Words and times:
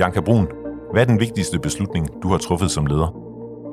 Bianca 0.00 0.20
Brun, 0.20 0.48
hvad 0.92 1.02
er 1.02 1.06
den 1.06 1.20
vigtigste 1.20 1.58
beslutning, 1.58 2.22
du 2.22 2.28
har 2.28 2.38
truffet 2.38 2.70
som 2.70 2.86
leder? 2.86 3.06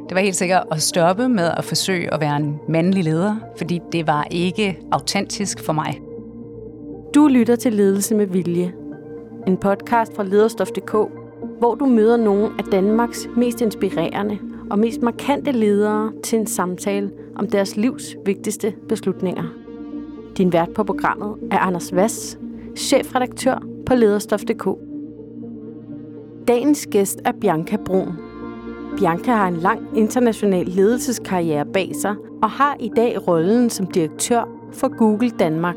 Det 0.10 0.16
var 0.16 0.22
helt 0.22 0.36
sikkert 0.36 0.64
at 0.72 0.82
stoppe 0.82 1.30
med 1.30 1.52
at 1.58 1.66
forsøge 1.66 2.14
at 2.14 2.22
være 2.22 2.38
en 2.38 2.60
mandlig 2.70 3.04
leder, 3.04 3.36
fordi 3.58 3.80
det 3.92 4.08
var 4.08 4.28
ikke 4.32 4.80
autentisk 4.92 5.64
for 5.64 5.74
mig. 5.74 6.02
Du 7.16 7.28
lytter 7.28 7.56
til 7.56 7.74
Ledelse 7.74 8.16
med 8.16 8.28
Vilje. 8.28 8.74
En 9.48 9.58
podcast 9.58 10.16
fra 10.16 10.24
lederstof.dk, 10.24 10.92
hvor 11.60 11.76
du 11.76 11.86
møder 11.86 12.18
nogle 12.18 12.50
af 12.60 12.64
Danmarks 12.72 13.28
mest 13.38 13.62
inspirerende 13.62 14.38
og 14.72 14.80
mest 14.80 15.02
markante 15.02 15.52
ledere 15.52 16.12
til 16.24 16.40
en 16.40 16.48
samtale 16.48 17.12
om 17.36 17.50
deres 17.50 17.78
livs 17.78 18.16
vigtigste 18.26 18.74
beslutninger. 18.90 19.44
Din 20.38 20.54
vært 20.54 20.70
på 20.76 20.84
programmet 20.84 21.36
er 21.52 21.58
Anders 21.58 21.96
Vass, 21.96 22.40
chefredaktør 22.76 23.64
på 23.86 23.96
lederstof.dk. 23.96 24.87
Dagens 26.48 26.88
gæst 26.92 27.22
er 27.26 27.32
Bianca 27.42 27.78
Brun. 27.86 28.14
Bianca 28.98 29.32
har 29.32 29.48
en 29.48 29.58
lang 29.58 29.98
international 29.98 30.66
ledelseskarriere 30.66 31.66
bag 31.66 31.92
sig 31.96 32.16
og 32.42 32.50
har 32.50 32.76
i 32.80 32.92
dag 32.96 33.28
rollen 33.28 33.70
som 33.70 33.88
direktør 33.88 34.50
for 34.74 34.98
Google 34.98 35.30
Danmark. 35.30 35.76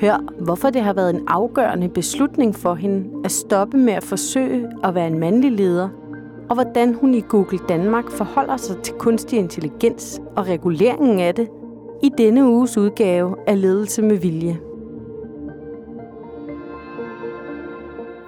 Hør, 0.00 0.42
hvorfor 0.44 0.70
det 0.70 0.82
har 0.82 0.92
været 0.92 1.14
en 1.14 1.24
afgørende 1.26 1.88
beslutning 1.88 2.54
for 2.54 2.74
hende 2.74 3.10
at 3.24 3.30
stoppe 3.30 3.76
med 3.76 3.92
at 3.92 4.04
forsøge 4.04 4.68
at 4.84 4.94
være 4.94 5.06
en 5.06 5.18
mandlig 5.18 5.52
leder, 5.52 5.88
og 6.48 6.54
hvordan 6.54 6.94
hun 6.94 7.14
i 7.14 7.20
Google 7.28 7.58
Danmark 7.68 8.10
forholder 8.10 8.56
sig 8.56 8.76
til 8.82 8.94
kunstig 8.94 9.38
intelligens 9.38 10.20
og 10.36 10.46
reguleringen 10.46 11.20
af 11.20 11.34
det 11.34 11.48
i 12.02 12.10
denne 12.18 12.46
uges 12.46 12.78
udgave 12.78 13.36
af 13.46 13.60
Ledelse 13.60 14.02
med 14.02 14.16
Vilje. 14.16 14.58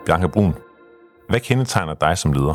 Bianca 0.06 0.27
Brun, 0.27 0.54
hvad 1.31 1.41
kendetegner 1.41 1.95
dig 1.95 2.19
som 2.19 2.33
leder? 2.33 2.55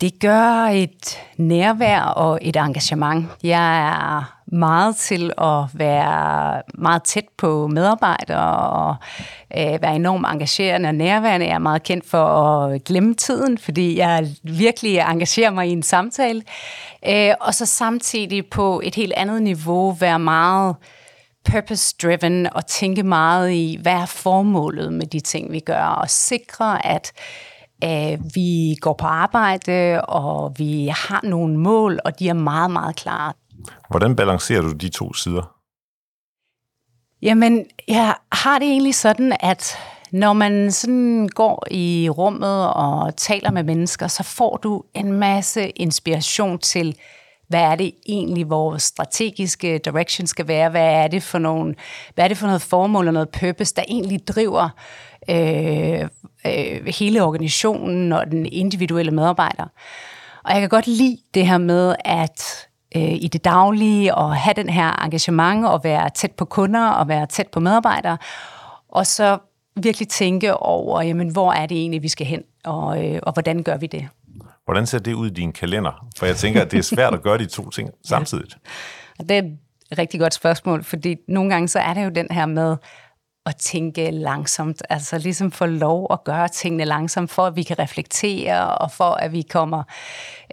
Det 0.00 0.20
gør 0.20 0.68
et 0.72 1.18
nærvær 1.36 2.00
og 2.00 2.38
et 2.42 2.56
engagement. 2.56 3.26
Jeg 3.42 3.88
er 3.88 4.40
meget 4.52 4.96
til 4.96 5.32
at 5.38 5.64
være 5.74 6.62
meget 6.74 7.02
tæt 7.02 7.24
på 7.38 7.66
medarbejdere 7.66 8.70
og 8.70 8.96
øh, 9.56 9.82
være 9.82 9.96
enormt 9.96 10.26
engagerende 10.26 10.88
og 10.88 10.94
nærværende. 10.94 11.46
Jeg 11.46 11.54
er 11.54 11.58
meget 11.58 11.82
kendt 11.82 12.10
for 12.10 12.26
at 12.26 12.84
glemme 12.84 13.14
tiden, 13.14 13.58
fordi 13.58 13.98
jeg 13.98 14.28
virkelig 14.42 14.98
engagerer 14.98 15.50
mig 15.50 15.68
i 15.68 15.72
en 15.72 15.82
samtale. 15.82 16.42
Øh, 17.08 17.34
og 17.40 17.54
så 17.54 17.66
samtidig 17.66 18.46
på 18.46 18.80
et 18.84 18.94
helt 18.94 19.12
andet 19.16 19.42
niveau 19.42 19.92
være 19.92 20.18
meget 20.18 20.76
purpose-driven 21.50 22.48
og 22.52 22.66
tænke 22.66 23.02
meget 23.02 23.50
i, 23.50 23.78
hvad 23.82 23.92
er 23.92 24.06
formålet 24.06 24.92
med 24.92 25.06
de 25.06 25.20
ting, 25.20 25.52
vi 25.52 25.60
gør, 25.60 25.84
og 25.84 26.10
sikre, 26.10 26.86
at 26.86 27.12
øh, 27.84 28.18
vi 28.34 28.76
går 28.80 28.92
på 28.92 29.06
arbejde, 29.06 30.00
og 30.00 30.54
vi 30.58 30.86
har 30.86 31.20
nogle 31.22 31.58
mål, 31.58 32.00
og 32.04 32.18
de 32.18 32.28
er 32.28 32.34
meget, 32.34 32.70
meget 32.70 32.96
klare. 32.96 33.32
Hvordan 33.90 34.16
balancerer 34.16 34.62
du 34.62 34.72
de 34.72 34.88
to 34.88 35.12
sider? 35.12 35.56
Jamen, 37.22 37.64
jeg 37.88 38.14
har 38.32 38.58
det 38.58 38.68
egentlig 38.68 38.94
sådan, 38.94 39.36
at 39.40 39.76
når 40.12 40.32
man 40.32 40.72
sådan 40.72 41.28
går 41.28 41.66
i 41.70 42.08
rummet 42.10 42.70
og 42.70 43.16
taler 43.16 43.50
med 43.50 43.62
mennesker, 43.62 44.06
så 44.06 44.22
får 44.22 44.56
du 44.56 44.82
en 44.94 45.12
masse 45.12 45.68
inspiration 45.68 46.58
til, 46.58 46.96
hvad 47.48 47.60
er 47.60 47.74
det 47.74 47.92
egentlig, 48.06 48.50
vores 48.50 48.82
strategiske 48.82 49.78
direction 49.78 50.26
skal 50.26 50.48
være? 50.48 50.70
Hvad 50.70 50.86
er 50.86 51.08
det 51.08 51.22
for, 51.22 51.38
nogle, 51.38 51.74
hvad 52.14 52.24
er 52.24 52.28
det 52.28 52.36
for 52.36 52.46
noget 52.46 52.62
formål 52.62 53.06
og 53.06 53.12
noget 53.12 53.28
purpose, 53.28 53.74
der 53.74 53.82
egentlig 53.88 54.28
driver 54.28 54.68
øh, 55.30 56.00
øh, 56.46 56.86
hele 56.86 57.22
organisationen 57.22 58.12
og 58.12 58.26
den 58.30 58.46
individuelle 58.46 59.12
medarbejder? 59.12 59.64
Og 60.44 60.52
jeg 60.52 60.60
kan 60.60 60.68
godt 60.68 60.86
lide 60.86 61.18
det 61.34 61.46
her 61.46 61.58
med, 61.58 61.94
at 62.04 62.68
øh, 62.96 63.12
i 63.12 63.28
det 63.32 63.44
daglige 63.44 64.14
og 64.14 64.36
have 64.36 64.54
den 64.54 64.68
her 64.68 65.04
engagement 65.04 65.66
og 65.66 65.84
være 65.84 66.10
tæt 66.10 66.32
på 66.32 66.44
kunder 66.44 66.88
og 66.88 67.08
være 67.08 67.26
tæt 67.26 67.48
på 67.48 67.60
medarbejdere. 67.60 68.18
Og 68.88 69.06
så 69.06 69.38
virkelig 69.76 70.08
tænke 70.08 70.56
over, 70.56 71.02
jamen, 71.02 71.28
hvor 71.28 71.52
er 71.52 71.66
det 71.66 71.78
egentlig, 71.78 72.02
vi 72.02 72.08
skal 72.08 72.26
hen, 72.26 72.42
og, 72.64 73.04
øh, 73.04 73.18
og 73.22 73.32
hvordan 73.32 73.62
gør 73.62 73.76
vi 73.76 73.86
det? 73.86 74.08
Hvordan 74.66 74.86
ser 74.86 74.98
det 74.98 75.14
ud 75.14 75.26
i 75.26 75.34
din 75.34 75.52
kalender? 75.52 76.08
For 76.18 76.26
jeg 76.26 76.36
tænker, 76.36 76.62
at 76.62 76.70
det 76.70 76.78
er 76.78 76.82
svært 76.82 77.14
at 77.14 77.22
gøre 77.22 77.38
de 77.38 77.46
to 77.46 77.70
ting 77.70 77.90
samtidig. 78.04 78.48
Ja. 79.18 79.24
Det 79.24 79.36
er 79.36 79.42
et 79.92 79.98
rigtig 79.98 80.20
godt 80.20 80.34
spørgsmål, 80.34 80.84
fordi 80.84 81.16
nogle 81.28 81.50
gange 81.50 81.68
så 81.68 81.78
er 81.78 81.94
det 81.94 82.04
jo 82.04 82.08
den 82.10 82.26
her 82.30 82.46
med, 82.46 82.76
at 83.46 83.56
tænke 83.56 84.10
langsomt, 84.10 84.82
altså 84.90 85.18
ligesom 85.18 85.50
få 85.50 85.66
lov 85.66 86.06
at 86.12 86.24
gøre 86.24 86.48
tingene 86.48 86.84
langsomt, 86.84 87.30
for 87.30 87.46
at 87.46 87.56
vi 87.56 87.62
kan 87.62 87.78
reflektere, 87.78 88.78
og 88.78 88.90
for 88.90 89.04
at 89.04 89.32
vi 89.32 89.42
kommer 89.42 89.82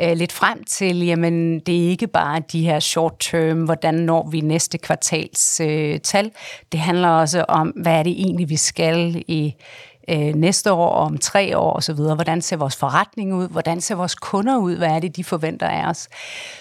øh, 0.02 0.18
lidt 0.18 0.32
frem 0.32 0.64
til, 0.64 1.06
jamen 1.06 1.60
det 1.60 1.86
er 1.86 1.90
ikke 1.90 2.08
bare 2.08 2.42
de 2.52 2.62
her 2.62 2.80
short 2.80 3.14
term, 3.20 3.64
hvordan 3.64 3.94
når 3.94 4.30
vi 4.30 4.42
næste 4.42 4.78
kvartals 4.78 5.60
øh, 5.60 6.00
tal. 6.00 6.32
Det 6.72 6.80
handler 6.80 7.08
også 7.08 7.46
om, 7.48 7.68
hvad 7.68 7.94
er 7.94 8.04
det 8.04 8.12
egentlig, 8.12 8.50
vi 8.50 8.58
skal 8.58 9.24
i 9.28 9.56
øh, 10.10 10.36
næste 10.36 10.72
år, 10.72 10.90
om 10.90 11.18
tre 11.18 11.58
år 11.58 11.74
osv. 11.74 11.96
Hvordan 11.96 12.42
ser 12.42 12.56
vores 12.56 12.76
forretning 12.76 13.34
ud? 13.34 13.48
Hvordan 13.48 13.82
ser 13.82 13.96
vores 13.96 14.16
kunder 14.16 14.58
ud? 14.58 14.76
Hvad 14.76 14.88
er 14.88 15.00
det, 15.00 15.16
de 15.16 15.24
forventer 15.24 15.68
af 15.68 15.90
os? 15.90 16.10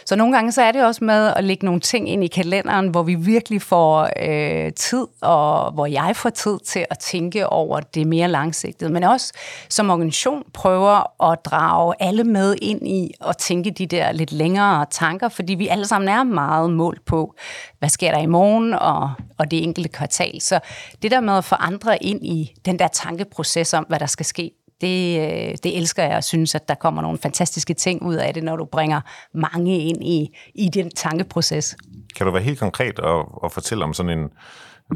Så 0.07 0.17
nogle 0.17 0.35
gange 0.35 0.53
så 0.53 0.63
er 0.63 0.73
det 0.73 0.85
også 0.85 1.05
med 1.05 1.33
at 1.37 1.45
lægge 1.45 1.67
nogle 1.67 1.81
ting 1.81 2.09
ind 2.09 2.25
i 2.25 2.27
kalenderen, 2.27 2.89
hvor 2.89 3.03
vi 3.03 3.15
virkelig 3.15 3.63
får 3.63 4.09
øh, 4.23 4.73
tid, 4.73 5.07
og 5.21 5.73
hvor 5.73 5.87
jeg 5.87 6.17
får 6.17 6.31
tid 6.31 6.59
til 6.67 6.87
at 6.91 6.99
tænke 6.99 7.49
over 7.49 7.81
det 7.81 8.07
mere 8.07 8.29
langsigtet. 8.29 8.91
Men 8.91 9.05
også 9.05 9.33
som 9.69 9.91
organisation 9.91 10.43
prøver 10.55 11.23
at 11.33 11.45
drage 11.45 11.95
alle 12.01 12.25
med 12.25 12.57
ind 12.63 12.89
i 12.89 13.11
at 13.29 13.37
tænke 13.37 13.71
de 13.71 13.87
der 13.87 14.13
lidt 14.13 14.33
længere 14.33 14.87
tanker, 14.91 15.29
fordi 15.29 15.55
vi 15.55 15.69
alle 15.69 15.87
sammen 15.87 16.09
er 16.09 16.23
meget 16.25 16.71
målt 16.71 17.05
på, 17.05 17.35
hvad 17.79 17.89
sker 17.89 18.11
der 18.11 18.19
i 18.19 18.27
morgen 18.27 18.75
og, 18.75 19.11
og 19.39 19.51
det 19.51 19.63
enkelte 19.63 19.89
kvartal. 19.89 20.41
Så 20.41 20.61
det 21.03 21.11
der 21.11 21.21
med 21.21 21.37
at 21.37 21.45
få 21.45 21.55
andre 21.55 22.03
ind 22.03 22.27
i 22.27 22.55
den 22.65 22.79
der 22.79 22.89
tanke 22.89 23.25
proces 23.33 23.75
om, 23.75 23.85
hvad 23.89 23.99
der 23.99 24.07
skal 24.07 24.27
ske, 24.27 24.51
det, 24.81 25.21
øh, 25.21 25.55
det 25.63 25.77
elsker 25.77 26.05
jeg 26.05 26.17
og 26.17 26.25
synes, 26.25 26.55
at 26.55 26.69
der 26.69 26.75
kommer 26.75 27.03
nogle 27.03 27.19
fantastiske 27.19 27.75
ting 27.75 28.03
ud 28.03 28.15
af 28.15 28.35
det, 28.35 28.45
når 28.45 28.57
du 28.57 28.65
bringer 28.65 29.01
mange 29.35 29.79
ind 29.79 30.05
i, 30.05 30.37
i 30.55 30.69
den 30.69 30.91
tankeproces. 30.91 31.77
Kan 32.17 32.27
du 32.27 32.33
være 32.33 32.43
helt 32.43 32.59
konkret 32.59 32.99
og, 32.99 33.43
og 33.45 33.53
fortælle 33.53 33.85
om 33.85 33.95
sådan 33.95 34.19
en, 34.19 34.29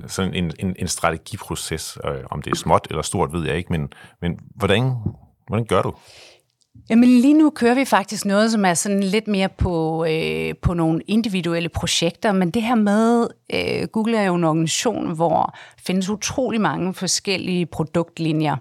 sådan 0.06 0.34
en, 0.34 0.52
en, 0.58 0.76
en 0.78 0.88
strategiproces? 0.88 1.98
Øh, 2.04 2.24
om 2.30 2.42
det 2.42 2.50
er 2.50 2.56
småt 2.56 2.86
eller 2.90 3.02
stort, 3.02 3.32
ved 3.32 3.46
jeg 3.46 3.56
ikke, 3.56 3.72
men, 3.72 3.88
men 4.22 4.38
hvordan, 4.54 4.92
hvordan 5.46 5.66
gør 5.66 5.82
du? 5.82 5.94
Jamen 6.90 7.08
lige 7.08 7.34
nu 7.34 7.50
kører 7.50 7.74
vi 7.74 7.84
faktisk 7.84 8.24
noget, 8.24 8.52
som 8.52 8.64
er 8.64 8.74
sådan 8.74 9.02
lidt 9.02 9.28
mere 9.28 9.48
på, 9.48 10.04
øh, 10.04 10.54
på 10.62 10.74
nogle 10.74 11.00
individuelle 11.06 11.68
projekter, 11.68 12.32
men 12.32 12.50
det 12.50 12.62
her 12.62 12.74
med, 12.74 13.28
øh, 13.54 13.88
Google 13.92 14.18
er 14.18 14.24
jo 14.24 14.34
en 14.34 14.44
organisation, 14.44 15.14
hvor 15.14 15.54
findes 15.86 16.10
utrolig 16.10 16.60
mange 16.60 16.94
forskellige 16.94 17.66
produktlinjer. 17.66 18.56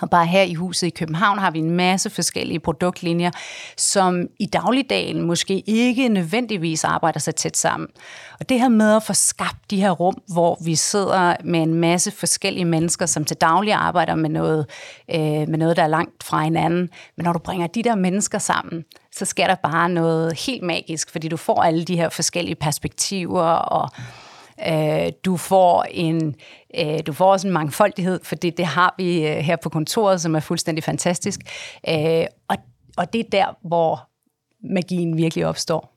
Og 0.00 0.10
bare 0.10 0.26
her 0.26 0.42
i 0.42 0.54
huset 0.54 0.86
i 0.86 0.90
København 0.90 1.38
har 1.38 1.50
vi 1.50 1.58
en 1.58 1.70
masse 1.70 2.10
forskellige 2.10 2.60
produktlinjer, 2.60 3.30
som 3.76 4.28
i 4.38 4.46
dagligdagen 4.46 5.22
måske 5.22 5.62
ikke 5.66 6.08
nødvendigvis 6.08 6.84
arbejder 6.84 7.20
så 7.20 7.32
tæt 7.32 7.56
sammen. 7.56 7.88
Og 8.40 8.48
det 8.48 8.60
her 8.60 8.68
med 8.68 8.96
at 8.96 9.02
få 9.02 9.12
skabt 9.12 9.70
de 9.70 9.80
her 9.80 9.90
rum, 9.90 10.22
hvor 10.32 10.58
vi 10.64 10.74
sidder 10.74 11.36
med 11.44 11.62
en 11.62 11.74
masse 11.74 12.10
forskellige 12.10 12.64
mennesker, 12.64 13.06
som 13.06 13.24
til 13.24 13.36
daglig 13.36 13.72
arbejder 13.72 14.14
med 14.14 14.30
noget, 14.30 14.66
øh, 15.10 15.20
med 15.20 15.58
noget 15.58 15.76
der 15.76 15.82
er 15.82 15.88
langt 15.88 16.24
fra 16.24 16.42
hinanden. 16.42 16.88
Men 17.16 17.24
når 17.24 17.32
du 17.32 17.38
bringer 17.38 17.66
de 17.66 17.82
der 17.82 17.94
mennesker 17.94 18.38
sammen, 18.38 18.84
så 19.12 19.24
sker 19.24 19.46
der 19.46 19.54
bare 19.54 19.88
noget 19.88 20.40
helt 20.46 20.62
magisk, 20.62 21.10
fordi 21.10 21.28
du 21.28 21.36
får 21.36 21.62
alle 21.62 21.84
de 21.84 21.96
her 21.96 22.08
forskellige 22.08 22.54
perspektiver 22.54 23.42
og 23.42 23.90
Øh, 24.68 25.12
du 25.24 25.36
får 25.36 25.86
en 25.90 26.34
øh, 26.78 26.98
du 27.06 27.12
får 27.12 27.32
også 27.32 27.46
en 27.46 27.52
mangfoldighed, 27.52 28.20
for 28.22 28.34
det, 28.34 28.56
det 28.56 28.66
har 28.66 28.94
vi 28.98 29.26
øh, 29.26 29.36
her 29.36 29.56
på 29.56 29.68
kontoret, 29.68 30.20
som 30.20 30.34
er 30.34 30.40
fuldstændig 30.40 30.84
fantastisk. 30.84 31.40
Øh, 31.88 32.26
og, 32.48 32.56
og 32.96 33.12
det 33.12 33.20
er 33.20 33.30
der, 33.32 33.68
hvor 33.68 34.08
magien 34.74 35.16
virkelig 35.16 35.46
opstår. 35.46 35.94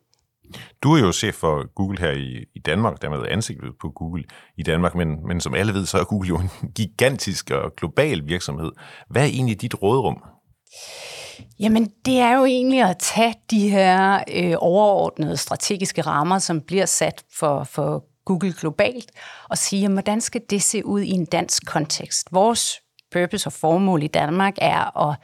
Du 0.84 0.94
er 0.94 1.00
jo 1.00 1.12
chef 1.12 1.36
for 1.36 1.74
Google 1.76 2.00
her 2.00 2.12
i, 2.12 2.46
i 2.56 2.60
Danmark, 2.60 3.02
dermed 3.02 3.28
ansigtet 3.32 3.72
på 3.82 3.90
Google 3.90 4.24
i 4.58 4.64
Danmark, 4.64 4.96
men, 4.96 5.28
men 5.28 5.42
som 5.42 5.54
alle 5.54 5.74
ved, 5.74 5.86
så 5.86 5.98
er 5.98 6.04
Google 6.04 6.28
jo 6.28 6.38
en 6.38 6.50
gigantisk 6.76 7.52
og 7.52 7.76
global 7.76 8.28
virksomhed. 8.28 8.72
Hvad 9.10 9.22
er 9.22 9.26
egentlig 9.26 9.62
dit 9.62 9.82
rådrum? 9.82 10.24
Jamen, 11.60 11.92
det 12.06 12.20
er 12.20 12.38
jo 12.38 12.46
egentlig 12.46 12.82
at 12.82 12.98
tage 13.00 13.36
de 13.52 13.70
her 13.70 14.24
øh, 14.34 14.54
overordnede 14.58 15.38
strategiske 15.38 16.02
rammer, 16.02 16.40
som 16.40 16.62
bliver 16.62 16.86
sat 16.86 17.24
for, 17.40 17.64
for 17.64 18.04
Google 18.28 18.54
globalt, 18.54 19.12
og 19.50 19.58
sige, 19.58 19.90
hvordan 19.90 20.22
skal 20.22 20.42
det 20.50 20.64
se 20.64 20.86
ud 20.86 21.02
i 21.02 21.12
en 21.12 21.26
dansk 21.26 21.66
kontekst? 21.66 22.28
Vores 22.32 22.82
purpose 23.12 23.48
og 23.48 23.54
formål 23.54 24.04
i 24.04 24.08
Danmark 24.08 24.54
er 24.62 25.10
at 25.10 25.16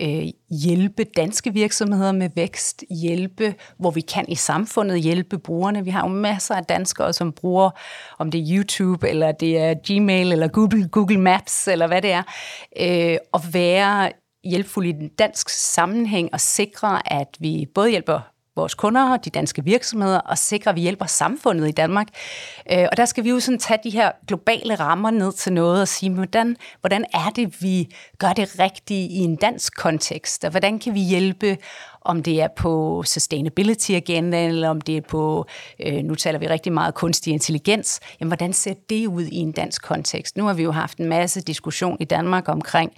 øh, 0.00 0.26
hjælpe 0.50 1.04
danske 1.04 1.52
virksomheder 1.52 2.12
med 2.12 2.30
vækst, 2.36 2.84
hjælpe, 3.02 3.54
hvor 3.78 3.90
vi 3.90 4.00
kan 4.00 4.24
i 4.28 4.34
samfundet, 4.34 5.00
hjælpe 5.00 5.38
brugerne. 5.38 5.84
Vi 5.84 5.90
har 5.90 6.08
jo 6.08 6.14
masser 6.14 6.54
af 6.54 6.64
danskere, 6.64 7.12
som 7.12 7.32
bruger, 7.32 7.70
om 8.18 8.30
det 8.30 8.40
er 8.40 8.58
YouTube, 8.58 9.08
eller 9.08 9.32
det 9.32 9.58
er 9.58 9.74
Gmail, 9.74 10.32
eller 10.32 10.48
Google, 10.48 10.88
Google 10.88 11.20
Maps, 11.20 11.68
eller 11.68 11.86
hvad 11.86 12.02
det 12.02 12.12
er, 12.12 12.22
øh, 12.80 13.18
at 13.34 13.40
være 13.52 14.12
hjælpfuldt 14.44 14.88
i 14.88 14.92
den 14.92 15.08
dansk 15.08 15.48
sammenhæng 15.48 16.28
og 16.32 16.40
sikre, 16.40 17.12
at 17.12 17.28
vi 17.38 17.66
både 17.74 17.90
hjælper 17.90 18.33
vores 18.56 18.74
kunder 18.74 19.12
og 19.12 19.24
de 19.24 19.30
danske 19.30 19.64
virksomheder 19.64 20.18
og 20.18 20.38
sikre, 20.38 20.70
at 20.70 20.76
vi 20.76 20.80
hjælper 20.80 21.06
samfundet 21.06 21.68
i 21.68 21.72
Danmark. 21.72 22.08
Øh, 22.72 22.86
og 22.90 22.96
der 22.96 23.04
skal 23.04 23.24
vi 23.24 23.30
jo 23.30 23.40
sådan 23.40 23.58
tage 23.58 23.78
de 23.84 23.90
her 23.90 24.12
globale 24.26 24.74
rammer 24.74 25.10
ned 25.10 25.32
til 25.32 25.52
noget 25.52 25.80
og 25.80 25.88
sige, 25.88 26.12
hvordan, 26.12 26.56
hvordan 26.80 27.04
er 27.14 27.30
det, 27.36 27.62
vi 27.62 27.94
gør 28.18 28.32
det 28.32 28.58
rigtigt 28.58 29.12
i 29.12 29.18
en 29.18 29.36
dansk 29.36 29.76
kontekst, 29.76 30.44
og 30.44 30.50
hvordan 30.50 30.78
kan 30.78 30.94
vi 30.94 31.00
hjælpe 31.00 31.56
om 32.04 32.22
det 32.22 32.40
er 32.42 32.48
på 32.56 33.02
sustainability 33.06 33.90
agendaen, 33.90 34.50
eller 34.50 34.68
om 34.68 34.80
det 34.80 34.96
er 34.96 35.00
på, 35.00 35.46
øh, 35.80 36.02
nu 36.04 36.14
taler 36.14 36.38
vi 36.38 36.46
rigtig 36.46 36.72
meget 36.72 36.94
kunstig 36.94 37.32
intelligens, 37.32 38.00
jamen 38.20 38.28
hvordan 38.28 38.52
ser 38.52 38.74
det 38.90 39.06
ud 39.06 39.22
i 39.22 39.36
en 39.36 39.52
dansk 39.52 39.82
kontekst? 39.82 40.36
Nu 40.36 40.44
har 40.44 40.54
vi 40.54 40.62
jo 40.62 40.72
haft 40.72 40.98
en 40.98 41.06
masse 41.06 41.40
diskussion 41.40 41.96
i 42.00 42.04
Danmark 42.04 42.48
omkring 42.48 42.92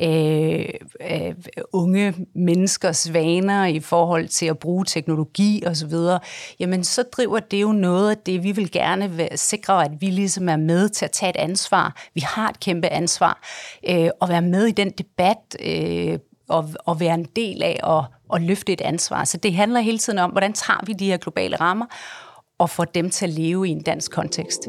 øh, 0.00 0.64
øh, 1.10 1.34
unge 1.72 2.14
menneskers 2.34 3.12
vaner 3.12 3.66
i 3.66 3.80
forhold 3.80 4.28
til 4.28 4.46
at 4.46 4.58
bruge 4.58 4.84
teknologi 4.84 5.62
osv. 5.66 5.92
Jamen 6.60 6.84
så 6.84 7.02
driver 7.02 7.38
det 7.38 7.62
jo 7.62 7.72
noget 7.72 8.10
af 8.10 8.16
det, 8.16 8.42
vi 8.42 8.52
vil 8.52 8.70
gerne 8.70 9.28
sikre, 9.34 9.84
at 9.84 9.90
vi 10.00 10.06
ligesom 10.06 10.48
er 10.48 10.56
med 10.56 10.88
til 10.88 11.04
at 11.04 11.10
tage 11.10 11.30
et 11.30 11.36
ansvar. 11.36 12.02
Vi 12.14 12.20
har 12.20 12.48
et 12.48 12.60
kæmpe 12.60 12.88
ansvar 12.88 13.42
øh, 13.88 14.08
at 14.22 14.28
være 14.28 14.42
med 14.42 14.66
i 14.66 14.72
den 14.72 14.90
debat 14.90 15.56
øh, 15.60 16.18
at, 16.52 16.64
at 16.88 17.00
være 17.00 17.14
en 17.14 17.24
del 17.36 17.62
af 17.62 17.80
at, 17.84 18.04
at 18.34 18.42
løfte 18.42 18.72
et 18.72 18.80
ansvar. 18.80 19.24
Så 19.24 19.36
det 19.36 19.54
handler 19.54 19.80
hele 19.80 19.98
tiden 19.98 20.18
om, 20.18 20.30
hvordan 20.30 20.52
tager 20.52 20.80
vi 20.86 20.92
de 20.92 21.06
her 21.06 21.16
globale 21.16 21.56
rammer 21.56 21.86
og 22.58 22.70
får 22.70 22.84
dem 22.84 23.10
til 23.10 23.26
at 23.26 23.32
leve 23.32 23.68
i 23.68 23.70
en 23.70 23.82
dansk 23.82 24.10
kontekst. 24.10 24.68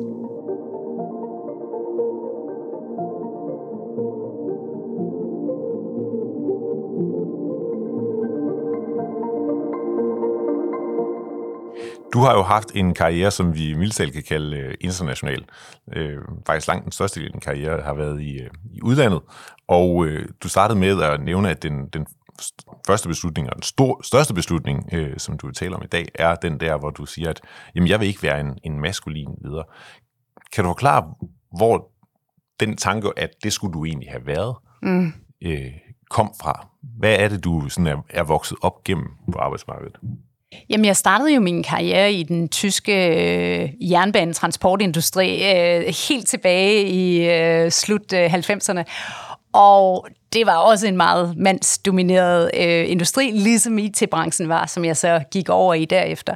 Du 12.13 12.19
har 12.19 12.33
jo 12.33 12.43
haft 12.43 12.71
en 12.75 12.93
karriere, 12.93 13.31
som 13.31 13.55
vi 13.55 13.73
mildt 13.73 14.13
kan 14.13 14.23
kalde 14.23 14.57
øh, 14.57 14.73
international. 14.81 15.45
Øh, 15.93 16.17
faktisk 16.45 16.67
langt 16.67 16.83
den 16.83 16.91
største 16.91 17.19
del 17.19 17.27
af 17.27 17.31
din 17.31 17.41
karriere 17.41 17.81
har 17.81 17.93
været 17.93 18.21
i, 18.21 18.39
øh, 18.39 18.49
i 18.71 18.81
udlandet. 18.81 19.21
Og 19.67 20.05
øh, 20.05 20.29
du 20.43 20.49
startede 20.49 20.79
med 20.79 21.01
at 21.01 21.21
nævne, 21.21 21.49
at 21.49 21.63
den, 21.63 21.87
den 21.87 22.07
første 22.87 23.07
beslutning, 23.07 23.49
og 23.49 23.55
den 23.55 23.63
stor, 23.63 24.01
største 24.03 24.33
beslutning, 24.33 24.89
øh, 24.93 25.17
som 25.17 25.37
du 25.37 25.51
taler 25.51 25.75
om 25.75 25.83
i 25.83 25.87
dag, 25.87 26.05
er 26.15 26.35
den 26.35 26.59
der, 26.59 26.77
hvor 26.77 26.89
du 26.89 27.05
siger, 27.05 27.29
at 27.29 27.41
jamen, 27.75 27.89
jeg 27.89 27.99
vil 27.99 28.07
ikke 28.07 28.23
være 28.23 28.39
en, 28.39 28.57
en 28.63 28.79
maskulin 28.79 29.29
leder. 29.41 29.63
Kan 30.53 30.63
du 30.63 30.69
forklare, 30.69 31.13
hvor 31.57 31.91
den 32.59 32.77
tanke, 32.77 33.11
at 33.17 33.29
det 33.43 33.53
skulle 33.53 33.73
du 33.73 33.85
egentlig 33.85 34.09
have 34.09 34.25
været, 34.25 34.55
mm. 34.81 35.13
øh, 35.41 35.71
kom 36.09 36.31
fra? 36.41 36.67
Hvad 36.81 37.15
er 37.19 37.27
det, 37.27 37.43
du 37.43 37.69
sådan 37.69 37.87
er, 37.87 37.97
er 38.09 38.23
vokset 38.23 38.57
op 38.61 38.83
gennem 38.83 39.07
på 39.31 39.39
arbejdsmarkedet? 39.39 39.97
Jamen, 40.69 40.85
jeg 40.85 40.97
startede 40.97 41.33
jo 41.33 41.41
min 41.41 41.63
karriere 41.63 42.13
i 42.13 42.23
den 42.23 42.49
tyske 42.49 43.07
øh, 43.07 43.91
jernbanetransportindustri 43.91 45.55
øh, 45.55 45.93
helt 46.09 46.27
tilbage 46.27 46.87
i 46.87 47.29
øh, 47.29 47.71
slut 47.71 48.13
øh, 48.13 48.33
90'erne. 48.33 48.83
Og 49.53 50.07
det 50.33 50.45
var 50.45 50.57
også 50.57 50.87
en 50.87 50.97
meget 50.97 51.37
mandsdomineret 51.37 52.51
øh, 52.53 52.91
industri, 52.91 53.31
ligesom 53.31 53.77
IT-branchen 53.77 54.49
var, 54.49 54.65
som 54.65 54.85
jeg 54.85 54.97
så 54.97 55.21
gik 55.31 55.49
over 55.49 55.73
i 55.73 55.85
derefter. 55.85 56.35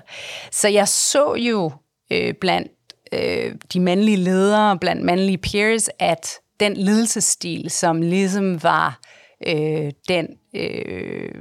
Så 0.52 0.68
jeg 0.68 0.88
så 0.88 1.36
jo 1.36 1.72
øh, 2.12 2.34
blandt 2.34 2.72
øh, 3.14 3.56
de 3.74 3.80
mandlige 3.80 4.18
ledere, 4.18 4.78
blandt 4.78 5.04
mandlige 5.04 5.38
peers, 5.38 5.90
at 6.00 6.30
den 6.60 6.78
ledelsesstil, 6.78 7.70
som 7.70 8.02
ligesom 8.02 8.64
var 8.64 9.00
øh, 9.48 9.92
den, 10.08 10.28
øh, 10.56 11.32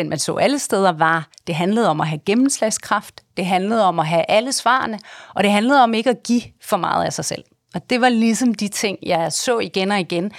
den, 0.00 0.08
man 0.08 0.18
så 0.18 0.36
alle 0.36 0.58
steder, 0.58 0.92
var, 0.92 1.28
det 1.46 1.54
handlede 1.54 1.88
om 1.88 2.00
at 2.00 2.08
have 2.08 2.20
gennemslagskraft, 2.26 3.20
det 3.36 3.46
handlede 3.46 3.84
om 3.84 3.98
at 3.98 4.06
have 4.06 4.24
alle 4.28 4.52
svarene, 4.52 4.98
og 5.34 5.44
det 5.44 5.52
handlede 5.52 5.82
om 5.82 5.94
ikke 5.94 6.10
at 6.10 6.22
give 6.22 6.42
for 6.62 6.76
meget 6.76 7.04
af 7.04 7.12
sig 7.12 7.24
selv. 7.24 7.44
Og 7.74 7.90
det 7.90 8.00
var 8.00 8.08
ligesom 8.08 8.54
de 8.54 8.68
ting, 8.68 8.98
jeg 9.02 9.32
så 9.32 9.58
igen 9.58 9.90
og 9.90 10.00
igen 10.00 10.32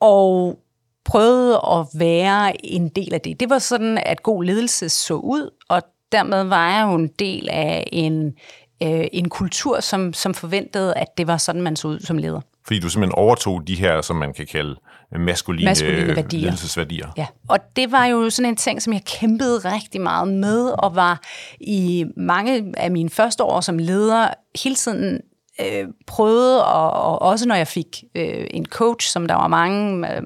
og 0.00 0.58
prøvede 1.04 1.60
at 1.72 1.86
være 1.94 2.66
en 2.66 2.88
del 2.88 3.14
af 3.14 3.20
det. 3.20 3.40
Det 3.40 3.50
var 3.50 3.58
sådan, 3.58 3.98
at 3.98 4.22
god 4.22 4.44
ledelse 4.44 4.88
så 4.88 5.14
ud, 5.14 5.50
og 5.68 5.82
dermed 6.12 6.44
var 6.44 6.70
jeg 6.70 6.86
jo 6.86 6.94
en 6.94 7.08
del 7.08 7.48
af 7.48 7.88
en, 7.92 8.34
øh, 8.82 9.06
en 9.12 9.28
kultur, 9.28 9.80
som, 9.80 10.12
som 10.12 10.34
forventede, 10.34 10.94
at 10.94 11.18
det 11.18 11.26
var 11.26 11.36
sådan, 11.36 11.62
man 11.62 11.76
så 11.76 11.88
ud 11.88 12.00
som 12.00 12.18
leder. 12.18 12.40
Fordi 12.66 12.80
du 12.80 12.88
simpelthen 12.88 13.14
overtog 13.14 13.66
de 13.66 13.74
her, 13.74 14.00
som 14.00 14.16
man 14.16 14.34
kan 14.34 14.46
kalde 14.46 14.76
maskuline, 15.12 15.64
maskuline 15.64 16.16
værdier. 16.16 16.40
ledelsesværdier. 16.40 17.08
Ja, 17.16 17.26
og 17.48 17.58
det 17.76 17.92
var 17.92 18.06
jo 18.06 18.30
sådan 18.30 18.48
en 18.48 18.56
ting, 18.56 18.82
som 18.82 18.92
jeg 18.92 19.02
kæmpede 19.04 19.58
rigtig 19.58 20.00
meget 20.00 20.28
med, 20.28 20.68
og 20.68 20.94
var 20.94 21.22
i 21.60 22.04
mange 22.16 22.72
af 22.76 22.90
mine 22.90 23.10
første 23.10 23.44
år 23.44 23.60
som 23.60 23.78
leder 23.78 24.28
hele 24.62 24.74
tiden 24.74 25.20
øh, 25.60 25.88
prøvede, 26.06 26.64
og, 26.66 26.90
og 26.90 27.22
også 27.22 27.48
når 27.48 27.54
jeg 27.54 27.68
fik 27.68 28.04
øh, 28.14 28.46
en 28.50 28.66
coach, 28.66 29.08
som 29.08 29.26
der 29.26 29.34
var 29.34 29.48
mange, 29.48 30.08
øh, 30.14 30.22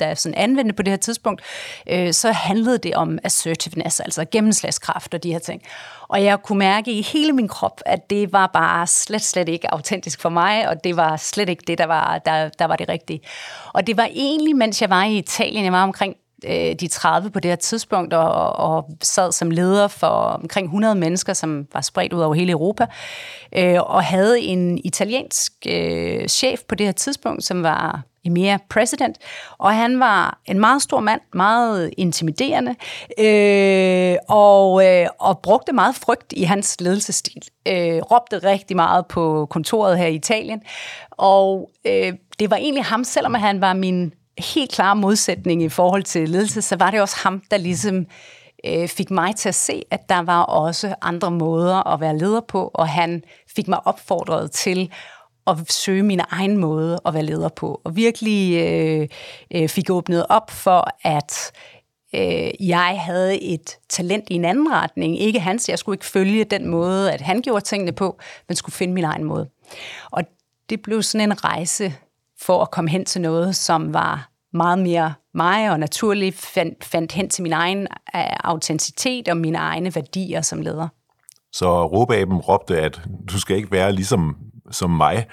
der 0.00 0.14
sådan 0.14 0.38
anvendte 0.38 0.74
på 0.74 0.82
det 0.82 0.90
her 0.92 0.98
tidspunkt, 0.98 1.42
øh, 1.90 2.12
så 2.12 2.32
handlede 2.32 2.78
det 2.78 2.94
om 2.94 3.18
assertiveness, 3.24 4.00
altså 4.00 4.24
gennemslagskraft 4.32 5.14
og 5.14 5.22
de 5.22 5.32
her 5.32 5.38
ting. 5.38 5.62
Og 6.08 6.24
jeg 6.24 6.42
kunne 6.42 6.58
mærke 6.58 6.92
i 6.92 7.02
hele 7.02 7.32
min 7.32 7.48
krop, 7.48 7.80
at 7.86 8.10
det 8.10 8.32
var 8.32 8.46
bare 8.46 8.86
slet, 8.86 9.22
slet 9.22 9.48
ikke 9.48 9.74
autentisk 9.74 10.20
for 10.20 10.28
mig, 10.28 10.68
og 10.68 10.84
det 10.84 10.96
var 10.96 11.16
slet 11.16 11.48
ikke 11.48 11.64
det, 11.66 11.78
der 11.78 11.86
var, 11.86 12.18
der, 12.18 12.48
der 12.48 12.64
var 12.64 12.76
det 12.76 12.88
rigtige. 12.88 13.20
Og 13.72 13.86
det 13.86 13.96
var 13.96 14.08
egentlig, 14.14 14.56
mens 14.56 14.82
jeg 14.82 14.90
var 14.90 15.04
i 15.04 15.18
Italien, 15.18 15.64
jeg 15.64 15.72
var 15.72 15.82
omkring 15.82 16.16
øh, 16.46 16.74
de 16.74 16.88
30 16.88 17.30
på 17.30 17.40
det 17.40 17.50
her 17.50 17.56
tidspunkt, 17.56 18.14
og, 18.14 18.52
og 18.52 18.90
sad 19.02 19.32
som 19.32 19.50
leder 19.50 19.88
for 19.88 20.06
omkring 20.06 20.64
100 20.64 20.94
mennesker, 20.94 21.32
som 21.32 21.66
var 21.72 21.80
spredt 21.80 22.12
ud 22.12 22.20
over 22.20 22.34
hele 22.34 22.52
Europa, 22.52 22.86
øh, 23.56 23.80
og 23.82 24.04
havde 24.04 24.40
en 24.40 24.78
italiensk 24.84 25.52
øh, 25.68 26.28
chef 26.28 26.60
på 26.68 26.74
det 26.74 26.86
her 26.86 26.92
tidspunkt, 26.92 27.44
som 27.44 27.62
var 27.62 28.02
Emir 28.24 28.56
president, 28.68 29.18
og 29.58 29.74
han 29.74 30.00
var 30.00 30.40
en 30.46 30.60
meget 30.60 30.82
stor 30.82 31.00
mand, 31.00 31.20
meget 31.34 31.90
intimiderende, 31.96 32.74
øh, 33.18 34.16
og, 34.28 34.86
øh, 34.86 35.06
og 35.20 35.38
brugte 35.38 35.72
meget 35.72 35.94
frygt 35.94 36.32
i 36.32 36.42
hans 36.42 36.80
ledelsesstil. 36.80 37.42
Øh, 37.68 37.98
råbte 37.98 38.38
rigtig 38.38 38.76
meget 38.76 39.06
på 39.06 39.46
kontoret 39.50 39.98
her 39.98 40.06
i 40.06 40.14
Italien, 40.14 40.62
og 41.10 41.70
øh, 41.86 42.12
det 42.38 42.50
var 42.50 42.56
egentlig 42.56 42.84
ham, 42.84 43.04
selvom 43.04 43.34
han 43.34 43.60
var 43.60 43.72
min 43.72 44.12
helt 44.38 44.72
klare 44.72 44.96
modsætning 44.96 45.62
i 45.62 45.68
forhold 45.68 46.02
til 46.02 46.28
ledelse, 46.28 46.62
så 46.62 46.76
var 46.76 46.90
det 46.90 47.00
også 47.00 47.16
ham, 47.16 47.42
der 47.50 47.56
ligesom 47.56 48.06
øh, 48.66 48.88
fik 48.88 49.10
mig 49.10 49.36
til 49.36 49.48
at 49.48 49.54
se, 49.54 49.82
at 49.90 50.08
der 50.08 50.22
var 50.22 50.42
også 50.42 50.94
andre 51.02 51.30
måder 51.30 51.92
at 51.92 52.00
være 52.00 52.18
leder 52.18 52.40
på, 52.40 52.70
og 52.74 52.88
han 52.88 53.22
fik 53.56 53.68
mig 53.68 53.86
opfordret 53.86 54.50
til 54.50 54.92
at 55.46 55.72
søge 55.72 56.02
min 56.02 56.20
egen 56.30 56.56
måde 56.56 57.00
at 57.06 57.14
være 57.14 57.22
leder 57.22 57.48
på, 57.48 57.80
og 57.84 57.96
virkelig 57.96 58.56
øh, 58.56 59.08
øh, 59.50 59.68
fik 59.68 59.90
åbnet 59.90 60.26
op 60.28 60.50
for, 60.50 60.86
at 61.02 61.52
øh, 62.14 62.68
jeg 62.68 63.00
havde 63.00 63.42
et 63.42 63.78
talent 63.88 64.24
i 64.30 64.34
en 64.34 64.44
anden 64.44 64.72
retning, 64.72 65.20
ikke 65.20 65.40
hans, 65.40 65.68
jeg 65.68 65.78
skulle 65.78 65.94
ikke 65.94 66.06
følge 66.06 66.44
den 66.44 66.66
måde, 66.66 67.12
at 67.12 67.20
han 67.20 67.42
gjorde 67.42 67.64
tingene 67.64 67.92
på, 67.92 68.18
men 68.48 68.56
skulle 68.56 68.74
finde 68.74 68.94
min 68.94 69.04
egen 69.04 69.24
måde. 69.24 69.48
Og 70.10 70.22
det 70.70 70.82
blev 70.82 71.02
sådan 71.02 71.30
en 71.30 71.44
rejse 71.44 71.94
for 72.42 72.62
at 72.62 72.70
komme 72.70 72.90
hen 72.90 73.04
til 73.04 73.20
noget, 73.20 73.56
som 73.56 73.94
var 73.94 74.30
meget 74.52 74.78
mere 74.78 75.14
mig, 75.34 75.70
og 75.70 75.80
naturligt 75.80 76.36
fandt, 76.36 76.84
fandt 76.84 77.12
hen 77.12 77.28
til 77.28 77.42
min 77.42 77.52
egen 77.52 77.86
uh, 78.14 78.20
autenticitet 78.44 79.28
og 79.28 79.36
mine 79.36 79.58
egne 79.58 79.94
værdier 79.94 80.40
som 80.40 80.60
leder. 80.62 80.88
Så 81.52 81.86
råbaben 81.86 82.36
råbte, 82.36 82.80
at 82.80 83.00
du 83.30 83.40
skal 83.40 83.56
ikke 83.56 83.72
være 83.72 83.92
ligesom 83.92 84.36
som 84.70 84.90
mig. 84.90 85.26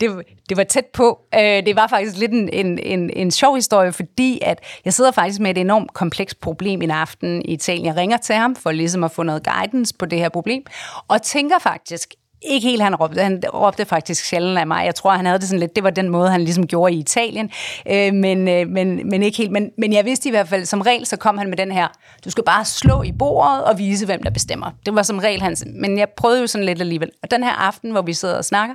Det, 0.00 0.22
det 0.48 0.56
var 0.56 0.64
tæt 0.64 0.86
på. 0.92 1.20
Uh, 1.34 1.40
det 1.40 1.76
var 1.76 1.86
faktisk 1.86 2.16
lidt 2.16 2.32
en, 2.32 2.48
en, 2.48 2.78
en, 2.78 3.10
en 3.10 3.30
sjov 3.30 3.54
historie, 3.54 3.92
fordi 3.92 4.38
at 4.42 4.64
jeg 4.84 4.94
sidder 4.94 5.10
faktisk 5.10 5.40
med 5.40 5.50
et 5.50 5.58
enormt 5.58 5.94
komplekst 5.94 6.40
problem 6.40 6.82
en 6.82 6.90
aften 6.90 7.42
i 7.42 7.52
Italien. 7.52 7.86
Jeg 7.86 7.96
ringer 7.96 8.16
til 8.16 8.34
ham 8.34 8.56
for 8.56 8.70
ligesom 8.70 9.04
at 9.04 9.10
få 9.10 9.22
noget 9.22 9.44
guidance 9.44 9.94
på 9.98 10.06
det 10.06 10.18
her 10.18 10.28
problem, 10.28 10.62
og 11.08 11.22
tænker 11.22 11.58
faktisk, 11.58 12.14
ikke 12.42 12.68
helt, 12.68 12.82
han 12.82 12.94
råbte. 12.94 13.22
Han 13.22 13.42
råbte 13.54 13.84
faktisk 13.84 14.24
sjældent 14.24 14.58
af 14.58 14.66
mig. 14.66 14.84
Jeg 14.84 14.94
tror, 14.94 15.10
han 15.10 15.26
havde 15.26 15.38
det 15.38 15.48
sådan 15.48 15.60
lidt, 15.60 15.76
det 15.76 15.84
var 15.84 15.90
den 15.90 16.08
måde, 16.08 16.30
han 16.30 16.40
ligesom 16.40 16.66
gjorde 16.66 16.94
i 16.94 16.98
Italien. 16.98 17.50
Øh, 17.90 18.14
men, 18.14 18.48
øh, 18.48 18.68
men, 18.68 19.08
men 19.10 19.22
ikke 19.22 19.38
helt. 19.38 19.52
Men, 19.52 19.70
men 19.78 19.92
jeg 19.92 20.04
vidste 20.04 20.28
i 20.28 20.30
hvert 20.30 20.48
fald, 20.48 20.66
som 20.66 20.80
regel, 20.80 21.06
så 21.06 21.16
kom 21.16 21.38
han 21.38 21.48
med 21.48 21.56
den 21.56 21.72
her, 21.72 21.88
du 22.24 22.30
skal 22.30 22.44
bare 22.44 22.64
slå 22.64 23.02
i 23.02 23.12
bordet 23.12 23.64
og 23.64 23.78
vise, 23.78 24.06
hvem 24.06 24.22
der 24.22 24.30
bestemmer. 24.30 24.70
Det 24.86 24.94
var 24.94 25.02
som 25.02 25.18
regel 25.18 25.42
hans. 25.42 25.64
Men 25.74 25.98
jeg 25.98 26.08
prøvede 26.16 26.40
jo 26.40 26.46
sådan 26.46 26.64
lidt 26.64 26.80
alligevel. 26.80 27.10
Og 27.22 27.30
den 27.30 27.42
her 27.42 27.52
aften, 27.52 27.90
hvor 27.90 28.02
vi 28.02 28.12
sidder 28.12 28.36
og 28.36 28.44
snakker, 28.44 28.74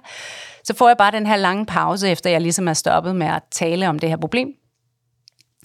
så 0.64 0.74
får 0.76 0.88
jeg 0.88 0.98
bare 0.98 1.12
den 1.12 1.28
her 1.28 1.36
lange 1.36 1.66
pause, 1.66 2.10
efter 2.10 2.30
jeg 2.30 2.42
ligesom 2.42 2.68
er 2.68 2.74
stoppet 2.74 3.16
med 3.16 3.28
at 3.28 3.42
tale 3.52 3.90
om 3.90 4.00
det 4.00 4.10
her 4.10 4.18
problem. 4.18 4.48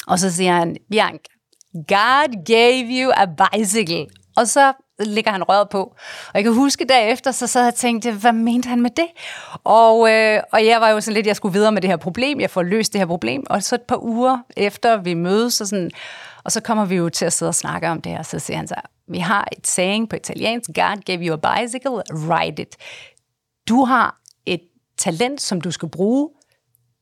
Og 0.06 0.18
så 0.18 0.30
siger 0.32 0.52
han, 0.52 0.76
Bianca, 0.90 1.28
God 1.74 2.44
gave 2.44 2.86
you 2.90 3.12
a 3.16 3.26
bicycle. 3.26 4.06
Og 4.36 4.48
så 4.48 4.72
ligger 5.06 5.30
han 5.30 5.42
røret 5.42 5.68
på. 5.68 5.80
Og 6.26 6.34
jeg 6.34 6.44
kan 6.44 6.54
huske 6.54 6.84
derefter, 6.84 7.30
så 7.30 7.46
sad 7.46 7.62
jeg 7.62 7.68
og 7.68 7.74
tænkte, 7.74 8.12
hvad 8.12 8.32
mente 8.32 8.68
han 8.68 8.80
med 8.80 8.90
det? 8.90 9.06
Og, 9.64 10.12
øh, 10.12 10.42
og 10.52 10.66
jeg 10.66 10.80
var 10.80 10.88
jo 10.88 11.00
sådan 11.00 11.14
lidt, 11.14 11.26
jeg 11.26 11.36
skulle 11.36 11.52
videre 11.52 11.72
med 11.72 11.82
det 11.82 11.90
her 11.90 11.96
problem, 11.96 12.40
jeg 12.40 12.50
får 12.50 12.62
løst 12.62 12.92
det 12.92 13.00
her 13.00 13.06
problem, 13.06 13.42
og 13.50 13.62
så 13.62 13.74
et 13.74 13.82
par 13.82 14.02
uger 14.02 14.38
efter 14.56 14.96
vi 14.96 15.14
mødes, 15.14 15.60
og, 15.60 15.66
sådan, 15.66 15.90
og 16.44 16.52
så 16.52 16.60
kommer 16.60 16.84
vi 16.84 16.96
jo 16.96 17.08
til 17.08 17.24
at 17.24 17.32
sidde 17.32 17.48
og 17.48 17.54
snakke 17.54 17.88
om 17.88 18.00
det, 18.00 18.18
og 18.18 18.26
så 18.26 18.38
siger 18.38 18.56
han 18.56 18.68
så, 18.68 18.74
vi 19.08 19.18
har 19.18 19.48
et 19.52 19.66
saying 19.66 20.08
på 20.08 20.16
italiensk, 20.16 20.70
God 20.74 21.04
gave 21.04 21.22
you 21.22 21.38
a 21.42 21.56
bicycle, 21.56 22.02
ride 22.12 22.62
it. 22.62 22.76
Du 23.68 23.84
har 23.84 24.20
et 24.46 24.60
talent, 24.98 25.40
som 25.40 25.60
du 25.60 25.70
skal 25.70 25.88
bruge, 25.88 26.28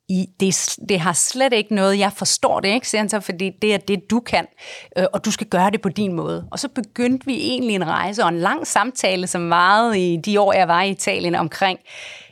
i, 0.08 0.28
det, 0.40 0.76
det 0.88 1.00
har 1.00 1.12
slet 1.12 1.52
ikke 1.52 1.74
noget, 1.74 1.98
jeg 1.98 2.12
forstår 2.12 2.60
det 2.60 2.68
ikke, 2.68 2.88
siger 2.88 3.00
han 3.00 3.08
så, 3.08 3.20
fordi 3.20 3.50
det 3.62 3.74
er 3.74 3.78
det, 3.78 4.10
du 4.10 4.20
kan, 4.20 4.46
øh, 4.98 5.04
og 5.12 5.24
du 5.24 5.30
skal 5.30 5.46
gøre 5.46 5.70
det 5.70 5.80
på 5.80 5.88
din 5.88 6.12
måde. 6.12 6.48
Og 6.50 6.58
så 6.58 6.68
begyndte 6.68 7.26
vi 7.26 7.34
egentlig 7.34 7.74
en 7.74 7.86
rejse 7.86 8.22
og 8.22 8.28
en 8.28 8.38
lang 8.38 8.66
samtale, 8.66 9.26
som 9.26 9.50
varede 9.50 10.12
i 10.12 10.16
de 10.16 10.40
år, 10.40 10.52
jeg 10.52 10.68
var 10.68 10.82
i 10.82 10.90
Italien 10.90 11.34
omkring, 11.34 11.78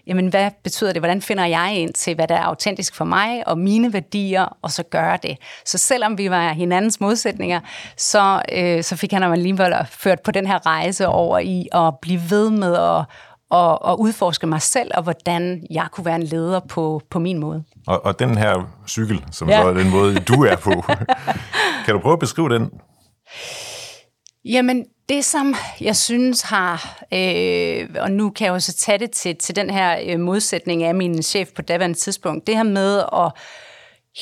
jamen 0.06 0.28
hvad 0.28 0.50
betyder 0.64 0.92
det, 0.92 1.00
hvordan 1.00 1.22
finder 1.22 1.46
jeg 1.46 1.74
ind 1.76 1.94
til, 1.94 2.14
hvad 2.14 2.28
der 2.28 2.34
er 2.34 2.42
autentisk 2.42 2.94
for 2.94 3.04
mig 3.04 3.48
og 3.48 3.58
mine 3.58 3.92
værdier, 3.92 4.56
og 4.62 4.70
så 4.70 4.82
gøre 4.82 5.18
det. 5.22 5.38
Så 5.64 5.78
selvom 5.78 6.18
vi 6.18 6.30
var 6.30 6.52
hinandens 6.52 7.00
modsætninger, 7.00 7.60
så, 7.96 8.42
øh, 8.52 8.82
så 8.82 8.96
fik 8.96 9.12
han 9.12 9.22
alligevel 9.22 9.74
ført 9.90 10.22
på 10.22 10.30
den 10.30 10.46
her 10.46 10.66
rejse 10.66 11.08
over 11.08 11.38
i 11.38 11.68
at 11.72 11.94
blive 12.02 12.20
ved 12.30 12.50
med 12.50 12.74
at, 12.74 13.04
og, 13.50 13.82
og 13.82 14.00
udforske 14.00 14.46
mig 14.46 14.62
selv, 14.62 14.90
og 14.94 15.02
hvordan 15.02 15.66
jeg 15.70 15.88
kunne 15.92 16.04
være 16.04 16.16
en 16.16 16.22
leder 16.22 16.60
på, 16.60 17.00
på 17.10 17.18
min 17.18 17.38
måde. 17.38 17.64
Og, 17.86 18.04
og 18.04 18.18
den 18.18 18.38
her 18.38 18.70
cykel, 18.88 19.24
som 19.30 19.48
ja. 19.48 19.62
så 19.62 19.68
er 19.68 19.74
den 19.74 19.90
måde, 19.90 20.14
du 20.14 20.44
er 20.44 20.56
på, 20.56 20.70
kan 21.84 21.94
du 21.94 21.98
prøve 21.98 22.12
at 22.12 22.18
beskrive 22.18 22.48
den? 22.48 22.70
Jamen, 24.44 24.84
det 25.08 25.24
som 25.24 25.54
jeg 25.80 25.96
synes 25.96 26.42
har, 26.42 26.98
øh, 27.12 27.88
og 28.00 28.10
nu 28.10 28.30
kan 28.30 28.44
jeg 28.44 28.52
også 28.52 28.72
tage 28.72 28.98
det 28.98 29.10
til, 29.10 29.36
til 29.36 29.56
den 29.56 29.70
her 29.70 29.98
øh, 30.06 30.20
modsætning 30.20 30.82
af 30.82 30.94
min 30.94 31.22
chef 31.22 31.48
på 31.56 31.62
daværende 31.62 31.98
tidspunkt, 31.98 32.46
det 32.46 32.56
her 32.56 32.62
med 32.62 33.02
at 33.12 33.32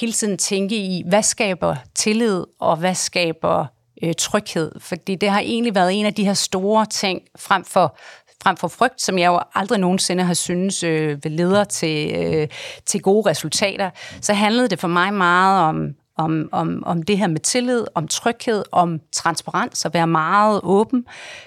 hele 0.00 0.12
tiden 0.12 0.38
tænke 0.38 0.76
i, 0.76 1.02
hvad 1.08 1.22
skaber 1.22 1.76
tillid, 1.94 2.44
og 2.60 2.76
hvad 2.76 2.94
skaber 2.94 3.66
øh, 4.02 4.14
tryghed. 4.18 4.72
Fordi 4.80 5.14
det 5.14 5.30
har 5.30 5.40
egentlig 5.40 5.74
været 5.74 6.00
en 6.00 6.06
af 6.06 6.14
de 6.14 6.24
her 6.24 6.34
store 6.34 6.86
ting 6.86 7.22
frem 7.38 7.64
for 7.64 7.96
frem 8.44 8.56
for 8.56 8.68
frygt, 8.68 9.02
som 9.02 9.18
jeg 9.18 9.26
jo 9.26 9.40
aldrig 9.54 9.78
nogensinde 9.78 10.24
har 10.24 10.34
synes 10.34 10.82
øh, 10.82 11.18
leder 11.24 11.64
til, 11.64 12.14
øh, 12.16 12.48
til 12.86 13.02
gode 13.02 13.30
resultater, 13.30 13.90
så 14.20 14.32
handlede 14.34 14.68
det 14.68 14.80
for 14.80 14.88
mig 14.88 15.14
meget 15.14 15.62
om, 15.62 15.94
om, 16.16 16.48
om, 16.52 16.82
om 16.86 17.02
det 17.02 17.18
her 17.18 17.26
med 17.26 17.40
tillid, 17.40 17.84
om 17.94 18.08
tryghed, 18.08 18.64
om 18.72 19.00
transparens, 19.12 19.84
at 19.84 19.94
være 19.94 20.06
meget 20.06 20.60
åben. 20.62 21.04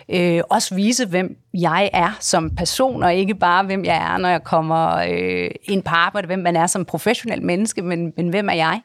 Øh, 0.09 0.41
også 0.49 0.75
vise, 0.75 1.05
hvem 1.05 1.37
jeg 1.53 1.89
er 1.93 2.17
som 2.19 2.55
person, 2.55 3.03
og 3.03 3.15
ikke 3.15 3.35
bare, 3.35 3.65
hvem 3.65 3.85
jeg 3.85 4.13
er, 4.13 4.17
når 4.17 4.29
jeg 4.29 4.43
kommer 4.43 4.95
øh, 4.95 5.49
ind 5.63 5.83
på 5.83 5.95
arbejde, 5.95 6.27
hvem 6.27 6.39
man 6.39 6.55
er 6.55 6.67
som 6.67 6.85
professionel 6.85 7.43
menneske, 7.43 7.81
men, 7.81 8.13
men 8.17 8.29
hvem 8.29 8.49
er 8.49 8.53
jeg? 8.53 8.81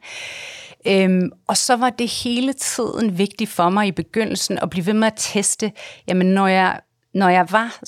Øhm, 0.87 1.31
og 1.47 1.57
så 1.57 1.75
var 1.75 1.89
det 1.89 2.23
hele 2.23 2.53
tiden 2.53 3.17
vigtigt 3.17 3.49
for 3.49 3.69
mig 3.69 3.87
i 3.87 3.91
begyndelsen 3.91 4.59
at 4.61 4.69
blive 4.69 4.85
ved 4.85 4.93
med 4.93 5.07
at 5.07 5.13
teste, 5.17 5.71
jamen 6.07 6.27
når 6.27 6.47
jeg 6.47 6.79
når 7.13 7.29
jeg 7.29 7.47
var, 7.51 7.79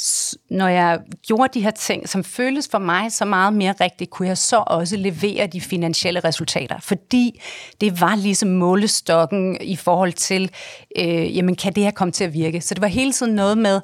når 0.50 0.68
jeg 0.68 1.00
gjorde 1.28 1.54
de 1.54 1.64
her 1.64 1.72
ting, 1.72 2.10
som 2.10 2.24
føltes 2.24 2.68
for 2.72 2.78
mig 2.78 3.12
så 3.12 3.26
meget 3.26 3.54
mere 3.54 3.74
rigtigt, 3.82 4.10
kunne 4.10 4.28
jeg 4.28 4.38
så 4.38 4.64
også 4.68 4.98
levere 4.98 5.48
de 5.48 5.62
finansielle 5.62 6.20
resultater. 6.20 6.80
Fordi 6.80 7.42
det 7.82 8.02
var 8.02 8.16
ligesom 8.16 8.50
målestokken 8.50 9.58
i 9.62 9.76
forhold 9.76 10.14
til, 10.14 10.52
øh, 10.98 11.38
jamen 11.38 11.56
kan 11.56 11.74
det 11.74 11.84
her 11.84 11.92
komme 11.92 12.12
til 12.12 12.24
at 12.24 12.34
virke? 12.34 12.62
Så 12.62 12.74
det 12.74 12.82
var 12.82 12.88
hele 12.88 13.12
tiden 13.12 13.36
noget 13.36 13.58
med 13.58 13.76
at 13.76 13.82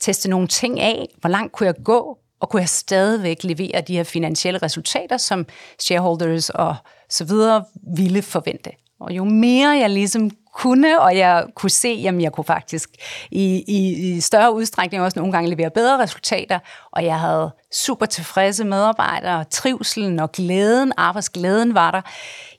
teste 0.00 0.30
nogle 0.30 0.48
ting 0.48 0.80
af, 0.80 1.08
hvor 1.20 1.30
langt 1.30 1.52
kunne 1.52 1.66
jeg 1.66 1.74
gå, 1.84 2.18
og 2.40 2.48
kunne 2.48 2.60
jeg 2.60 2.68
stadigvæk 2.68 3.44
levere 3.44 3.80
de 3.80 3.96
her 3.96 4.04
finansielle 4.04 4.58
resultater, 4.58 5.16
som 5.16 5.46
shareholders 5.78 6.50
og 6.50 6.76
så 7.10 7.24
videre 7.24 7.64
ville 7.96 8.22
forvente. 8.22 8.70
Og 9.00 9.12
jo 9.12 9.24
mere 9.24 9.68
jeg 9.68 9.90
ligesom 9.90 10.30
kunne, 10.52 11.00
og 11.00 11.16
jeg 11.16 11.46
kunne 11.54 11.70
se, 11.70 12.04
at 12.08 12.22
jeg 12.22 12.32
kunne 12.32 12.44
faktisk 12.44 12.90
i, 13.30 13.64
i, 13.68 14.12
i 14.16 14.20
større 14.20 14.54
udstrækning 14.54 15.02
også 15.02 15.18
nogle 15.18 15.32
gange 15.32 15.50
levere 15.50 15.70
bedre 15.70 15.98
resultater, 15.98 16.58
og 16.92 17.04
jeg 17.04 17.20
havde 17.20 17.50
super 17.72 18.06
tilfredse 18.06 18.64
medarbejdere, 18.64 19.44
trivselen 19.44 20.20
og 20.20 20.32
glæden, 20.32 20.92
arbejdsglæden 20.96 21.74
var 21.74 21.90
der, 21.90 22.00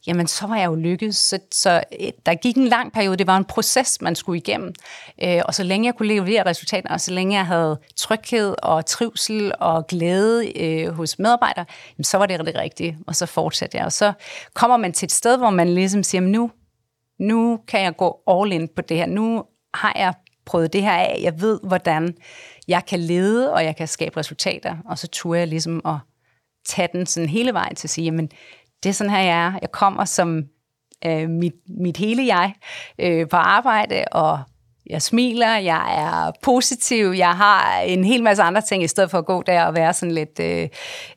jamen 0.07 0.27
så 0.27 0.47
var 0.47 0.55
jeg 0.55 0.65
jo 0.65 0.75
lykkedes. 0.75 1.17
Så, 1.17 1.39
så 1.51 1.83
øh, 1.99 2.07
der 2.25 2.35
gik 2.35 2.55
en 2.57 2.67
lang 2.67 2.93
periode, 2.93 3.17
det 3.17 3.27
var 3.27 3.37
en 3.37 3.45
proces, 3.45 4.01
man 4.01 4.15
skulle 4.15 4.37
igennem. 4.37 4.73
Øh, 5.23 5.41
og 5.45 5.55
så 5.55 5.63
længe 5.63 5.87
jeg 5.87 5.95
kunne 5.95 6.07
levere 6.07 6.45
resultater, 6.45 6.89
og 6.89 7.01
så 7.01 7.11
længe 7.11 7.35
jeg 7.35 7.45
havde 7.45 7.79
tryghed 7.95 8.55
og 8.63 8.85
trivsel 8.85 9.51
og 9.59 9.87
glæde 9.87 10.59
øh, 10.61 10.93
hos 10.93 11.19
medarbejdere, 11.19 11.65
jamen, 11.97 12.03
så 12.03 12.17
var 12.17 12.25
det 12.25 12.39
det 12.39 12.55
rigtige, 12.55 12.97
og 13.07 13.15
så 13.15 13.25
fortsatte 13.25 13.77
jeg. 13.77 13.85
Og 13.85 13.91
så 13.91 14.13
kommer 14.53 14.77
man 14.77 14.93
til 14.93 15.05
et 15.05 15.11
sted, 15.11 15.37
hvor 15.37 15.49
man 15.49 15.73
ligesom 15.73 16.03
siger, 16.03 16.21
nu 16.21 16.51
nu 17.23 17.59
kan 17.67 17.81
jeg 17.81 17.95
gå 17.97 18.19
all 18.27 18.51
in 18.51 18.67
på 18.75 18.81
det 18.81 18.97
her. 18.97 19.05
Nu 19.05 19.43
har 19.73 19.93
jeg 19.95 20.13
prøvet 20.45 20.73
det 20.73 20.81
her 20.81 20.93
af. 20.93 21.19
Jeg 21.21 21.41
ved, 21.41 21.59
hvordan 21.63 22.15
jeg 22.67 22.85
kan 22.85 22.99
lede, 22.99 23.53
og 23.53 23.63
jeg 23.63 23.75
kan 23.75 23.87
skabe 23.87 24.17
resultater. 24.17 24.77
Og 24.85 24.97
så 24.97 25.07
turde 25.07 25.39
jeg 25.39 25.47
ligesom 25.47 25.81
at 25.85 25.95
tage 26.65 26.89
den 26.93 27.05
sådan 27.05 27.29
hele 27.29 27.53
vejen 27.53 27.75
til 27.75 27.87
at 27.87 27.91
sige, 27.91 28.05
jamen, 28.05 28.29
det 28.83 28.89
er 28.89 28.93
sådan 28.93 29.11
her, 29.11 29.19
jeg 29.19 29.45
er. 29.45 29.53
Jeg 29.61 29.71
kommer 29.71 30.05
som 30.05 30.43
øh, 31.05 31.29
mit, 31.29 31.53
mit 31.79 31.97
hele 31.97 32.25
jeg 32.25 32.53
øh, 32.99 33.29
på 33.29 33.37
arbejde, 33.37 34.05
og 34.11 34.39
jeg 34.89 35.01
smiler, 35.01 35.57
jeg 35.57 35.95
er 35.97 36.31
positiv, 36.41 37.05
jeg 37.05 37.37
har 37.37 37.79
en 37.79 38.03
hel 38.03 38.23
masse 38.23 38.43
andre 38.43 38.61
ting, 38.61 38.83
i 38.83 38.87
stedet 38.87 39.11
for 39.11 39.17
at 39.17 39.25
gå 39.25 39.41
der 39.41 39.63
og 39.63 39.75
være 39.75 39.93
sådan 39.93 40.15
lidt, 40.15 40.39
øh, 40.39 40.69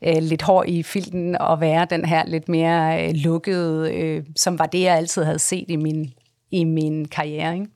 øh 0.03 0.23
lidt 0.23 0.43
hård 0.43 0.69
i 0.69 0.83
filten, 0.83 1.39
og 1.39 1.61
være 1.61 1.87
den 1.91 2.05
her 2.05 2.27
lidt 2.27 2.49
mere 2.49 3.09
øh, 3.09 3.15
lukkede, 3.15 3.95
øh, 3.95 4.25
som 4.37 4.59
var 4.59 4.67
det, 4.67 4.83
jeg 4.83 4.97
altid 4.97 5.25
havde 5.25 5.39
set 5.39 5.65
i 5.69 5.77
min, 5.77 6.13
i 6.51 6.65
min 6.65 7.09
karriere. 7.09 7.55
Ikke? 7.55 7.67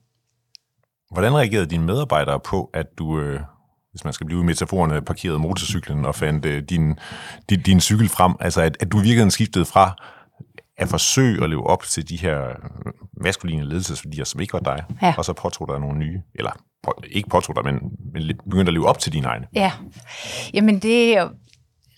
Hvordan 1.11 1.35
reagerede 1.35 1.65
dine 1.65 1.85
medarbejdere 1.85 2.39
på, 2.39 2.69
at 2.73 2.97
du, 2.97 3.19
øh, 3.19 3.39
hvis 3.91 4.03
man 4.03 4.13
skal 4.13 4.27
blive 4.27 4.41
i 4.41 4.45
metaforerne, 4.45 5.01
parkerede 5.01 5.39
motorcyklen 5.39 6.05
og 6.05 6.15
fandt 6.15 6.45
øh, 6.45 6.63
din, 6.63 6.95
din, 7.49 7.61
din 7.61 7.79
cykel 7.81 8.09
frem? 8.09 8.33
Altså, 8.39 8.61
at, 8.61 8.77
at 8.79 8.91
du 8.91 8.97
virkelig 8.97 9.31
skiftede 9.31 9.65
fra 9.65 9.95
at 10.77 10.89
forsøge 10.89 11.43
at 11.43 11.49
leve 11.49 11.67
op 11.67 11.83
til 11.83 12.09
de 12.09 12.17
her 12.17 12.55
maskuline 13.17 13.65
ledelsesværdier, 13.65 14.23
som 14.23 14.41
ikke 14.41 14.53
var 14.53 14.59
dig, 14.59 14.83
ja. 15.01 15.13
og 15.17 15.25
så 15.25 15.33
påtog 15.33 15.67
dig 15.67 15.79
nogle 15.79 15.99
nye, 15.99 16.21
eller 16.35 16.51
ikke 17.07 17.29
påtog 17.29 17.55
dig, 17.55 17.65
men, 17.65 17.79
men 18.13 18.37
begyndte 18.49 18.69
at 18.69 18.73
leve 18.73 18.87
op 18.87 18.99
til 18.99 19.13
dine 19.13 19.27
egne? 19.27 19.47
Ja, 19.53 19.71
jamen 20.53 20.79
det 20.79 21.17
er 21.17 21.29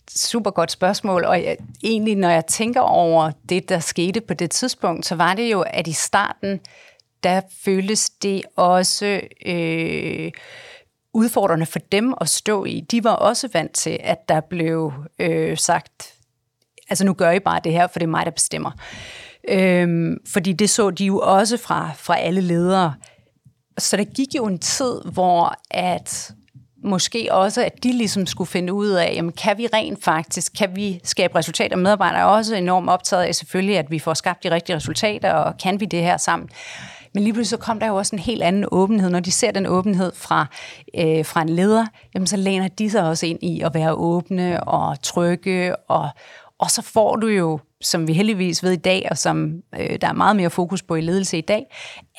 super 0.10 0.52
godt 0.52 0.72
spørgsmål, 0.72 1.26
og 1.26 1.44
jeg, 1.44 1.58
egentlig 1.84 2.16
når 2.16 2.30
jeg 2.30 2.46
tænker 2.46 2.82
over 2.82 3.32
det, 3.50 3.70
der 3.70 3.80
skete 3.80 4.22
på 4.22 4.34
det 4.34 4.52
tidspunkt, 4.52 5.06
så 5.06 5.16
var 5.16 5.34
det 5.34 5.52
jo, 5.52 5.62
at 5.62 5.88
i 5.88 5.92
starten, 5.92 6.60
der 7.24 7.42
føltes 7.66 8.10
det 8.10 8.42
også... 8.56 9.22
Øh, 9.46 10.32
udfordrende 11.14 11.66
for 11.66 11.80
dem 11.80 12.14
at 12.22 12.30
stå 12.30 12.66
i. 12.66 12.80
De 12.80 13.04
var 13.04 13.14
også 13.14 13.50
vant 13.54 13.74
til, 13.74 14.00
at 14.04 14.30
der 14.30 14.42
blev 14.42 14.94
øh, 15.20 15.58
sagt, 15.58 16.13
altså 16.90 17.06
nu 17.06 17.14
gør 17.14 17.32
I 17.32 17.40
bare 17.40 17.60
det 17.64 17.72
her, 17.72 17.88
for 17.88 18.00
det 18.00 18.06
er 18.06 18.12
mig, 18.12 18.26
der 18.26 18.32
bestemmer. 18.32 18.72
Øhm, 19.50 20.18
fordi 20.28 20.54
det 20.54 20.70
så 20.70 20.90
de 20.90 21.06
jo 21.06 21.20
også 21.20 21.58
fra, 21.58 21.92
fra 21.96 22.18
alle 22.20 22.42
ledere. 22.42 22.94
Så 23.78 23.98
der 23.98 24.04
gik 24.04 24.36
jo 24.36 24.46
en 24.46 24.60
tid, 24.60 25.02
hvor 25.14 25.56
at 25.72 26.34
måske 26.84 27.28
også, 27.32 27.64
at 27.64 27.84
de 27.84 27.92
ligesom 27.92 28.26
skulle 28.26 28.48
finde 28.48 28.74
ud 28.74 28.88
af, 28.88 29.14
jamen, 29.16 29.32
kan 29.32 29.58
vi 29.58 29.68
rent 29.74 30.04
faktisk, 30.04 30.54
kan 30.58 30.76
vi 30.76 31.00
skabe 31.04 31.36
resultater? 31.36 31.76
Medarbejdere 31.76 32.22
er 32.22 32.26
også 32.26 32.56
enormt 32.56 32.90
optaget 32.90 33.24
af 33.24 33.36
selvfølgelig, 33.36 33.78
at 33.78 33.92
vi 33.92 34.00
får 34.00 34.14
skabt 34.14 34.44
de 34.44 34.52
rigtige 34.52 34.76
resultater, 34.76 35.34
og 35.34 35.58
kan 35.58 35.80
vi 35.80 35.86
det 35.86 36.02
her 36.02 36.18
sammen? 36.18 36.50
Men 37.14 37.24
lige 37.24 37.34
pludselig 37.34 37.60
så 37.60 37.66
kom 37.66 37.80
der 37.80 37.88
jo 37.88 37.96
også 37.96 38.16
en 38.16 38.20
helt 38.20 38.44
anden 38.44 38.66
åbenhed. 38.72 39.10
Når 39.10 39.20
de 39.20 39.32
ser 39.32 39.52
den 39.52 39.66
åbenhed 39.66 40.12
fra, 40.16 40.46
øh, 40.98 41.26
fra 41.26 41.42
en 41.42 41.50
leder, 41.50 41.86
jamen 42.14 42.28
så 42.28 42.38
læner 42.38 42.68
de 42.68 42.90
sig 42.90 43.04
også 43.04 43.26
ind 43.26 43.40
i 43.42 43.62
at 43.62 43.74
være 43.74 43.94
åbne 43.94 44.64
og 44.64 45.02
trygge 45.02 45.76
og, 45.76 46.10
og 46.64 46.72
så 46.72 46.82
får 46.82 47.16
du 47.16 47.28
jo, 47.28 47.60
som 47.82 48.08
vi 48.08 48.14
heldigvis 48.14 48.64
ved 48.64 48.72
i 48.72 48.76
dag, 48.76 49.08
og 49.12 49.18
som 49.18 49.62
øh, 49.80 49.98
der 50.02 50.08
er 50.08 50.14
meget 50.14 50.36
mere 50.36 50.50
fokus 50.50 50.84
på 50.84 50.96
i 50.96 51.02
ledelse 51.02 51.38
i 51.38 51.42
dag, 51.42 51.66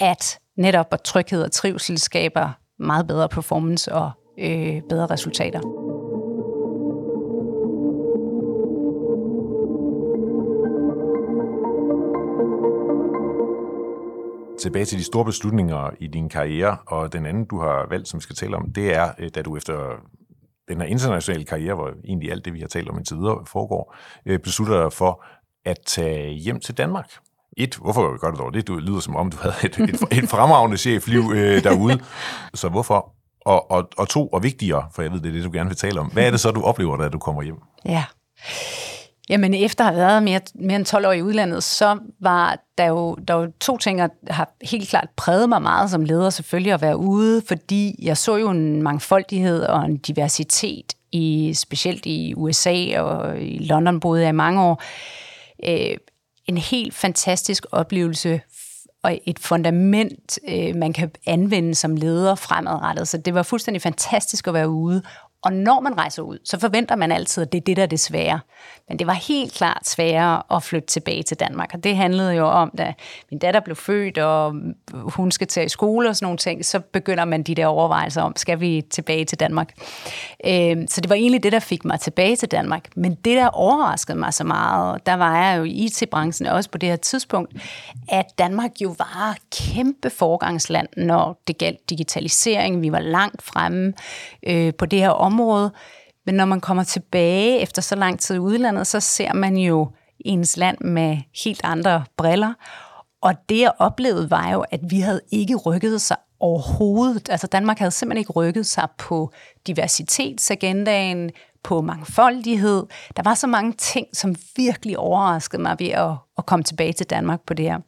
at 0.01 0.39
netop 0.57 0.87
at 0.93 1.01
tryghed 1.01 1.43
og 1.43 1.53
trivsel 1.53 1.99
skaber 1.99 2.51
meget 2.79 3.07
bedre 3.07 3.29
performance 3.29 3.93
og 3.93 4.11
øh, 4.39 4.83
bedre 4.89 5.07
resultater. 5.07 5.61
Tilbage 14.61 14.85
til 14.85 14.99
de 14.99 15.05
store 15.05 15.25
beslutninger 15.25 15.91
i 16.01 16.07
din 16.07 16.29
karriere, 16.29 16.77
og 16.87 17.13
den 17.13 17.27
anden, 17.27 17.45
du 17.45 17.61
har 17.61 17.87
valgt, 17.91 18.09
som 18.09 18.19
vi 18.19 18.23
skal 18.23 18.37
tale 18.37 18.57
om, 18.57 18.73
det 18.73 18.95
er, 18.95 19.09
øh, 19.19 19.31
da 19.35 19.43
du 19.43 19.57
efter 19.57 19.75
den 20.69 20.81
her 20.81 20.87
internationale 20.87 21.45
karriere, 21.45 21.75
hvor 21.75 21.93
egentlig 22.05 22.31
alt 22.31 22.45
det, 22.45 22.55
vi 22.55 22.61
har 22.61 22.67
talt 22.67 22.89
om 22.89 22.99
indtil 22.99 23.17
videre, 23.17 23.47
foregår, 23.47 23.97
øh, 24.27 24.39
beslutter 24.39 24.83
dig 24.83 24.93
for 24.93 25.25
at 25.65 25.79
tage 25.87 26.33
hjem 26.33 26.61
til 26.61 26.79
Danmark. 26.79 27.13
et, 27.57 27.77
hvorfor 27.77 28.19
gør 28.19 28.31
du 28.31 28.37
dog 28.37 28.55
det? 28.55 28.69
Du 28.69 28.77
lyder 28.77 29.01
som 29.01 29.17
om, 29.17 29.31
du 29.31 29.37
havde 29.41 29.55
et, 29.65 29.79
et, 29.79 30.19
et 30.23 30.29
fremragende 30.29 30.77
chefliv 30.77 31.23
øh, 31.35 31.65
derude. 31.65 32.01
Så 32.55 32.69
hvorfor? 32.69 33.13
Og, 33.41 33.71
og, 33.71 33.89
og 33.97 34.09
to, 34.09 34.29
og 34.29 34.43
vigtigere, 34.43 34.89
for 34.95 35.03
jeg 35.03 35.13
ved, 35.13 35.21
det 35.21 35.29
er 35.29 35.33
det, 35.33 35.45
du 35.45 35.51
gerne 35.53 35.71
vil 35.71 35.77
tale 35.77 36.01
om. 36.01 36.07
Hvad 36.07 36.27
er 36.27 36.31
det 36.31 36.41
så, 36.41 36.51
du 36.51 36.63
oplever, 36.63 36.97
da 36.97 37.09
du 37.09 37.19
kommer 37.19 37.43
hjem? 37.43 37.57
Ja. 37.85 38.05
Jamen, 39.29 39.55
efter 39.55 39.85
at 39.85 39.95
have 39.95 40.07
været 40.07 40.23
mere, 40.23 40.41
mere 40.55 40.77
end 40.77 40.85
12 40.85 41.07
år 41.07 41.13
i 41.13 41.23
udlandet, 41.23 41.63
så 41.63 41.99
var 42.21 42.59
der 42.79 42.87
jo, 42.87 43.15
der 43.15 43.35
jo 43.35 43.53
to 43.61 43.79
ting, 43.79 43.99
der 43.99 44.09
har 44.31 44.55
helt 44.63 44.89
klart 44.89 45.09
præget 45.17 45.49
mig 45.49 45.63
meget 45.63 45.91
som 45.91 46.05
leder, 46.05 46.31
selvfølgelig 46.31 46.73
at 46.73 46.83
være 46.83 46.97
ude, 46.97 47.43
fordi 47.49 47.95
jeg 48.03 48.17
så 48.17 48.37
jo 48.37 48.51
en 48.51 48.83
mangfoldighed 48.83 49.63
og 49.63 49.85
en 49.85 49.97
diversitet, 49.97 50.95
i, 51.15 51.55
specielt 51.55 52.07
i 52.07 52.35
USA 52.37 53.01
og 53.01 53.41
i 53.41 53.59
London 53.59 54.01
boede 54.01 54.23
jeg 54.23 54.29
i 54.29 54.33
mange 54.33 54.63
år. 54.63 54.83
Øh, 55.67 55.97
en 56.47 56.59
helt 56.59 56.95
fantastisk 56.95 57.67
oplevelse 57.73 58.41
og 59.03 59.19
et 59.27 59.39
fundament, 59.39 60.39
øh, 60.49 60.77
man 60.77 60.93
kan 60.93 61.11
anvende 61.27 61.75
som 61.75 61.97
leder 61.97 62.35
fremadrettet. 62.35 63.09
Så 63.09 63.19
det 63.19 63.35
var 63.35 63.43
fuldstændig 63.43 63.83
fantastisk 63.83 64.47
at 64.47 64.55
være 64.55 64.69
ude 64.69 65.03
og 65.45 65.53
når 65.53 65.81
man 65.81 65.99
rejser 65.99 66.23
ud, 66.23 66.39
så 66.45 66.61
forventer 66.61 66.97
man 66.97 67.13
altid, 67.13 67.43
at 67.43 67.53
det 67.53 67.59
er 67.59 67.65
det, 67.65 67.77
der 67.77 67.83
er 67.83 67.87
det 67.87 68.01
svære. 68.01 68.41
Men 68.89 68.99
det 68.99 69.07
var 69.07 69.13
helt 69.13 69.53
klart 69.53 69.89
sværere 69.89 70.43
at 70.51 70.63
flytte 70.63 70.89
tilbage 70.89 71.23
til 71.23 71.41
Danmark. 71.41 71.71
Og 71.75 71.85
det 71.85 71.97
handlede 71.97 72.33
jo 72.33 72.47
om, 72.47 72.71
da 72.79 72.93
min 73.31 73.39
datter 73.39 73.61
blev 73.61 73.77
født, 73.77 74.19
og 74.19 74.55
hun 74.93 75.31
skal 75.31 75.47
til 75.47 75.65
i 75.65 75.69
skole 75.69 76.09
og 76.09 76.17
sådan 76.17 76.27
nogle 76.27 76.39
ting, 76.39 76.65
så 76.65 76.81
begynder 76.81 77.25
man 77.25 77.43
de 77.43 77.55
der 77.55 77.67
overvejelser 77.67 78.23
om, 78.23 78.37
skal 78.37 78.61
vi 78.61 78.83
tilbage 78.91 79.25
til 79.25 79.41
Danmark? 79.41 79.75
Øhm, 80.47 80.87
så 80.89 81.01
det 81.01 81.09
var 81.11 81.15
egentlig 81.15 81.43
det, 81.43 81.53
der 81.53 81.59
fik 81.59 81.85
mig 81.85 82.01
tilbage 82.01 82.37
til 82.37 82.51
Danmark. 82.51 82.89
Men 82.97 83.15
det, 83.15 83.37
der 83.37 83.49
overraskede 83.49 84.19
mig 84.19 84.35
så 84.35 84.45
meget, 84.45 85.07
der 85.07 85.15
var 85.15 85.45
jeg 85.45 85.59
jo 85.59 85.65
i 85.65 85.71
IT-branchen 85.71 86.49
også 86.49 86.71
på 86.71 86.79
det 86.79 86.89
her 86.89 86.97
tidspunkt, 86.97 87.53
at 88.09 88.27
Danmark 88.39 88.71
jo 88.81 88.95
var 88.99 89.37
kæmpe 89.53 90.11
forgangsland, 90.11 90.89
når 90.97 91.43
det 91.47 91.59
galt 91.59 91.91
digitalisering. 91.91 92.83
Vi 92.83 92.93
var 92.93 93.01
langt 93.01 93.43
fremme 93.43 93.93
øh, 94.47 94.75
på 94.75 94.87
det 94.87 94.99
her 94.99 95.11
område 95.11 95.34
område. 95.35 95.73
Men 96.27 96.35
når 96.35 96.45
man 96.45 96.61
kommer 96.61 96.85
tilbage 96.85 97.61
efter 97.61 97.83
så 97.83 97.97
lang 97.97 98.21
tid 98.21 98.35
i 98.35 98.39
udlandet, 98.39 98.87
så 98.87 99.01
ser 99.01 99.33
man 99.33 99.57
jo 99.57 99.89
ens 100.25 100.57
land 100.57 100.79
med 100.81 101.19
helt 101.45 101.61
andre 101.65 102.05
briller. 102.17 102.55
Og 103.23 103.35
det 103.49 103.61
jeg 103.61 103.73
oplevede 103.79 104.31
var 104.31 104.51
jo, 104.51 104.65
at 104.71 104.81
vi 104.91 105.01
havde 105.01 105.21
ikke 105.33 105.57
rykket 105.57 106.01
sig 106.01 106.17
overhovedet. 106.41 107.29
Altså 107.29 107.47
Danmark 107.47 107.79
havde 107.79 107.91
simpelthen 107.91 108.19
ikke 108.19 108.33
rykket 108.33 108.67
sig 108.67 108.89
på 108.99 109.33
diversitetsagendaen, 109.67 111.31
på 111.63 111.81
mangfoldighed. 111.81 112.87
Der 113.17 113.23
var 113.23 113.35
så 113.35 113.47
mange 113.47 113.73
ting, 113.73 114.07
som 114.13 114.35
virkelig 114.57 114.99
overraskede 114.99 115.63
mig 115.63 115.77
ved 115.79 115.89
at, 115.89 116.11
at 116.39 116.47
komme 116.47 116.63
tilbage 116.63 116.93
til 116.93 117.11
Danmark 117.11 117.41
på 117.47 117.55
det 117.55 117.65
her. 117.65 117.79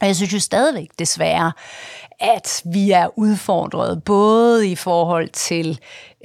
Og 0.00 0.06
jeg 0.06 0.16
synes 0.16 0.32
jo 0.32 0.40
stadigvæk 0.40 0.88
desværre, 0.98 1.52
at 2.20 2.62
vi 2.64 2.90
er 2.90 3.18
udfordret 3.18 4.04
både 4.04 4.68
i 4.68 4.74
forhold 4.74 5.28
til 5.28 5.80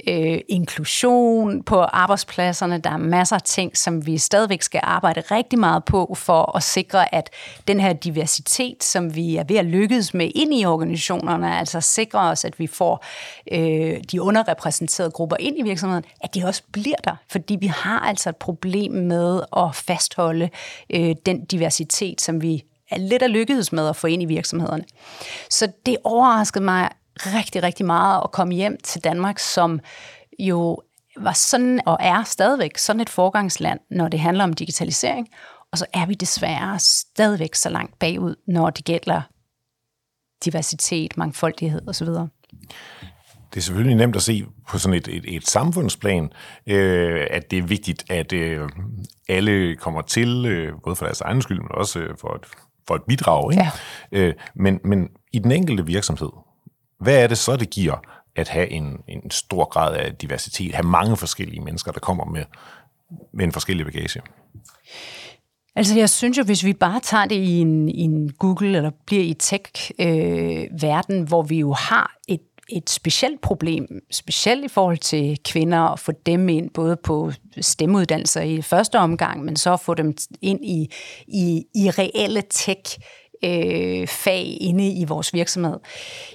øh, 0.08 0.38
inklusion 0.48 1.62
på 1.62 1.80
arbejdspladserne. 1.80 2.78
Der 2.78 2.90
er 2.90 2.96
masser 2.96 3.36
af 3.36 3.42
ting, 3.42 3.76
som 3.76 4.06
vi 4.06 4.18
stadigvæk 4.18 4.62
skal 4.62 4.80
arbejde 4.82 5.20
rigtig 5.20 5.58
meget 5.58 5.84
på 5.84 6.14
for 6.16 6.56
at 6.56 6.62
sikre, 6.62 7.14
at 7.14 7.30
den 7.68 7.80
her 7.80 7.92
diversitet, 7.92 8.84
som 8.84 9.14
vi 9.14 9.36
er 9.36 9.44
ved 9.44 9.56
at 9.56 9.64
lykkes 9.64 10.14
med 10.14 10.30
ind 10.34 10.54
i 10.54 10.64
organisationerne, 10.64 11.58
altså 11.58 11.80
sikre 11.80 12.20
os, 12.20 12.44
at 12.44 12.58
vi 12.58 12.66
får 12.66 13.04
øh, 13.52 14.00
de 14.12 14.22
underrepræsenterede 14.22 15.10
grupper 15.10 15.36
ind 15.40 15.58
i 15.58 15.62
virksomheden, 15.62 16.04
at 16.20 16.34
de 16.34 16.44
også 16.44 16.62
bliver 16.72 16.96
der. 17.04 17.16
Fordi 17.30 17.56
vi 17.60 17.66
har 17.66 17.98
altså 17.98 18.28
et 18.28 18.36
problem 18.36 18.92
med 18.92 19.40
at 19.56 19.74
fastholde 19.74 20.50
øh, 20.90 21.14
den 21.26 21.44
diversitet, 21.44 22.20
som 22.20 22.42
vi 22.42 22.64
lidt 22.98 23.22
er 23.22 23.28
lykkedes 23.28 23.72
med 23.72 23.88
at 23.88 23.96
få 23.96 24.06
ind 24.06 24.22
i 24.22 24.26
virksomhederne. 24.26 24.84
Så 25.50 25.72
det 25.86 25.96
overraskede 26.04 26.64
mig 26.64 26.90
rigtig, 27.16 27.62
rigtig 27.62 27.86
meget 27.86 28.20
at 28.24 28.30
komme 28.30 28.54
hjem 28.54 28.76
til 28.82 29.04
Danmark, 29.04 29.38
som 29.38 29.80
jo 30.38 30.80
var 31.16 31.32
sådan 31.32 31.80
og 31.86 31.96
er 32.00 32.22
stadigvæk 32.22 32.78
sådan 32.78 33.00
et 33.00 33.08
forgangsland, 33.08 33.80
når 33.90 34.08
det 34.08 34.20
handler 34.20 34.44
om 34.44 34.52
digitalisering. 34.52 35.28
Og 35.72 35.78
så 35.78 35.86
er 35.92 36.06
vi 36.06 36.14
desværre 36.14 36.78
stadigvæk 36.78 37.54
så 37.54 37.68
langt 37.68 37.98
bagud, 37.98 38.34
når 38.46 38.70
det 38.70 38.84
gælder 38.84 39.22
diversitet, 40.44 41.16
mangfoldighed 41.16 41.88
osv. 41.88 42.06
Det 42.06 43.60
er 43.60 43.60
selvfølgelig 43.60 43.96
nemt 43.96 44.16
at 44.16 44.22
se 44.22 44.46
på 44.68 44.78
sådan 44.78 44.96
et, 44.98 45.08
et, 45.08 45.36
et 45.36 45.46
samfundsplan, 45.46 46.32
øh, 46.66 47.26
at 47.30 47.50
det 47.50 47.58
er 47.58 47.62
vigtigt, 47.62 48.04
at 48.10 48.32
øh, 48.32 48.68
alle 49.28 49.76
kommer 49.76 50.02
til, 50.02 50.46
øh, 50.46 50.72
både 50.84 50.96
for 50.96 51.04
deres 51.04 51.20
egen 51.20 51.42
skyld, 51.42 51.58
men 51.58 51.68
også 51.70 51.98
øh, 51.98 52.16
for, 52.20 52.28
at 52.28 52.40
for 52.88 52.94
et 52.94 53.02
bidrag. 53.08 53.52
Ikke? 53.52 53.64
Ja. 54.12 54.18
Øh, 54.18 54.34
men, 54.54 54.80
men 54.84 55.08
i 55.32 55.38
den 55.38 55.52
enkelte 55.52 55.86
virksomhed, 55.86 56.30
hvad 57.00 57.22
er 57.22 57.26
det 57.26 57.38
så, 57.38 57.56
det 57.56 57.70
giver 57.70 57.96
at 58.36 58.48
have 58.48 58.70
en, 58.70 58.98
en 59.08 59.30
stor 59.30 59.64
grad 59.64 59.96
af 59.96 60.14
diversitet, 60.14 60.74
have 60.74 60.86
mange 60.86 61.16
forskellige 61.16 61.60
mennesker, 61.60 61.92
der 61.92 62.00
kommer 62.00 62.24
med, 62.24 62.44
med 63.32 63.44
en 63.44 63.52
forskellig 63.52 63.86
bagage? 63.86 64.20
Altså 65.76 65.98
jeg 65.98 66.10
synes 66.10 66.38
jo, 66.38 66.42
hvis 66.42 66.64
vi 66.64 66.72
bare 66.72 67.00
tager 67.00 67.26
det 67.26 67.34
i 67.34 67.60
en, 67.60 67.88
i 67.88 68.00
en 68.00 68.32
Google 68.32 68.76
eller 68.76 68.90
bliver 69.06 69.22
i 69.22 69.34
tech-verden, 69.34 71.20
øh, 71.20 71.28
hvor 71.28 71.42
vi 71.42 71.58
jo 71.58 71.72
har 71.72 72.16
et 72.28 72.40
et 72.68 72.90
specielt 72.90 73.40
problem, 73.40 73.86
specielt 74.10 74.64
i 74.64 74.68
forhold 74.68 74.98
til 74.98 75.38
kvinder, 75.44 75.80
at 75.80 75.98
få 75.98 76.12
dem 76.26 76.48
ind 76.48 76.70
både 76.70 76.96
på 76.96 77.32
stemmeuddannelser 77.60 78.40
i 78.40 78.62
første 78.62 78.98
omgang, 78.98 79.44
men 79.44 79.56
så 79.56 79.72
at 79.72 79.80
få 79.80 79.94
dem 79.94 80.16
ind 80.42 80.64
i, 80.64 80.90
i, 81.28 81.64
i 81.74 81.90
reelle 81.90 82.42
tech 82.50 82.98
øh, 83.44 84.06
fag 84.06 84.56
inde 84.60 84.88
i 84.88 85.04
vores 85.04 85.34
virksomhed, 85.34 85.78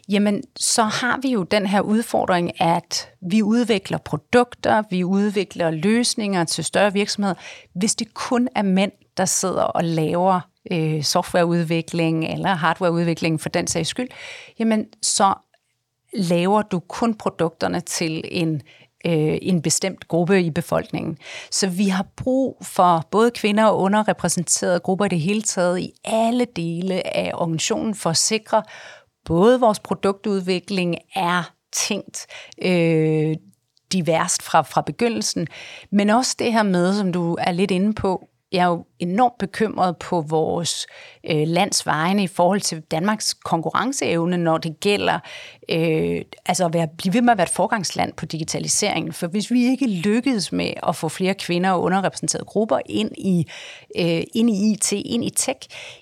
jamen 0.10 0.44
så 0.56 0.84
har 0.84 1.20
vi 1.22 1.30
jo 1.30 1.44
den 1.44 1.66
her 1.66 1.82
udfordring, 1.82 2.62
at 2.62 3.10
vi 3.22 3.44
udvikler 3.44 3.98
produkter, 3.98 4.84
vi 4.90 5.04
udvikler 5.04 5.72
løsninger 5.72 6.44
til 6.44 6.64
større 6.64 6.94
virksomheder, 6.94 7.36
hvis 7.74 7.96
det 7.96 8.14
kun 8.14 8.48
er 8.56 8.62
mænd, 8.62 8.92
der 9.18 9.26
sidder 9.26 9.64
og 9.64 9.84
laver 9.84 10.40
øh, 10.72 11.04
softwareudvikling 11.04 12.26
eller 12.26 12.50
hardwareudvikling 12.50 13.42
for 13.42 13.50
den 13.50 13.68
sags 13.68 13.90
skyld, 13.90 14.08
jamen 14.60 14.86
så 15.02 15.34
laver 16.14 16.62
du 16.62 16.80
kun 16.80 17.14
produkterne 17.14 17.80
til 17.80 18.24
en 18.32 18.62
øh, 19.06 19.38
en 19.42 19.62
bestemt 19.62 20.08
gruppe 20.08 20.42
i 20.42 20.50
befolkningen. 20.50 21.18
Så 21.52 21.70
vi 21.70 21.88
har 21.88 22.06
brug 22.18 22.58
for 22.62 23.08
både 23.12 23.32
kvinder 23.32 23.66
og 23.66 23.80
underrepræsenterede 23.80 24.80
grupper 24.80 25.06
i 25.06 25.10
det 25.10 25.20
hele 25.20 25.42
taget 25.42 25.80
i 25.80 25.92
alle 26.04 26.46
dele 26.56 27.18
af 27.18 27.32
organisationen 27.34 27.96
for 27.96 28.10
at 28.10 28.18
sikre, 28.18 28.64
både 29.26 29.60
vores 29.60 29.80
produktudvikling 29.80 30.96
er 31.16 31.54
tænkt 31.74 32.26
øh, 32.62 33.36
diverst 33.94 34.42
fra, 34.42 34.62
fra 34.62 34.82
begyndelsen, 34.82 35.48
men 35.92 36.10
også 36.10 36.36
det 36.40 36.54
her 36.54 36.64
med, 36.64 36.94
som 36.94 37.14
du 37.14 37.38
er 37.40 37.52
lidt 37.52 37.72
inde 37.72 37.94
på, 37.94 38.30
jeg 38.52 38.64
er 38.64 38.68
jo 38.68 38.86
enormt 39.00 39.38
bekymret 39.38 39.98
på 39.98 40.22
vores 40.22 40.88
øh, 41.30 41.48
landsvejene 41.48 42.24
i 42.24 42.28
forhold 42.28 42.62
til 42.62 42.82
Danmarks 42.82 43.34
konkurrenceevne, 43.34 44.38
når 44.38 44.58
det 44.58 44.80
gælder 44.80 45.20
øh, 45.72 46.22
altså 46.46 46.66
at 46.66 46.74
være, 46.74 46.88
blive 46.98 47.14
ved 47.14 47.22
med 47.22 47.32
at 47.32 47.38
være 47.38 47.44
et 47.44 47.50
forgangsland 47.50 48.14
på 48.14 48.26
digitaliseringen. 48.26 49.14
For 49.14 49.28
hvis 49.28 49.52
vi 49.52 49.66
ikke 49.66 49.88
lykkedes 49.88 50.52
med 50.52 50.74
at 50.88 50.96
få 50.96 51.10
flere 51.10 51.34
kvinder 51.34 51.72
og 51.72 51.82
underrepræsenterede 51.82 52.46
grupper 52.46 52.80
ind 52.86 53.12
i, 53.18 53.48
øh, 53.98 54.24
ind 54.34 54.50
i 54.50 54.72
IT, 54.72 54.92
ind 54.92 55.26
i 55.26 55.30
tech, 55.30 55.60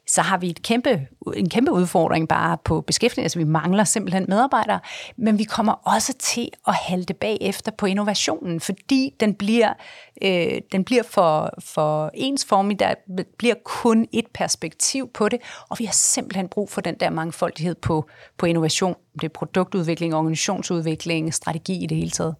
så 0.07 0.21
har 0.21 0.37
vi 0.37 0.49
et 0.49 0.61
kæmpe, 0.61 1.07
en 1.35 1.49
kæmpe 1.49 1.71
udfordring 1.71 2.27
bare 2.27 2.57
på 2.65 2.81
beskæftigelse. 2.81 3.25
Altså, 3.25 3.39
vi 3.39 3.45
mangler 3.45 3.83
simpelthen 3.83 4.25
medarbejdere, 4.27 4.79
men 5.17 5.39
vi 5.39 5.43
kommer 5.43 5.73
også 5.73 6.13
til 6.19 6.49
at 6.67 6.73
halte 6.73 7.13
bagefter 7.13 7.71
på 7.71 7.85
innovationen, 7.85 8.59
fordi 8.59 9.13
den 9.19 9.33
bliver, 9.33 9.73
øh, 10.21 10.61
den 10.71 10.83
bliver 10.83 11.03
for, 11.03 11.53
for 11.59 12.11
ensformig, 12.13 12.79
der 12.79 12.93
bliver 13.37 13.55
kun 13.65 14.07
et 14.13 14.25
perspektiv 14.33 15.09
på 15.13 15.29
det, 15.29 15.39
og 15.69 15.79
vi 15.79 15.85
har 15.85 15.93
simpelthen 15.93 16.47
brug 16.47 16.69
for 16.69 16.81
den 16.81 16.95
der 16.99 17.09
mangfoldighed 17.09 17.75
på, 17.75 18.09
på 18.37 18.45
innovation. 18.45 18.95
Det 19.21 19.23
er 19.23 19.33
produktudvikling, 19.33 20.15
organisationsudvikling, 20.15 21.33
strategi 21.33 21.83
i 21.83 21.87
det 21.87 21.97
hele 21.97 22.11
taget. 22.11 22.35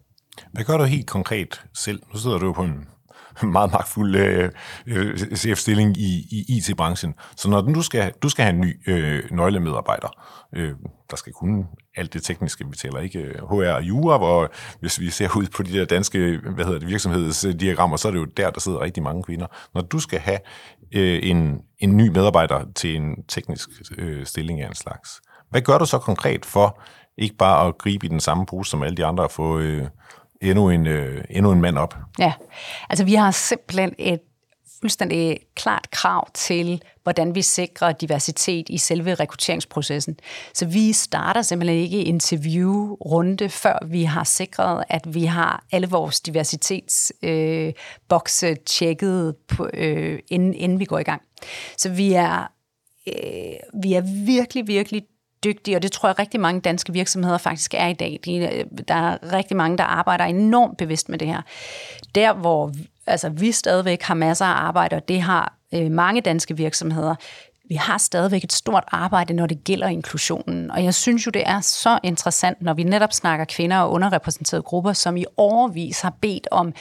Hvad 0.52 0.64
gør 0.64 0.76
du 0.76 0.84
helt 0.84 1.06
konkret 1.06 1.62
selv? 1.74 2.02
Nu 2.12 2.18
sidder 2.18 2.38
du 2.38 2.52
på 2.52 2.62
en 2.62 2.86
meget 3.42 3.72
magtfuld 3.72 4.16
øh, 4.16 4.50
øh 4.86 5.18
CF-stilling 5.18 5.96
i, 5.96 6.26
i 6.30 6.56
IT-branchen. 6.56 7.14
Så 7.36 7.50
når 7.50 7.60
du 7.60 7.82
skal, 7.82 8.12
du 8.22 8.28
skal 8.28 8.44
have 8.44 8.54
en 8.54 8.60
ny 8.60 8.90
øh, 8.90 9.22
nøglemedarbejder, 9.30 10.08
øh, 10.54 10.74
der 11.10 11.16
skal 11.16 11.32
kunne 11.32 11.64
alt 11.96 12.12
det 12.12 12.22
tekniske, 12.22 12.64
vi 12.70 12.76
taler 12.76 13.00
ikke 13.00 13.18
øh, 13.18 13.34
HR 13.50 13.72
og 13.72 13.82
jura, 13.82 14.18
hvor 14.18 14.52
hvis 14.80 15.00
vi 15.00 15.10
ser 15.10 15.36
ud 15.36 15.46
på 15.46 15.62
de 15.62 15.72
der 15.72 15.84
danske 15.84 16.38
hvad 16.54 16.64
hedder 16.64 16.78
det, 16.78 16.88
virksomhedsdiagrammer, 16.88 17.96
så 17.96 18.08
er 18.08 18.12
det 18.12 18.18
jo 18.18 18.24
der, 18.24 18.50
der 18.50 18.60
sidder 18.60 18.80
rigtig 18.80 19.02
mange 19.02 19.22
kvinder. 19.22 19.46
Når 19.74 19.80
du 19.80 19.98
skal 19.98 20.18
have 20.18 20.38
øh, 20.94 21.20
en, 21.22 21.60
en 21.78 21.96
ny 21.96 22.08
medarbejder 22.08 22.64
til 22.74 22.96
en 22.96 23.24
teknisk 23.28 23.68
øh, 23.98 24.26
stilling 24.26 24.60
af 24.60 24.68
en 24.68 24.74
slags, 24.74 25.20
hvad 25.50 25.60
gør 25.60 25.78
du 25.78 25.86
så 25.86 25.98
konkret 25.98 26.44
for 26.44 26.80
ikke 27.18 27.36
bare 27.36 27.68
at 27.68 27.78
gribe 27.78 28.06
i 28.06 28.08
den 28.08 28.20
samme 28.20 28.46
pose 28.46 28.70
som 28.70 28.82
alle 28.82 28.96
de 28.96 29.04
andre 29.04 29.24
og 29.24 29.30
få 29.30 29.58
øh, 29.58 29.86
endnu, 30.42 30.70
en, 30.70 30.86
øh, 30.86 31.24
endnu 31.30 31.52
en 31.52 31.60
mand 31.60 31.78
op? 31.78 31.96
Ja, 32.18 32.32
altså 32.90 33.04
vi 33.04 33.14
har 33.14 33.30
simpelthen 33.30 33.94
et 33.98 34.20
fuldstændig 34.80 35.38
klart 35.54 35.90
krav 35.90 36.28
til, 36.34 36.82
hvordan 37.02 37.34
vi 37.34 37.42
sikrer 37.42 37.92
diversitet 37.92 38.68
i 38.68 38.78
selve 38.78 39.14
rekrutteringsprocessen. 39.14 40.16
Så 40.54 40.66
vi 40.66 40.92
starter 40.92 41.42
simpelthen 41.42 41.78
ikke 41.78 42.02
interviewrunde, 42.02 43.48
før 43.48 43.86
vi 43.86 44.04
har 44.04 44.24
sikret, 44.24 44.84
at 44.88 45.14
vi 45.14 45.24
har 45.24 45.64
alle 45.72 45.88
vores 45.88 46.20
diversitetsbokse 46.20 48.46
øh, 48.46 48.56
tjekket, 48.66 49.36
på, 49.48 49.68
øh, 49.74 50.18
inden, 50.28 50.54
inden 50.54 50.80
vi 50.80 50.84
går 50.84 50.98
i 50.98 51.02
gang. 51.02 51.22
Så 51.76 51.88
vi 51.88 52.12
er, 52.12 52.52
øh, 53.06 53.82
vi 53.82 53.94
er 53.94 54.24
virkelig, 54.26 54.66
virkelig 54.66 55.02
dygtige, 55.44 55.76
og 55.76 55.82
det 55.82 55.92
tror 55.92 56.08
jeg 56.08 56.18
rigtig 56.18 56.40
mange 56.40 56.60
danske 56.60 56.92
virksomheder 56.92 57.38
faktisk 57.38 57.74
er 57.74 57.86
i 57.86 57.92
dag. 57.92 58.20
De, 58.24 58.64
der 58.88 58.94
er 58.94 59.32
rigtig 59.32 59.56
mange, 59.56 59.78
der 59.78 59.84
arbejder 59.84 60.24
enormt 60.24 60.76
bevidst 60.76 61.08
med 61.08 61.18
det 61.18 61.28
her. 61.28 61.42
Der, 62.14 62.32
hvor 62.32 62.72
altså, 63.06 63.28
vi 63.28 63.52
stadigvæk 63.52 64.02
har 64.02 64.14
masser 64.14 64.44
af 64.44 64.66
arbejde, 64.66 64.96
og 64.96 65.08
det 65.08 65.22
har 65.22 65.54
øh, 65.74 65.90
mange 65.90 66.20
danske 66.20 66.56
virksomheder, 66.56 67.14
vi 67.68 67.74
har 67.74 67.98
stadigvæk 67.98 68.44
et 68.44 68.52
stort 68.52 68.84
arbejde, 68.88 69.34
når 69.34 69.46
det 69.46 69.64
gælder 69.64 69.86
inklusionen. 69.86 70.70
Og 70.70 70.84
jeg 70.84 70.94
synes 70.94 71.26
jo, 71.26 71.30
det 71.30 71.42
er 71.46 71.60
så 71.60 71.98
interessant, 72.04 72.62
når 72.62 72.74
vi 72.74 72.82
netop 72.82 73.12
snakker 73.12 73.44
kvinder 73.44 73.78
og 73.78 73.92
underrepræsenterede 73.92 74.62
grupper, 74.62 74.92
som 74.92 75.16
i 75.16 75.24
overvis 75.36 76.00
har 76.00 76.14
bedt 76.20 76.48
om 76.50 76.72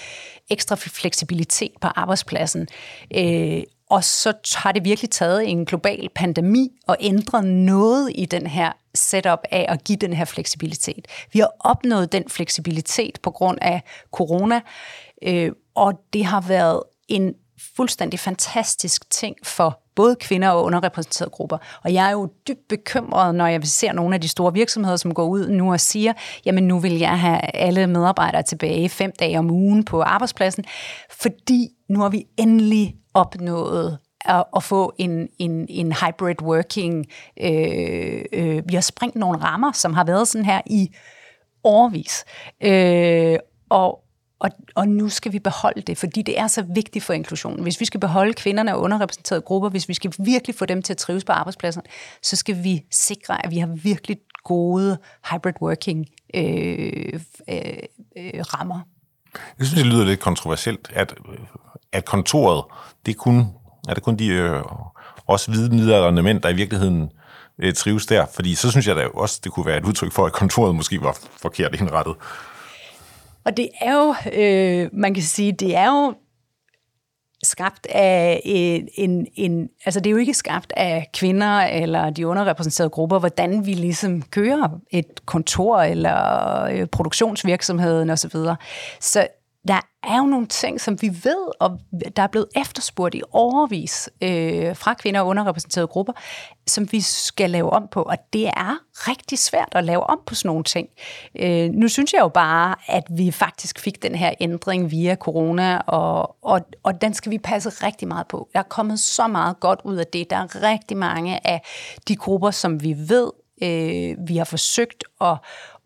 ekstra 0.50 0.76
fleksibilitet 0.76 1.72
på 1.82 1.88
arbejdspladsen. 1.88 2.68
Øh, 3.16 3.64
og 3.90 4.04
så 4.04 4.34
har 4.56 4.72
det 4.72 4.86
virkelig 4.86 5.10
taget 5.10 5.50
en 5.50 5.66
global 5.66 6.10
pandemi 6.16 6.70
og 6.88 6.98
ændret 7.00 7.46
noget 7.46 8.12
i 8.16 8.26
den 8.26 8.48
her 8.48 8.72
setup 8.96 9.40
af 9.52 9.66
at 9.70 9.84
give 9.84 9.98
den 9.98 10.14
her 10.14 10.26
fleksibilitet. 10.26 11.08
Vi 11.34 11.40
har 11.40 11.52
opnået 11.60 12.12
den 12.12 12.24
fleksibilitet 12.28 13.20
på 13.24 13.32
grund 13.32 13.58
af 13.62 13.82
corona, 14.12 14.62
øh, 15.24 15.52
og 15.76 15.94
det 16.14 16.26
har 16.26 16.42
været 16.42 16.84
en 17.08 17.34
fuldstændig 17.76 18.20
fantastisk 18.20 19.10
ting 19.10 19.36
for 19.44 19.82
både 19.96 20.16
kvinder 20.16 20.50
og 20.50 20.64
underrepræsenterede 20.64 21.30
grupper. 21.30 21.58
Og 21.84 21.94
jeg 21.94 22.08
er 22.08 22.12
jo 22.12 22.30
dybt 22.48 22.68
bekymret, 22.70 23.36
når 23.36 23.48
jeg 23.48 23.64
ser 23.64 23.94
nogle 23.94 24.16
af 24.16 24.22
de 24.22 24.28
store 24.28 24.54
virksomheder, 24.54 24.98
som 24.98 25.14
går 25.14 25.26
ud 25.26 25.50
nu 25.50 25.72
og 25.72 25.80
siger, 25.80 26.14
jamen 26.46 26.68
nu 26.68 26.80
vil 26.80 26.98
jeg 26.98 27.20
have 27.20 27.56
alle 27.56 27.88
medarbejdere 27.88 28.44
tilbage 28.44 28.90
fem 28.90 29.12
dage 29.20 29.40
om 29.40 29.52
ugen 29.52 29.84
på 29.84 30.02
arbejdspladsen, 30.02 30.64
fordi 31.22 31.68
nu 31.90 32.00
har 32.00 32.10
vi 32.10 32.26
endelig 32.38 32.96
opnået 33.18 33.98
at, 34.26 34.44
at 34.56 34.64
få 34.64 34.94
en, 34.98 35.28
en, 35.40 35.66
en 35.70 35.94
hybrid 35.94 36.42
working. 36.42 37.06
Øh, 37.42 38.22
øh, 38.34 38.70
vi 38.70 38.74
har 38.74 38.82
sprængt 38.82 39.16
nogle 39.16 39.38
rammer, 39.38 39.72
som 39.72 39.94
har 39.94 40.04
været 40.04 40.28
sådan 40.28 40.46
her 40.46 40.62
i 40.66 40.96
årvis. 41.64 42.26
Øh, 42.64 43.40
og, 43.70 44.04
og, 44.40 44.50
og 44.76 44.88
nu 44.88 45.10
skal 45.10 45.34
vi 45.34 45.40
beholde 45.40 45.82
det, 45.82 45.98
fordi 45.98 46.22
det 46.22 46.40
er 46.40 46.48
så 46.48 46.62
vigtigt 46.62 47.06
for 47.06 47.14
inklusionen. 47.14 47.64
Hvis 47.64 47.80
vi 47.80 47.86
skal 47.86 48.00
beholde 48.00 48.34
kvinderne 48.34 48.76
og 48.76 48.82
underrepræsenterede 48.82 49.42
grupper, 49.42 49.70
hvis 49.70 49.90
vi 49.90 49.94
skal 49.94 50.14
virkelig 50.20 50.56
få 50.56 50.66
dem 50.66 50.82
til 50.82 50.94
at 50.94 50.98
trives 50.98 51.24
på 51.24 51.32
arbejdspladsen, 51.32 51.82
så 52.22 52.36
skal 52.36 52.64
vi 52.64 52.84
sikre, 52.92 53.46
at 53.46 53.52
vi 53.52 53.58
har 53.58 53.68
virkelig 53.68 54.18
gode 54.44 54.98
hybrid 55.32 55.62
working 55.62 56.06
øh, 56.34 57.20
øh, 57.50 57.60
øh, 58.18 58.40
rammer. 58.40 58.80
Jeg 59.60 59.66
synes, 59.68 59.84
det 59.84 59.86
lyder 59.86 60.06
lidt 60.06 60.20
kontroversielt, 60.20 60.92
at, 60.94 61.14
øh, 61.30 61.38
at 61.94 62.06
kontoret, 62.06 62.64
det 63.06 63.12
er 63.12 63.18
kun, 63.18 63.48
er 63.90 63.94
det 63.94 64.04
kun 64.04 64.16
de 64.16 64.28
øh, 64.28 64.64
også 65.28 65.52
hvide 65.52 65.76
middelalderne 65.76 66.24
mænd, 66.24 66.42
der 66.42 66.50
i 66.50 66.56
virkeligheden 66.56 67.12
øh, 67.60 67.74
trives 67.74 68.06
der. 68.06 68.26
Fordi 68.34 68.56
så 68.56 68.72
synes 68.72 68.88
jeg 68.88 68.96
da 68.96 69.08
også, 69.14 69.40
det 69.44 69.52
kunne 69.52 69.66
være 69.66 69.78
et 69.78 69.86
udtryk 69.86 70.12
for, 70.12 70.26
at 70.26 70.34
kontoret 70.34 70.76
måske 70.76 71.02
var 71.02 71.18
forkert 71.42 71.76
indrettet. 71.82 72.16
Og 73.46 73.58
det 73.58 73.70
er 73.82 73.94
jo, 73.94 74.16
øh, 74.34 74.90
man 74.94 75.14
kan 75.14 75.24
sige, 75.24 75.52
det 75.52 75.76
er 75.76 75.88
jo 75.88 76.14
skabt 77.44 77.88
af 77.90 78.42
en, 78.46 78.88
en, 78.96 79.28
en, 79.36 79.70
altså 79.86 80.00
det 80.00 80.08
er 80.08 80.12
jo 80.12 80.18
ikke 80.18 80.34
skabt 80.34 80.74
af 80.78 81.10
kvinder 81.14 81.60
eller 81.60 82.10
de 82.10 82.28
underrepræsenterede 82.28 82.90
grupper, 82.90 83.20
hvordan 83.20 83.66
vi 83.66 83.74
ligesom 83.74 84.22
kører 84.22 84.80
et 84.92 85.26
kontor 85.26 85.82
eller 85.82 86.64
øh, 86.64 86.88
produktionsvirksomheden 86.88 88.10
osv. 88.10 88.30
Så, 88.32 88.56
så 89.00 89.28
der 89.68 89.80
er 90.04 90.18
jo 90.18 90.24
nogle 90.24 90.48
ting, 90.48 90.82
som 90.82 91.02
vi 91.02 91.10
ved, 91.24 91.52
og 91.60 91.80
der 92.16 92.24
er 92.24 92.28
blevet 92.28 92.48
efterspurgt 92.56 93.16
i 93.16 93.22
overvis 93.32 94.10
øh, 94.22 94.76
fra 94.76 94.94
kvinder 94.94 95.22
og 95.22 95.28
underrepræsenterede 95.28 95.88
grupper, 95.88 96.14
som 96.68 96.92
vi 96.92 97.02
skal 97.02 97.50
lave 97.50 97.70
om 97.70 97.88
på, 97.92 98.02
og 98.02 98.18
det 98.34 98.48
er 98.48 98.78
rigtig 98.94 99.40
svært 99.40 99.70
at 99.72 99.84
lave 99.84 100.04
om 100.04 100.20
på 100.26 100.36
sådan 100.36 100.50
nogle 100.50 100.64
ting. 100.64 100.88
Øh, 101.36 101.70
nu 101.70 101.88
synes 101.88 102.14
jeg 102.14 102.20
jo 102.22 102.28
bare, 102.28 102.76
at 102.88 103.04
vi 103.10 103.32
faktisk 103.32 103.80
fik 103.80 104.04
den 104.04 104.16
her 104.16 104.34
ændring 104.40 104.92
via 104.92 105.16
corona, 105.16 105.78
og, 105.78 106.36
og, 106.42 106.62
og 106.84 107.02
den 107.02 107.14
skal 107.14 107.32
vi 107.32 107.38
passe 107.38 107.70
rigtig 107.86 108.08
meget 108.08 108.28
på. 108.28 108.50
Der 108.54 108.60
er 108.60 108.64
kommet 108.64 109.00
så 109.00 109.28
meget 109.28 109.60
godt 109.60 109.80
ud 109.84 109.96
af 109.96 110.08
det. 110.08 110.30
Der 110.30 110.36
er 110.36 110.64
rigtig 110.64 110.98
mange 110.98 111.48
af 111.48 111.62
de 112.08 112.16
grupper, 112.16 112.52
som 112.52 112.84
vi 112.84 112.96
ved, 112.98 113.32
øh, 113.62 114.28
vi 114.28 114.38
har 114.38 114.46
forsøgt 114.46 115.04
at, 115.22 115.38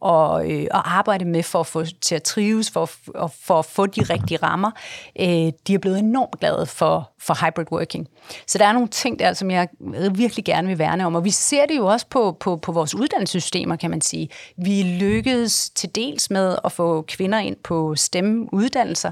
og, 0.02 0.52
øh, 0.52 0.68
og 0.72 0.98
arbejde 0.98 1.26
med 1.26 1.44
for 1.44 1.60
at 1.60 1.68
få 1.68 1.86
til 2.02 2.16
at 2.16 2.24
trives, 2.24 2.72
for, 2.72 2.86
for, 2.86 3.34
for 3.42 3.60
at 3.60 3.66
få 3.66 3.86
de 3.86 4.02
rigtige 4.02 4.38
rammer, 4.38 4.72
øh, 5.20 5.52
de 5.68 5.74
er 5.74 5.78
blevet 5.78 6.00
enormt 6.00 6.40
glade 6.40 6.66
for, 6.66 7.12
for 7.20 7.46
hybrid 7.46 7.66
working. 7.72 8.08
Så 8.48 8.58
der 8.58 8.66
er 8.66 8.72
nogle 8.72 8.88
ting 8.88 9.20
der, 9.20 9.34
som 9.34 9.52
jeg 9.52 9.68
virkelig 10.12 10.46
gerne 10.46 10.68
vil 10.68 10.80
værne 10.80 11.06
om, 11.06 11.16
og 11.16 11.24
vi 11.24 11.30
ser 11.30 11.66
det 11.66 11.78
jo 11.78 11.86
også 11.86 12.06
på, 12.10 12.38
på, 12.40 12.56
på 12.56 12.72
vores 12.72 12.96
uddannelsessystemer, 12.96 13.76
kan 13.76 13.90
man 13.90 14.02
sige. 14.02 14.30
Vi 14.58 14.84
lykkedes 14.84 15.70
til 15.70 15.96
dels 15.96 16.30
med 16.30 16.56
at 16.66 16.72
få 16.72 17.02
kvinder 17.02 17.40
ind 17.40 17.56
på 17.64 17.96
stemmeuddannelser. 17.96 19.12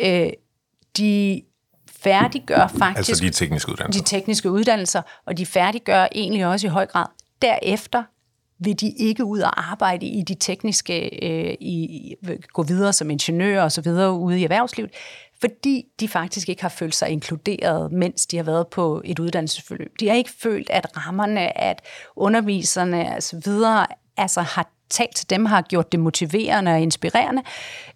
Øh, 0.00 0.30
de 0.96 1.42
færdiggør 2.02 2.66
faktisk... 2.78 3.08
Altså 3.10 3.24
de 3.24 3.30
tekniske 3.30 3.72
uddannelser. 3.72 4.02
De 4.02 4.08
tekniske 4.08 4.50
uddannelser, 4.50 5.02
og 5.26 5.38
de 5.38 5.46
færdiggør 5.46 6.06
egentlig 6.14 6.46
også 6.46 6.66
i 6.66 6.70
høj 6.70 6.86
grad 6.86 7.06
derefter 7.42 8.02
vil 8.64 8.80
de 8.80 8.90
ikke 8.90 9.24
ud 9.24 9.40
og 9.40 9.70
arbejde 9.70 10.06
i 10.06 10.22
de 10.22 10.34
tekniske, 10.34 11.24
øh, 11.26 11.54
i, 11.60 12.14
gå 12.52 12.62
videre 12.62 12.92
som 12.92 13.10
ingeniører 13.10 13.62
og 13.62 13.72
så 13.72 13.80
videre 13.80 14.12
ude 14.12 14.40
i 14.40 14.44
erhvervslivet, 14.44 14.90
fordi 15.40 15.86
de 16.00 16.08
faktisk 16.08 16.48
ikke 16.48 16.62
har 16.62 16.68
følt 16.68 16.94
sig 16.94 17.08
inkluderet, 17.08 17.92
mens 17.92 18.26
de 18.26 18.36
har 18.36 18.44
været 18.44 18.68
på 18.68 19.02
et 19.04 19.18
uddannelsesforløb. 19.18 19.92
De 20.00 20.08
har 20.08 20.14
ikke 20.14 20.32
følt, 20.42 20.70
at 20.70 21.06
rammerne, 21.06 21.58
at 21.58 21.82
underviserne 22.16 23.16
osv. 23.16 23.38
videre 23.44 23.86
altså 24.16 24.40
har 24.40 24.70
talt 24.92 25.16
til 25.16 25.30
dem, 25.30 25.44
har 25.44 25.62
gjort 25.62 25.92
det 25.92 26.00
motiverende 26.00 26.72
og 26.72 26.80
inspirerende. 26.80 27.42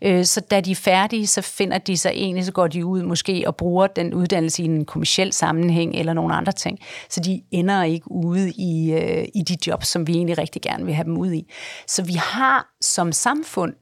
Øh, 0.02 0.24
så 0.24 0.40
da 0.40 0.60
de 0.60 0.70
er 0.70 0.74
færdige, 0.74 1.26
så 1.26 1.42
finder 1.42 1.78
de 1.78 1.96
sig 1.96 2.10
egentlig, 2.14 2.44
så 2.44 2.52
går 2.52 2.66
de 2.66 2.86
ud 2.86 3.02
måske 3.02 3.44
og 3.46 3.56
bruger 3.56 3.86
den 3.86 4.14
uddannelse 4.14 4.62
i 4.62 4.66
en 4.66 4.84
kommersiel 4.84 5.32
sammenhæng 5.32 5.94
eller 5.94 6.12
nogle 6.12 6.34
andre 6.34 6.52
ting. 6.52 6.78
Så 7.08 7.20
de 7.20 7.42
ender 7.50 7.82
ikke 7.82 8.10
ude 8.10 8.50
i, 8.50 8.92
øh, 8.92 9.24
i 9.34 9.42
de 9.42 9.56
jobs, 9.66 9.88
som 9.88 10.06
vi 10.06 10.12
egentlig 10.12 10.38
rigtig 10.38 10.62
gerne 10.62 10.84
vil 10.84 10.94
have 10.94 11.04
dem 11.04 11.16
ud 11.16 11.32
i. 11.32 11.52
Så 11.86 12.04
vi 12.04 12.14
har 12.14 12.66
som 12.80 13.12
samfund 13.12 13.74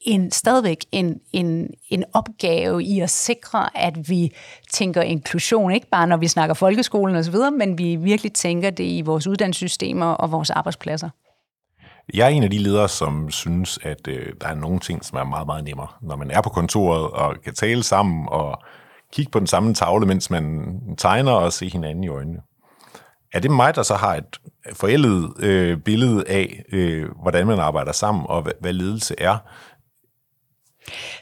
en, 0.00 0.30
stadigvæk 0.30 0.84
en, 0.92 1.20
en, 1.32 1.68
en 1.88 2.04
opgave 2.12 2.84
i 2.84 3.00
at 3.00 3.10
sikre, 3.10 3.78
at 3.78 4.08
vi 4.08 4.32
tænker 4.72 5.02
inklusion, 5.02 5.72
ikke 5.72 5.88
bare 5.90 6.06
når 6.06 6.16
vi 6.16 6.28
snakker 6.28 6.54
folkeskolen 6.54 7.16
osv., 7.16 7.34
men 7.58 7.78
vi 7.78 7.96
virkelig 7.96 8.32
tænker 8.32 8.70
det 8.70 8.84
i 8.84 9.00
vores 9.00 9.26
uddannelsessystemer 9.26 10.06
og 10.06 10.32
vores 10.32 10.50
arbejdspladser. 10.50 11.08
Jeg 12.14 12.24
er 12.24 12.28
en 12.28 12.42
af 12.42 12.50
de 12.50 12.58
ledere, 12.58 12.88
som 12.88 13.30
synes, 13.30 13.78
at 13.82 14.08
øh, 14.08 14.32
der 14.40 14.48
er 14.48 14.54
nogle 14.54 14.80
ting, 14.80 15.04
som 15.04 15.18
er 15.18 15.24
meget, 15.24 15.46
meget 15.46 15.64
nemmere. 15.64 15.88
Når 16.02 16.16
man 16.16 16.30
er 16.30 16.40
på 16.40 16.50
kontoret 16.50 17.10
og 17.10 17.36
kan 17.44 17.54
tale 17.54 17.82
sammen 17.82 18.28
og 18.28 18.62
kigge 19.12 19.30
på 19.30 19.38
den 19.38 19.46
samme 19.46 19.74
tavle, 19.74 20.06
mens 20.06 20.30
man 20.30 20.74
tegner 20.98 21.32
og 21.32 21.52
se 21.52 21.68
hinanden 21.68 22.04
i 22.04 22.08
øjnene. 22.08 22.40
Er 23.32 23.40
det 23.40 23.50
mig, 23.50 23.74
der 23.74 23.82
så 23.82 23.94
har 23.94 24.14
et 24.14 24.40
forældet 24.74 25.32
øh, 25.38 25.78
billede 25.78 26.24
af, 26.28 26.62
øh, 26.72 27.08
hvordan 27.22 27.46
man 27.46 27.58
arbejder 27.58 27.92
sammen 27.92 28.26
og 28.28 28.42
hvad, 28.42 28.52
hvad 28.60 28.72
ledelse 28.72 29.14
er? 29.18 29.38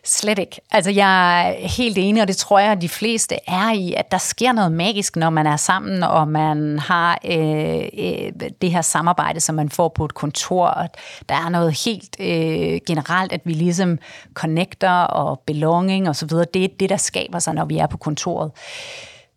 Slet 0.04 0.38
ikke. 0.38 0.60
Altså, 0.70 0.90
jeg 0.90 1.40
er 1.48 1.68
helt 1.68 1.98
enig, 1.98 2.22
og 2.22 2.28
det 2.28 2.36
tror 2.36 2.58
jeg, 2.58 2.72
at 2.72 2.82
de 2.82 2.88
fleste 2.88 3.34
er 3.46 3.72
i, 3.72 3.94
at 3.96 4.10
der 4.10 4.18
sker 4.18 4.52
noget 4.52 4.72
magisk, 4.72 5.16
når 5.16 5.30
man 5.30 5.46
er 5.46 5.56
sammen, 5.56 6.02
og 6.02 6.28
man 6.28 6.78
har 6.78 7.18
øh, 7.24 7.88
øh, 7.98 8.50
det 8.62 8.70
her 8.70 8.82
samarbejde, 8.82 9.40
som 9.40 9.54
man 9.54 9.70
får 9.70 9.88
på 9.88 10.04
et 10.04 10.14
kontor. 10.14 10.66
Og 10.66 10.88
der 11.28 11.34
er 11.34 11.48
noget 11.48 11.84
helt 11.84 12.16
øh, 12.20 12.80
generelt, 12.86 13.32
at 13.32 13.40
vi 13.44 13.52
ligesom 13.52 13.98
connecter 14.34 15.00
og 15.00 15.40
belonging 15.46 16.08
og 16.08 16.16
så 16.16 16.26
videre. 16.26 16.46
Det 16.54 16.64
er 16.64 16.68
det, 16.80 16.90
der 16.90 16.96
skaber 16.96 17.38
sig, 17.38 17.54
når 17.54 17.64
vi 17.64 17.78
er 17.78 17.86
på 17.86 17.96
kontoret. 17.96 18.50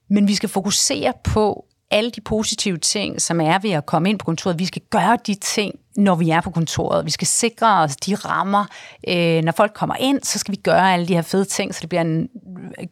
Men 0.10 0.27
vi 0.27 0.36
skal 0.36 0.49
fokusere 0.49 1.13
på 1.23 1.65
alle 1.91 2.12
de 2.12 2.21
positive 2.21 2.77
ting, 2.77 3.21
som 3.21 3.41
er 3.41 3.60
ved 3.60 3.71
at 3.71 3.86
komme 3.86 4.10
ind 4.10 4.19
på 4.19 4.25
kontoret. 4.25 4.60
Vi 4.60 4.65
skal 4.65 4.82
gøre 4.89 5.17
de 5.27 5.34
ting, 5.34 5.75
når 5.97 6.15
vi 6.15 6.30
er 6.30 6.41
på 6.41 6.49
kontoret. 6.49 7.06
Vi 7.06 7.12
skal 7.12 7.27
sikre 7.27 7.82
os 7.82 7.95
de 7.95 8.15
rammer. 8.15 8.65
Øh, 9.08 9.43
når 9.43 9.51
folk 9.51 9.73
kommer 9.73 9.95
ind, 9.99 10.23
så 10.23 10.39
skal 10.39 10.51
vi 10.51 10.58
gøre 10.63 10.93
alle 10.93 11.08
de 11.08 11.13
her 11.13 11.21
fede 11.21 11.45
ting, 11.45 11.75
så 11.75 11.82
det 11.82 11.89
bliver 11.89 12.01
en 12.01 12.30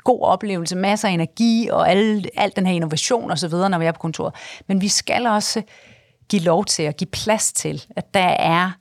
god 0.03 0.21
oplevelse, 0.21 0.75
masser 0.75 1.07
af 1.07 1.11
energi 1.11 1.69
og 1.71 1.89
al, 1.89 2.29
al 2.37 2.51
den 2.55 2.65
her 2.65 2.73
innovation 2.73 3.31
osv., 3.31 3.51
når 3.51 3.79
vi 3.79 3.85
er 3.85 3.91
på 3.91 3.99
kontoret. 3.99 4.33
Men 4.67 4.81
vi 4.81 4.87
skal 4.87 5.27
også 5.27 5.61
give 6.29 6.41
lov 6.41 6.65
til 6.65 6.83
at 6.83 6.97
give 6.97 7.09
plads 7.11 7.53
til, 7.53 7.83
at 7.95 8.13
der 8.13 8.27
er 8.39 8.71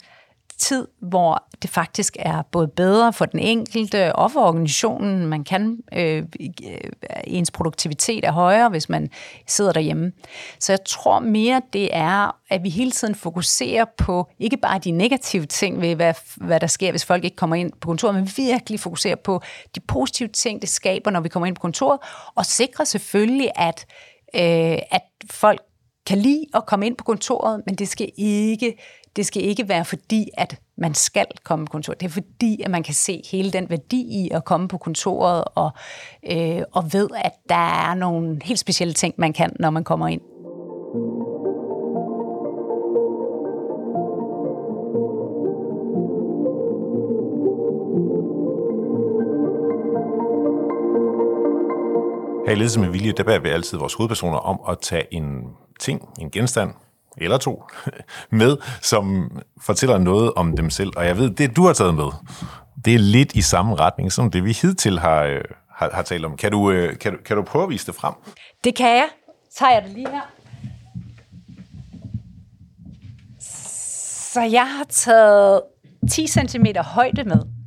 tid, 0.58 0.88
hvor 1.00 1.44
det 1.62 1.70
faktisk 1.70 2.16
er 2.20 2.42
både 2.42 2.68
bedre 2.68 3.12
for 3.12 3.24
den 3.24 3.40
enkelte 3.40 4.16
og 4.16 4.32
for 4.32 4.40
organisationen. 4.40 5.26
Man 5.26 5.44
kan, 5.44 5.78
øh, 5.92 6.22
øh, 6.40 6.80
ens 7.24 7.50
produktivitet 7.50 8.24
er 8.24 8.32
højere, 8.32 8.68
hvis 8.68 8.88
man 8.88 9.10
sidder 9.46 9.72
derhjemme. 9.72 10.12
Så 10.60 10.72
jeg 10.72 10.84
tror 10.84 11.18
mere, 11.18 11.62
det 11.72 11.88
er, 11.92 12.36
at 12.50 12.62
vi 12.62 12.68
hele 12.68 12.90
tiden 12.90 13.14
fokuserer 13.14 13.84
på 13.98 14.30
ikke 14.38 14.56
bare 14.56 14.78
de 14.78 14.90
negative 14.90 15.46
ting 15.46 15.80
ved, 15.80 15.94
hvad, 15.94 16.14
hvad 16.36 16.60
der 16.60 16.66
sker, 16.66 16.90
hvis 16.90 17.04
folk 17.04 17.24
ikke 17.24 17.36
kommer 17.36 17.56
ind 17.56 17.72
på 17.80 17.86
kontoret, 17.88 18.14
men 18.14 18.30
virkelig 18.36 18.80
fokuserer 18.80 19.16
på 19.16 19.40
de 19.74 19.80
positive 19.80 20.28
ting, 20.28 20.60
det 20.60 20.68
skaber, 20.68 21.10
når 21.10 21.20
vi 21.20 21.28
kommer 21.28 21.46
ind 21.46 21.56
på 21.56 21.60
kontoret, 21.60 21.98
og 22.34 22.46
sikre 22.46 22.86
selvfølgelig, 22.86 23.50
at, 23.56 23.86
øh, 24.34 24.78
at 24.90 25.02
folk 25.30 25.60
kan 26.08 26.18
lide 26.18 26.44
at 26.54 26.66
komme 26.66 26.86
ind 26.86 26.96
på 26.96 27.04
kontoret, 27.04 27.62
men 27.66 27.74
det 27.74 27.88
skal 27.88 28.10
ikke 28.16 28.76
det 29.18 29.26
skal 29.26 29.44
ikke 29.44 29.68
være 29.68 29.84
fordi, 29.84 30.28
at 30.34 30.60
man 30.76 30.94
skal 30.94 31.26
komme 31.44 31.66
på 31.66 31.70
kontoret. 31.70 32.00
Det 32.00 32.06
er 32.06 32.10
fordi, 32.10 32.62
at 32.62 32.70
man 32.70 32.82
kan 32.82 32.94
se 32.94 33.22
hele 33.30 33.52
den 33.52 33.70
værdi 33.70 34.00
i 34.00 34.30
at 34.32 34.44
komme 34.44 34.68
på 34.68 34.78
kontoret, 34.78 35.44
og, 35.54 35.70
øh, 36.30 36.62
og 36.72 36.92
ved, 36.92 37.08
at 37.24 37.32
der 37.48 37.90
er 37.90 37.94
nogle 37.94 38.38
helt 38.44 38.58
specielle 38.58 38.94
ting, 38.94 39.14
man 39.18 39.32
kan, 39.32 39.56
når 39.60 39.70
man 39.70 39.84
kommer 39.84 40.08
ind. 40.08 40.20
Her 52.46 52.52
i 52.52 52.56
Ledelse 52.56 52.80
med 52.80 52.88
Vilje, 52.88 53.12
der 53.12 53.24
bærer 53.24 53.38
vi 53.38 53.48
altid 53.48 53.78
vores 53.78 53.94
hovedpersoner 53.94 54.38
om 54.38 54.60
at 54.68 54.78
tage 54.80 55.14
en 55.14 55.42
ting, 55.80 56.08
en 56.20 56.30
genstand, 56.30 56.70
eller 57.20 57.38
to, 57.38 57.62
med, 58.30 58.56
som 58.82 59.30
fortæller 59.62 59.98
noget 59.98 60.32
om 60.36 60.56
dem 60.56 60.70
selv. 60.70 60.92
Og 60.96 61.06
jeg 61.06 61.18
ved, 61.18 61.30
det 61.30 61.56
du 61.56 61.66
har 61.66 61.72
taget 61.72 61.94
med, 61.94 62.08
det 62.84 62.94
er 62.94 62.98
lidt 62.98 63.34
i 63.34 63.42
samme 63.42 63.74
retning 63.74 64.12
som 64.12 64.30
det, 64.30 64.44
vi 64.44 64.52
hidtil 64.52 64.98
har, 64.98 65.22
øh, 65.22 65.40
har, 65.74 65.90
har 65.92 66.02
talt 66.02 66.24
om. 66.24 66.36
Kan 66.36 66.52
du, 66.52 66.70
øh, 66.70 66.98
kan, 66.98 67.12
du, 67.12 67.18
kan 67.24 67.36
du 67.36 67.42
prøve 67.42 67.64
at 67.64 67.70
vise 67.70 67.86
det 67.86 67.94
frem? 67.94 68.14
Det 68.64 68.74
kan 68.74 68.88
jeg. 68.88 69.08
Tager 69.56 69.72
jeg 69.72 69.82
det 69.82 69.92
lige 69.92 70.08
her. 70.10 70.20
Så 74.32 74.40
jeg 74.40 74.76
har 74.76 74.84
taget 74.84 75.62
10 76.10 76.26
cm 76.26 76.66
højde 76.80 77.24
med. 77.24 77.57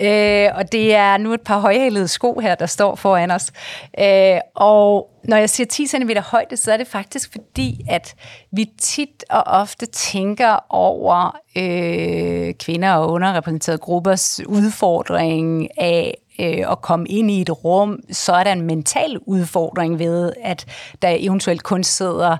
Øh, 0.00 0.48
og 0.54 0.72
det 0.72 0.94
er 0.94 1.16
nu 1.16 1.32
et 1.32 1.40
par 1.40 1.58
højhælede 1.58 2.08
sko 2.08 2.38
her, 2.38 2.54
der 2.54 2.66
står 2.66 2.94
foran 2.94 3.30
os. 3.30 3.52
Øh, 3.98 4.40
og 4.54 5.10
når 5.24 5.36
jeg 5.36 5.50
siger 5.50 5.66
10 5.66 5.86
cm 5.86 6.10
højde, 6.30 6.56
så 6.56 6.72
er 6.72 6.76
det 6.76 6.86
faktisk 6.86 7.32
fordi, 7.32 7.80
at 7.88 8.14
vi 8.52 8.66
tit 8.78 9.24
og 9.30 9.42
ofte 9.46 9.86
tænker 9.86 10.64
over 10.68 11.36
øh, 11.56 12.54
kvinder 12.54 12.92
og 12.92 13.10
underrepræsenterede 13.10 13.78
gruppers 13.78 14.40
udfordring 14.46 15.68
af 15.80 16.18
øh, 16.40 16.72
at 16.72 16.82
komme 16.82 17.08
ind 17.08 17.30
i 17.30 17.40
et 17.40 17.64
rum, 17.64 17.98
så 18.10 18.32
er 18.32 18.44
der 18.44 18.52
en 18.52 18.62
mental 18.62 19.18
udfordring 19.18 19.98
ved, 19.98 20.32
at 20.42 20.66
der 21.02 21.16
eventuelt 21.18 21.62
kun 21.62 21.84
sidder 21.84 22.36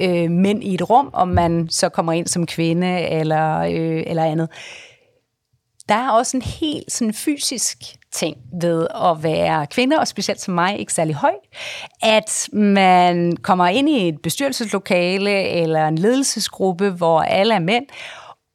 øh, 0.00 0.30
mænd 0.30 0.64
i 0.64 0.74
et 0.74 0.90
rum, 0.90 1.10
om 1.12 1.28
man 1.28 1.68
så 1.70 1.88
kommer 1.88 2.12
ind 2.12 2.26
som 2.26 2.46
kvinde 2.46 3.00
eller, 3.00 3.58
øh, 3.58 4.02
eller 4.06 4.24
andet 4.24 4.48
der 5.92 5.98
er 5.98 6.10
også 6.10 6.36
en 6.36 6.42
helt 6.42 6.92
sådan 6.92 7.14
fysisk 7.14 7.78
ting 8.12 8.36
ved 8.60 8.86
at 8.94 9.22
være 9.22 9.66
kvinde, 9.66 9.98
og 9.98 10.08
specielt 10.08 10.40
som 10.40 10.54
mig 10.54 10.78
ikke 10.78 10.92
særlig 10.92 11.14
høj, 11.14 11.32
at 12.02 12.48
man 12.52 13.36
kommer 13.36 13.68
ind 13.68 13.88
i 13.88 14.08
et 14.08 14.22
bestyrelseslokale 14.22 15.48
eller 15.48 15.88
en 15.88 15.98
ledelsesgruppe, 15.98 16.90
hvor 16.90 17.20
alle 17.20 17.54
er 17.54 17.58
mænd, 17.58 17.86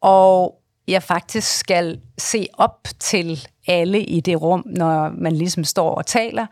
og 0.02 0.54
jeg 0.88 1.02
faktisk 1.02 1.58
skal 1.58 2.00
se 2.18 2.46
op 2.52 2.88
til 3.00 3.48
alle 3.68 4.02
i 4.02 4.20
det 4.20 4.42
rum, 4.42 4.62
når 4.66 5.10
man 5.18 5.32
ligesom 5.32 5.64
står 5.64 5.94
og 5.94 6.06
taler. 6.06 6.46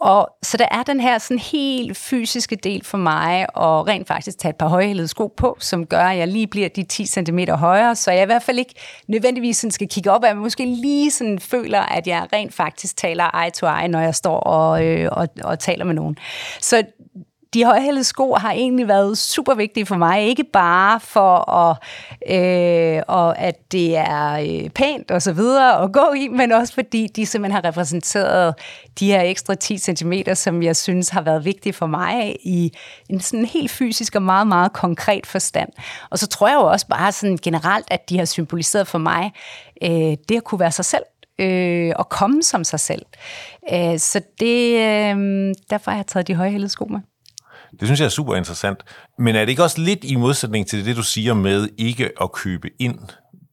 Og 0.00 0.28
så 0.42 0.56
der 0.56 0.66
er 0.70 0.82
den 0.82 1.00
her 1.00 1.18
sådan 1.18 1.38
helt 1.38 1.96
fysiske 1.96 2.56
del 2.56 2.84
for 2.84 2.98
mig, 2.98 3.56
og 3.56 3.88
rent 3.88 4.08
faktisk 4.08 4.38
tage 4.38 4.50
et 4.50 4.56
par 4.56 4.68
højhældede 4.68 5.08
sko 5.08 5.26
på, 5.36 5.56
som 5.60 5.86
gør, 5.86 6.02
at 6.02 6.18
jeg 6.18 6.28
lige 6.28 6.46
bliver 6.46 6.68
de 6.68 6.82
10 6.82 7.06
cm 7.06 7.38
højere, 7.38 7.96
så 7.96 8.10
jeg 8.10 8.22
i 8.22 8.26
hvert 8.26 8.42
fald 8.42 8.58
ikke 8.58 8.74
nødvendigvis 9.08 9.56
sådan 9.56 9.70
skal 9.70 9.88
kigge 9.88 10.10
op, 10.10 10.24
at 10.24 10.28
jeg 10.28 10.36
måske 10.36 10.66
lige 10.66 11.10
sådan 11.10 11.38
føler, 11.38 11.80
at 11.80 12.06
jeg 12.06 12.26
rent 12.32 12.54
faktisk 12.54 12.96
taler 12.96 13.44
eye 13.44 13.50
to 13.50 13.66
eye, 13.66 13.88
når 13.88 14.00
jeg 14.00 14.14
står 14.14 14.40
og, 14.40 14.84
øh, 14.84 15.08
og, 15.12 15.28
og 15.44 15.58
taler 15.58 15.84
med 15.84 15.94
nogen. 15.94 16.18
Så 16.60 16.82
de 17.54 17.64
højhældede 17.64 18.04
sko 18.04 18.34
har 18.34 18.52
egentlig 18.52 18.88
været 18.88 19.18
super 19.18 19.54
vigtige 19.54 19.86
for 19.86 19.96
mig, 19.96 20.22
ikke 20.22 20.44
bare 20.44 21.00
for 21.00 21.50
at, 21.50 21.76
øh, 22.30 23.02
og 23.08 23.38
at 23.38 23.72
det 23.72 23.96
er 23.96 24.32
øh, 24.32 24.70
pænt 24.70 25.10
og 25.10 25.22
så 25.22 25.32
videre 25.32 25.82
at 25.82 25.92
gå 25.92 26.12
i, 26.16 26.28
men 26.28 26.52
også 26.52 26.74
fordi 26.74 27.06
de 27.06 27.26
simpelthen 27.26 27.62
har 27.64 27.68
repræsenteret 27.68 28.54
de 29.00 29.06
her 29.06 29.22
ekstra 29.22 29.54
10 29.54 29.78
cm, 29.78 30.12
som 30.34 30.62
jeg 30.62 30.76
synes 30.76 31.08
har 31.08 31.22
været 31.22 31.44
vigtige 31.44 31.72
for 31.72 31.86
mig 31.86 32.36
i 32.40 32.72
en 33.08 33.20
sådan 33.20 33.44
helt 33.44 33.70
fysisk 33.70 34.14
og 34.14 34.22
meget, 34.22 34.46
meget 34.46 34.72
konkret 34.72 35.26
forstand. 35.26 35.68
Og 36.10 36.18
så 36.18 36.26
tror 36.26 36.48
jeg 36.48 36.54
jo 36.54 36.66
også 36.66 36.86
bare 36.86 37.12
sådan 37.12 37.36
generelt, 37.36 37.86
at 37.90 38.10
de 38.10 38.18
har 38.18 38.24
symboliseret 38.24 38.86
for 38.86 38.98
mig 38.98 39.32
øh, 39.82 40.16
det 40.28 40.36
at 40.36 40.44
kunne 40.44 40.60
være 40.60 40.72
sig 40.72 40.84
selv 40.84 41.02
øh, 41.38 41.92
og 41.96 42.08
komme 42.08 42.42
som 42.42 42.64
sig 42.64 42.80
selv. 42.80 43.02
Øh, 43.72 43.98
så 43.98 44.20
det, 44.40 44.74
øh, 44.74 45.54
derfor 45.70 45.90
har 45.90 45.98
jeg 45.98 46.06
taget 46.06 46.28
de 46.28 46.34
højhældede 46.34 46.68
sko 46.68 46.84
med. 46.84 47.00
Det 47.70 47.88
synes 47.88 48.00
jeg 48.00 48.06
er 48.06 48.10
super 48.10 48.34
interessant. 48.34 48.78
Men 49.18 49.36
er 49.36 49.40
det 49.40 49.48
ikke 49.48 49.62
også 49.62 49.80
lidt 49.80 50.04
i 50.04 50.16
modsætning 50.16 50.66
til 50.66 50.86
det, 50.86 50.96
du 50.96 51.02
siger 51.02 51.34
med 51.34 51.68
ikke 51.78 52.10
at 52.20 52.32
købe 52.32 52.70
ind 52.78 52.98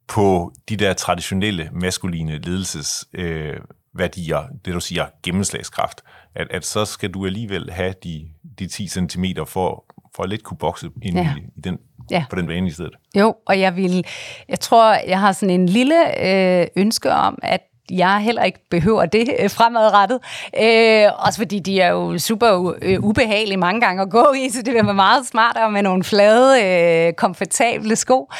på 0.07 0.53
de 0.69 0.77
der 0.77 0.93
traditionelle 0.93 1.69
maskuline 1.73 2.37
ledelsesværdier, 2.37 4.39
øh, 4.39 4.45
det 4.65 4.73
du 4.73 4.79
siger 4.79 5.05
gennemslagskraft, 5.23 6.01
at, 6.35 6.47
at 6.51 6.65
så 6.65 6.85
skal 6.85 7.11
du 7.11 7.25
alligevel 7.25 7.71
have 7.71 7.93
de, 8.03 8.27
de 8.59 8.67
10 8.67 8.87
cm 8.87 9.25
for, 9.47 9.85
for 10.15 10.23
at 10.23 10.29
lidt 10.29 10.43
kunne 10.43 10.57
bokse 10.57 10.89
ind 11.01 11.17
ja. 11.17 11.35
i, 11.37 11.39
i 11.57 11.61
den, 11.61 11.77
ja. 12.11 12.25
på 12.29 12.35
den 12.35 12.47
bane 12.47 12.67
i 12.67 12.71
stedet. 12.71 12.93
Jo, 13.17 13.35
og 13.45 13.59
jeg 13.59 13.75
vil, 13.75 14.05
jeg 14.49 14.59
tror, 14.59 14.97
jeg 15.07 15.19
har 15.19 15.31
sådan 15.31 15.59
en 15.59 15.69
lille 15.69 16.25
øh, 16.25 16.67
ønske 16.75 17.11
om, 17.11 17.39
at 17.43 17.61
jeg 17.91 18.19
heller 18.19 18.43
ikke 18.43 18.59
behøver 18.69 19.05
det 19.05 19.29
øh, 19.39 19.49
fremadrettet. 19.49 20.19
Øh, 20.61 21.25
også 21.25 21.39
fordi 21.39 21.59
de 21.59 21.81
er 21.81 21.89
jo 21.89 22.19
super 22.19 22.73
øh, 22.81 23.03
ubehagelige 23.03 23.57
mange 23.57 23.81
gange 23.81 24.01
at 24.01 24.09
gå 24.09 24.33
i, 24.45 24.49
så 24.49 24.61
det 24.61 24.73
vil 24.73 24.85
være 24.85 24.93
meget 24.93 25.27
smartere 25.27 25.71
med 25.71 25.81
nogle 25.81 26.03
flade, 26.03 26.63
øh, 26.63 27.13
komfortable 27.13 27.95
sko. 27.95 28.31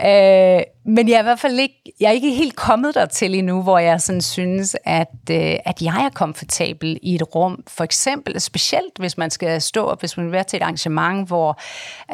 Øh, 0.00 0.60
men 0.88 1.08
jeg 1.08 1.14
er 1.16 1.20
i 1.20 1.22
hvert 1.22 1.40
fald 1.40 1.58
ikke, 1.58 1.92
jeg 2.00 2.08
er 2.08 2.12
ikke 2.12 2.30
helt 2.30 2.56
kommet 2.56 2.94
der 2.94 3.06
til 3.06 3.34
endnu, 3.34 3.62
hvor 3.62 3.78
jeg 3.78 4.00
sådan 4.00 4.20
synes, 4.20 4.76
at, 4.84 5.08
øh, 5.30 5.56
at 5.64 5.82
jeg 5.82 6.04
er 6.04 6.10
komfortabel 6.14 6.98
i 7.02 7.14
et 7.14 7.34
rum. 7.34 7.62
For 7.68 7.84
eksempel, 7.84 8.40
specielt 8.40 8.98
hvis 8.98 9.18
man 9.18 9.30
skal 9.30 9.62
stå 9.62 9.84
op, 9.84 10.00
hvis 10.00 10.16
man 10.16 10.26
vil 10.26 10.32
være 10.32 10.44
til 10.44 10.56
et 10.56 10.62
arrangement, 10.62 11.26
hvor 11.26 11.60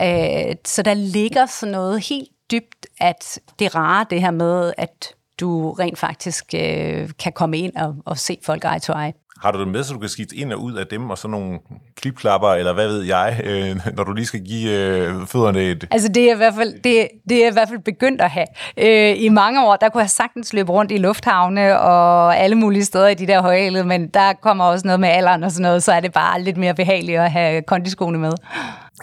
øh, 0.03 0.55
så 0.65 0.83
der 0.83 0.95
ligger 0.95 1.47
sådan 1.47 1.73
noget 1.73 2.09
helt 2.09 2.29
dybt, 2.53 2.87
at 3.01 3.39
det 3.59 3.75
rare 3.75 4.07
det 4.11 4.21
her 4.21 4.31
med, 4.31 4.73
at 4.77 5.15
du 5.43 5.73
rent 5.73 5.99
faktisk 5.99 6.45
øh, 6.55 7.09
kan 7.19 7.33
komme 7.33 7.59
ind 7.59 7.77
og, 7.77 7.95
og 8.07 8.19
se 8.19 8.39
folk 8.45 8.65
eye 8.65 8.79
to 8.79 8.93
eye. 8.93 9.13
Har 9.43 9.51
du 9.51 9.61
det 9.61 9.69
med, 9.69 9.85
så 9.85 9.95
du 9.95 9.99
kan 9.99 10.09
skifte 10.09 10.37
ind 10.37 10.53
og 10.53 10.63
ud 10.63 10.73
af 10.73 10.87
dem, 10.87 11.11
og 11.11 11.19
så 11.19 11.29
nogle 11.29 11.59
klipklapper, 11.97 12.49
eller 12.49 12.73
hvad 12.73 12.89
ved 12.89 13.03
jeg, 13.03 13.41
øh, 13.45 13.77
når 13.97 14.05
du 14.05 14.13
lige 14.13 14.27
skal 14.27 14.45
give 14.45 14.71
øh, 14.71 15.27
fødderne 15.27 15.63
et... 15.63 15.85
Altså 15.91 16.09
det 16.09 16.31
er 16.31 16.35
i 16.35 16.37
hvert 16.37 16.55
fald, 16.55 16.83
det, 16.85 17.09
det 17.29 17.45
er 17.45 17.51
i 17.51 17.53
hvert 17.53 17.69
fald 17.69 17.79
begyndt 17.79 18.21
at 18.21 18.31
have. 18.31 18.47
Øh, 18.77 19.23
I 19.23 19.29
mange 19.29 19.67
år, 19.67 19.77
der 19.77 19.89
kunne 19.89 20.01
jeg 20.01 20.11
sagtens 20.11 20.53
løbe 20.53 20.73
rundt 20.73 20.93
i 20.93 20.97
lufthavne 20.97 21.79
og 21.81 22.37
alle 22.37 22.57
mulige 22.57 22.85
steder 22.85 23.09
i 23.09 23.15
de 23.15 23.27
der 23.27 23.43
højhælede, 23.43 23.85
men 23.85 24.09
der 24.09 24.33
kommer 24.43 24.65
også 24.65 24.87
noget 24.87 25.01
med 25.01 25.09
alderen 25.09 25.45
og 25.45 25.51
sådan 25.51 25.63
noget, 25.63 25.83
så 25.83 25.93
er 25.93 26.01
det 26.01 26.13
bare 26.13 26.43
lidt 26.43 26.57
mere 26.57 26.75
behageligt 26.75 27.19
at 27.19 27.33
have 27.33 27.63
kondiskoene 27.63 28.19
med. 28.19 28.33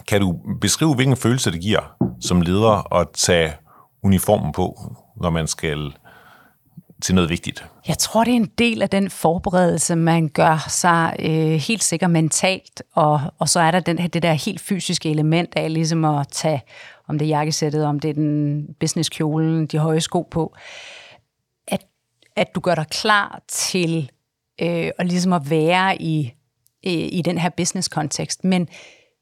Kan 0.08 0.22
du 0.22 0.36
beskrive, 0.62 0.96
hvilken 0.96 1.18
følelse 1.18 1.52
det 1.52 1.62
giver 1.62 1.96
som 2.22 2.42
leder 2.42 2.96
at 2.96 3.08
tage 3.14 3.54
uniformen 4.04 4.52
på, 4.52 4.96
når 5.22 5.30
man 5.30 5.48
skal 5.48 5.94
til 7.02 7.16
noget 7.16 7.30
vigtigt? 7.30 7.66
Jeg 7.88 7.98
tror, 7.98 8.24
det 8.24 8.32
er 8.32 8.36
en 8.36 8.52
del 8.58 8.82
af 8.82 8.90
den 8.90 9.10
forberedelse, 9.10 9.96
man 9.96 10.30
gør 10.30 10.66
sig 10.70 11.16
øh, 11.20 11.52
helt 11.52 11.84
sikkert 11.84 12.12
mentalt, 12.12 12.84
og, 12.94 13.22
og 13.40 13.50
så 13.50 13.60
er 13.60 13.72
der 13.72 13.80
den, 13.80 13.98
det 13.98 14.24
der 14.24 14.34
helt 14.34 14.62
fysiske 14.62 15.10
element 15.10 15.56
af 15.56 15.74
ligesom 15.74 16.06
at 16.06 16.28
tage, 16.28 16.62
om 17.08 17.20
det 17.20 17.26
er 17.26 17.30
jakkesættet, 17.30 17.86
om 17.86 18.00
det 18.00 18.10
er 18.10 18.14
den 18.14 18.68
businesskjolen, 18.80 19.68
de 19.68 19.78
høje 19.78 20.02
sko 20.02 20.22
på, 20.32 20.56
at, 21.68 21.86
at 22.36 22.56
du 22.56 22.60
gør 22.60 22.76
dig 22.76 22.88
klar 22.88 23.42
til 23.48 24.12
øh, 24.62 24.92
at 24.98 25.08
ligesom 25.08 25.34
at 25.34 25.50
være 25.50 26.02
i, 26.02 26.34
i, 26.84 26.94
i 26.94 27.22
den 27.22 27.38
her 27.38 27.50
business-kontekst. 27.50 28.44
Men 28.44 28.68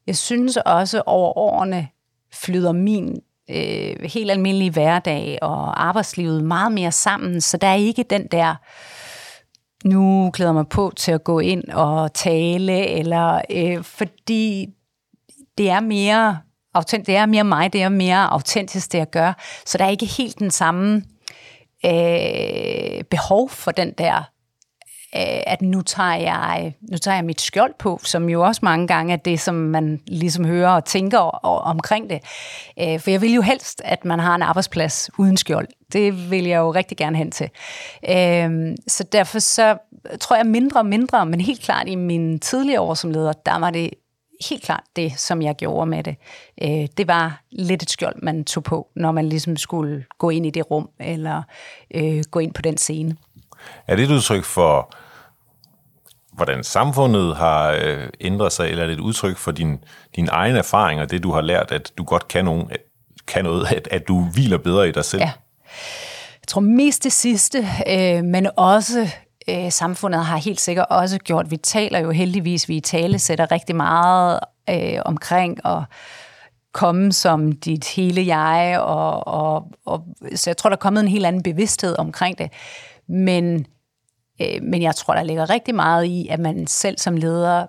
jeg 0.06 0.16
synes 0.16 0.56
også 0.56 1.02
over 1.06 1.38
årene 1.38 1.88
flyder 2.32 2.72
min 2.72 3.22
øh, 3.50 3.96
helt 4.02 4.30
almindelige 4.30 4.70
hverdag 4.70 5.38
og 5.42 5.86
arbejdslivet 5.86 6.44
meget 6.44 6.72
mere 6.72 6.92
sammen, 6.92 7.40
så 7.40 7.56
der 7.56 7.66
er 7.66 7.74
ikke 7.74 8.02
den 8.10 8.26
der, 8.26 8.54
nu 9.84 10.30
klæder 10.30 10.52
mig 10.52 10.68
på 10.68 10.92
til 10.96 11.12
at 11.12 11.24
gå 11.24 11.38
ind 11.38 11.64
og 11.64 12.14
tale, 12.14 12.86
eller 12.86 13.40
øh, 13.50 13.84
fordi 13.84 14.68
det 15.58 15.70
er 15.70 15.80
mere 15.80 16.38
autent, 16.74 17.06
det 17.06 17.16
er 17.16 17.26
mere 17.26 17.44
mig, 17.44 17.72
det 17.72 17.82
er 17.82 17.88
mere 17.88 18.32
autentisk, 18.32 18.92
det 18.92 18.98
jeg 18.98 19.10
gør. 19.10 19.32
Så 19.66 19.78
der 19.78 19.84
er 19.84 19.90
ikke 19.90 20.06
helt 20.06 20.38
den 20.38 20.50
samme 20.50 21.02
øh, 21.86 23.04
behov 23.10 23.50
for 23.50 23.70
den 23.70 23.92
der 23.98 24.30
Øh, 25.16 25.40
at 25.46 25.62
nu 25.62 25.82
tager, 25.82 26.14
jeg, 26.14 26.74
nu 26.90 26.98
tager 26.98 27.14
jeg 27.14 27.24
mit 27.24 27.40
skjold 27.40 27.74
på, 27.78 28.00
som 28.02 28.28
jo 28.28 28.42
også 28.42 28.60
mange 28.64 28.86
gange 28.86 29.12
er 29.12 29.16
det, 29.16 29.40
som 29.40 29.54
man 29.54 30.00
ligesom 30.06 30.44
hører 30.44 30.70
og 30.70 30.84
tænker 30.84 31.18
omkring 31.18 32.10
det. 32.10 32.20
Øh, 32.80 33.00
for 33.00 33.10
jeg 33.10 33.20
vil 33.20 33.34
jo 33.34 33.42
helst, 33.42 33.82
at 33.84 34.04
man 34.04 34.18
har 34.18 34.34
en 34.34 34.42
arbejdsplads 34.42 35.10
uden 35.18 35.36
skjold. 35.36 35.68
Det 35.92 36.30
vil 36.30 36.44
jeg 36.44 36.58
jo 36.58 36.74
rigtig 36.74 36.96
gerne 36.96 37.16
hen 37.16 37.30
til. 37.30 37.50
Øh, 38.08 38.76
så 38.86 39.04
derfor 39.12 39.38
så 39.38 39.78
tror 40.20 40.36
jeg 40.36 40.46
mindre 40.46 40.80
og 40.80 40.86
mindre, 40.86 41.26
men 41.26 41.40
helt 41.40 41.60
klart 41.60 41.88
i 41.88 41.94
mine 41.94 42.38
tidligere 42.38 42.80
år 42.80 42.94
som 42.94 43.10
leder, 43.10 43.32
der 43.32 43.58
var 43.58 43.70
det 43.70 43.90
helt 44.48 44.62
klart 44.62 44.84
det, 44.96 45.12
som 45.20 45.42
jeg 45.42 45.56
gjorde 45.56 45.90
med 45.90 46.02
det. 46.02 46.16
Det 46.96 47.08
var 47.08 47.42
lidt 47.50 47.82
et 47.82 47.90
skjold, 47.90 48.22
man 48.22 48.44
tog 48.44 48.62
på, 48.62 48.88
når 48.96 49.12
man 49.12 49.28
ligesom 49.28 49.56
skulle 49.56 50.04
gå 50.18 50.30
ind 50.30 50.46
i 50.46 50.50
det 50.50 50.70
rum, 50.70 50.88
eller 51.00 51.42
gå 52.30 52.38
ind 52.38 52.54
på 52.54 52.62
den 52.62 52.76
scene. 52.76 53.16
Er 53.86 53.96
det 53.96 54.04
et 54.04 54.10
udtryk 54.10 54.44
for, 54.44 54.94
hvordan 56.32 56.64
samfundet 56.64 57.36
har 57.36 57.78
øh, 57.82 58.08
ændret 58.20 58.52
sig, 58.52 58.68
eller 58.68 58.82
er 58.82 58.86
det 58.86 58.94
et 58.94 59.00
udtryk 59.00 59.36
for 59.36 59.50
din, 59.50 59.84
din 60.16 60.28
egen 60.32 60.56
erfaring 60.56 61.00
og 61.00 61.10
det, 61.10 61.22
du 61.22 61.32
har 61.32 61.40
lært, 61.40 61.72
at 61.72 61.92
du 61.98 62.04
godt 62.04 62.28
kan, 62.28 62.44
nogen, 62.44 62.70
kan 63.26 63.44
noget, 63.44 63.72
at, 63.72 63.88
at 63.90 64.08
du 64.08 64.24
hviler 64.24 64.58
bedre 64.58 64.88
i 64.88 64.92
dig 64.92 65.04
selv? 65.04 65.22
Ja. 65.22 65.32
Jeg 66.42 66.48
tror 66.48 66.60
mest 66.60 67.04
det 67.04 67.12
sidste, 67.12 67.68
øh, 67.88 68.24
men 68.24 68.48
også 68.56 69.08
øh, 69.48 69.72
samfundet 69.72 70.24
har 70.24 70.36
helt 70.36 70.60
sikkert 70.60 70.86
også 70.90 71.18
gjort. 71.18 71.50
Vi 71.50 71.56
taler 71.56 71.98
jo 71.98 72.10
heldigvis, 72.10 72.68
vi 72.68 72.76
i 72.76 72.80
tale 72.80 73.18
sætter 73.18 73.52
rigtig 73.52 73.76
meget 73.76 74.40
øh, 74.70 75.02
omkring 75.04 75.66
og 75.66 75.84
komme 76.72 77.12
som 77.12 77.52
dit 77.52 77.88
hele 77.88 78.36
jeg, 78.36 78.80
og, 78.80 79.26
og, 79.26 79.68
og, 79.86 80.04
så 80.34 80.50
jeg 80.50 80.56
tror, 80.56 80.70
der 80.70 80.76
er 80.76 80.80
kommet 80.80 81.00
en 81.00 81.08
helt 81.08 81.26
anden 81.26 81.42
bevidsthed 81.42 81.98
omkring 81.98 82.38
det. 82.38 82.50
Men, 83.08 83.66
øh, 84.40 84.62
men 84.62 84.82
jeg 84.82 84.94
tror, 84.94 85.14
der 85.14 85.22
ligger 85.22 85.50
rigtig 85.50 85.74
meget 85.74 86.04
i, 86.04 86.28
at 86.30 86.40
man 86.40 86.66
selv 86.66 86.98
som 86.98 87.16
leder 87.16 87.66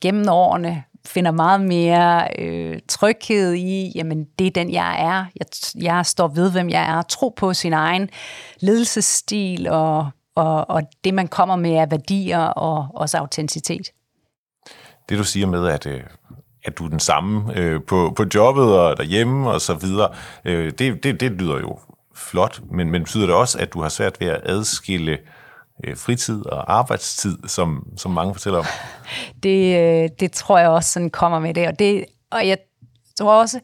gennem 0.00 0.28
årene 0.28 0.84
finder 1.06 1.30
meget 1.30 1.60
mere 1.60 2.28
øh, 2.38 2.78
tryghed 2.88 3.54
i, 3.54 3.92
jamen 3.94 4.24
det 4.38 4.46
er 4.46 4.50
den, 4.50 4.72
jeg 4.72 4.96
er. 5.00 5.24
Jeg, 5.36 5.46
jeg 5.82 6.06
står 6.06 6.28
ved, 6.28 6.52
hvem 6.52 6.68
jeg 6.68 6.98
er. 6.98 7.02
Tro 7.02 7.34
på 7.36 7.54
sin 7.54 7.72
egen 7.72 8.10
ledelsesstil 8.60 9.68
og, 9.68 10.10
og, 10.34 10.70
og 10.70 10.82
det, 11.04 11.14
man 11.14 11.28
kommer 11.28 11.56
med 11.56 11.74
af 11.74 11.90
værdier 11.90 12.40
og 12.40 12.88
også 12.94 13.18
autenticitet. 13.18 13.90
Det 15.08 15.18
du 15.18 15.24
siger 15.24 15.46
med, 15.46 15.68
at, 15.68 15.86
øh, 15.86 16.00
at 16.64 16.78
du 16.78 16.84
er 16.84 16.88
den 16.88 17.00
samme 17.00 17.56
øh, 17.56 17.80
på, 17.82 18.12
på 18.16 18.24
jobbet 18.34 18.78
og 18.78 18.96
derhjemme 18.96 19.50
og 19.50 19.60
så 19.60 19.74
videre, 19.74 20.08
øh, 20.44 20.72
det, 20.78 21.04
det, 21.04 21.20
det 21.20 21.32
lyder 21.32 21.58
jo 21.58 21.78
flot, 22.18 22.60
men, 22.70 22.90
men 22.90 23.02
betyder 23.02 23.26
det 23.26 23.34
også, 23.34 23.58
at 23.58 23.72
du 23.72 23.82
har 23.82 23.88
svært 23.88 24.20
ved 24.20 24.26
at 24.28 24.40
adskille 24.44 25.18
øh, 25.84 25.96
fritid 25.96 26.46
og 26.46 26.72
arbejdstid, 26.72 27.38
som, 27.46 27.86
som 27.96 28.10
mange 28.10 28.34
fortæller 28.34 28.58
om? 28.58 28.64
Det, 29.42 29.78
øh, 29.78 30.08
det 30.20 30.32
tror 30.32 30.58
jeg 30.58 30.68
også 30.68 30.90
sådan 30.90 31.10
kommer 31.10 31.38
med 31.38 31.54
det, 31.54 31.66
og, 31.66 31.78
det, 31.78 32.04
og 32.30 32.48
jeg 32.48 32.58
tror 33.18 33.40
også, 33.40 33.60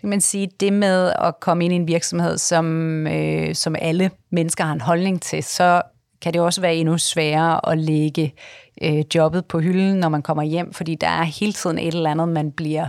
kan 0.00 0.08
man 0.08 0.20
sige, 0.20 0.50
det 0.60 0.72
med 0.72 1.12
at 1.18 1.40
komme 1.40 1.64
ind 1.64 1.72
i 1.72 1.76
en 1.76 1.88
virksomhed, 1.88 2.38
som, 2.38 3.06
øh, 3.06 3.54
som 3.54 3.76
alle 3.78 4.10
mennesker 4.30 4.64
har 4.64 4.72
en 4.72 4.80
holdning 4.80 5.22
til, 5.22 5.44
så 5.44 5.82
kan 6.22 6.32
det 6.32 6.40
også 6.40 6.60
være 6.60 6.74
endnu 6.74 6.98
sværere 6.98 7.70
at 7.70 7.78
lægge 7.78 8.34
øh, 8.82 9.04
jobbet 9.14 9.46
på 9.46 9.60
hylden, 9.60 9.96
når 9.96 10.08
man 10.08 10.22
kommer 10.22 10.42
hjem, 10.42 10.72
fordi 10.72 10.94
der 10.94 11.08
er 11.08 11.22
hele 11.22 11.52
tiden 11.52 11.78
et 11.78 11.94
eller 11.94 12.10
andet, 12.10 12.28
man 12.28 12.52
bliver 12.52 12.88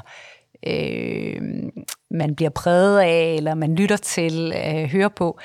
øh, 0.67 1.41
man 2.11 2.35
bliver 2.35 2.49
præget 2.49 2.99
af, 2.99 3.35
eller 3.37 3.55
man 3.55 3.75
lytter 3.75 3.97
til, 3.97 4.53
øh, 4.55 4.85
hører 4.85 5.09
på. 5.09 5.39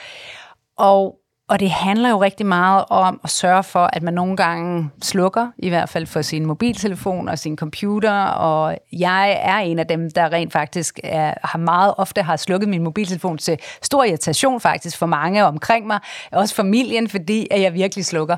Og 0.76 1.18
og 1.48 1.60
det 1.60 1.70
handler 1.70 2.10
jo 2.10 2.22
rigtig 2.22 2.46
meget 2.46 2.84
om 2.90 3.20
at 3.24 3.30
sørge 3.30 3.62
for, 3.62 3.90
at 3.92 4.02
man 4.02 4.14
nogle 4.14 4.36
gange 4.36 4.90
slukker, 5.02 5.48
i 5.58 5.68
hvert 5.68 5.88
fald 5.88 6.06
for 6.06 6.22
sin 6.22 6.46
mobiltelefon 6.46 7.28
og 7.28 7.38
sin 7.38 7.56
computer, 7.56 8.24
og 8.24 8.78
jeg 8.92 9.40
er 9.42 9.58
en 9.58 9.78
af 9.78 9.86
dem, 9.86 10.10
der 10.10 10.32
rent 10.32 10.52
faktisk 10.52 11.00
er, 11.02 11.34
har 11.42 11.58
meget 11.58 11.94
ofte 11.96 12.22
har 12.22 12.36
slukket 12.36 12.68
min 12.68 12.82
mobiltelefon 12.82 13.38
til 13.38 13.58
stor 13.82 14.04
irritation 14.04 14.60
faktisk 14.60 14.98
for 14.98 15.06
mange 15.06 15.44
omkring 15.44 15.86
mig, 15.86 16.00
også 16.32 16.54
familien, 16.54 17.08
fordi 17.08 17.46
at 17.50 17.60
jeg 17.60 17.74
virkelig 17.74 18.04
slukker. 18.04 18.36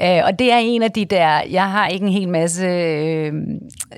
Øh, 0.00 0.20
og 0.24 0.38
det 0.38 0.52
er 0.52 0.58
en 0.58 0.82
af 0.82 0.92
de 0.92 1.04
der, 1.04 1.40
jeg 1.50 1.70
har 1.70 1.88
ikke 1.88 2.06
en 2.06 2.12
hel 2.12 2.28
masse 2.28 2.66
øh, 2.66 3.32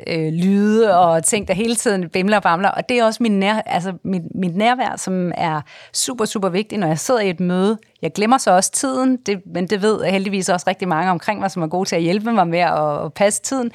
øh, 0.07 0.33
lyde 0.33 0.99
og 0.99 1.25
ting, 1.25 1.49
der 1.49 1.55
hele 1.55 1.77
tiden 1.77 2.09
bimler 2.09 2.37
og 2.37 2.43
bamler, 2.43 2.69
og 2.69 2.89
det 2.89 2.99
er 2.99 3.05
også 3.05 3.23
min 3.23 3.39
nær, 3.39 3.63
altså 3.67 3.93
mit, 4.05 4.23
mit 4.35 4.57
nærvær, 4.57 4.97
som 4.97 5.33
er 5.35 5.61
super, 5.93 6.25
super 6.25 6.49
vigtigt, 6.49 6.81
når 6.81 6.87
jeg 6.87 6.99
sidder 6.99 7.21
i 7.21 7.31
et 7.31 7.41
møde, 7.41 7.79
jeg 8.03 8.13
glemmer 8.13 8.39
så 8.39 8.51
også 8.51 8.73
tiden, 8.73 9.17
det, 9.17 9.41
men 9.47 9.67
det 9.67 9.83
ved 9.83 10.05
heldigvis 10.05 10.49
også 10.49 10.65
rigtig 10.69 10.89
mange 10.89 11.11
omkring 11.11 11.41
mig, 11.41 11.51
som 11.51 11.63
er 11.63 11.67
gode 11.67 11.89
til 11.89 11.97
at 11.97 12.03
hjælpe 12.03 12.33
mig 12.33 12.49
med 12.49 12.59
at, 12.59 13.05
at 13.05 13.15
passe 13.15 13.43
tiden. 13.43 13.71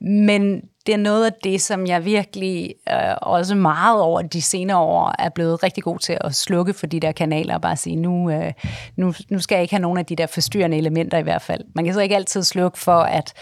Men 0.00 0.62
det 0.86 0.92
er 0.92 0.98
noget 0.98 1.26
af 1.26 1.32
det, 1.44 1.62
som 1.62 1.86
jeg 1.86 2.04
virkelig 2.04 2.74
øh, 2.90 3.16
også 3.22 3.54
meget 3.54 4.00
over 4.00 4.22
de 4.22 4.42
senere 4.42 4.78
år 4.78 5.14
er 5.18 5.28
blevet 5.28 5.62
rigtig 5.62 5.84
god 5.84 5.98
til 5.98 6.18
at 6.20 6.34
slukke 6.34 6.72
for 6.72 6.86
de 6.86 7.00
der 7.00 7.12
kanaler 7.12 7.54
og 7.54 7.60
bare 7.60 7.76
sige, 7.76 7.96
nu, 7.96 8.30
øh, 8.30 8.52
nu, 8.96 9.14
nu 9.30 9.38
skal 9.38 9.56
jeg 9.56 9.62
ikke 9.62 9.74
have 9.74 9.82
nogen 9.82 9.98
af 9.98 10.06
de 10.06 10.16
der 10.16 10.26
forstyrrende 10.26 10.76
elementer 10.76 11.18
i 11.18 11.22
hvert 11.22 11.42
fald. 11.42 11.60
Man 11.74 11.84
kan 11.84 11.94
så 11.94 12.00
ikke 12.00 12.16
altid 12.16 12.42
slukke 12.42 12.78
for, 12.78 12.98
at 12.98 13.32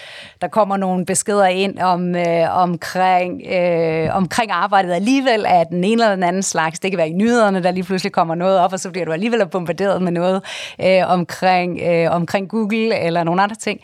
der 0.41 0.49
kommer 0.49 0.77
nogle 0.77 1.07
beskeder 1.07 1.47
ind 1.47 1.79
om, 1.79 2.17
øh, 2.17 2.57
omkring, 2.59 3.43
øh, 3.53 4.17
omkring 4.17 4.51
arbejdet 4.51 4.93
alligevel 4.93 5.47
af 5.47 5.67
den 5.67 5.85
ene 5.85 6.03
eller 6.03 6.15
den 6.15 6.25
anden 6.25 6.43
slags. 6.43 6.81
Det 6.81 6.91
kan 6.91 6.99
være 6.99 7.09
i 7.09 7.13
nyhederne, 7.13 7.63
der 7.63 7.71
lige 7.71 7.85
pludselig 7.85 8.13
kommer 8.13 8.35
noget 8.35 8.59
op, 8.59 8.73
og 8.73 8.81
så 8.81 8.91
bliver 8.91 9.05
du 9.05 9.13
alligevel 9.13 9.47
bombarderet 9.49 10.03
med 10.03 10.13
noget 10.13 10.43
øh, 10.81 11.03
omkring, 11.07 11.81
øh, 11.83 12.11
omkring 12.11 12.49
Google 12.49 12.99
eller 12.99 13.25
nogle 13.25 13.43
andre 13.43 13.57
ting. 13.57 13.81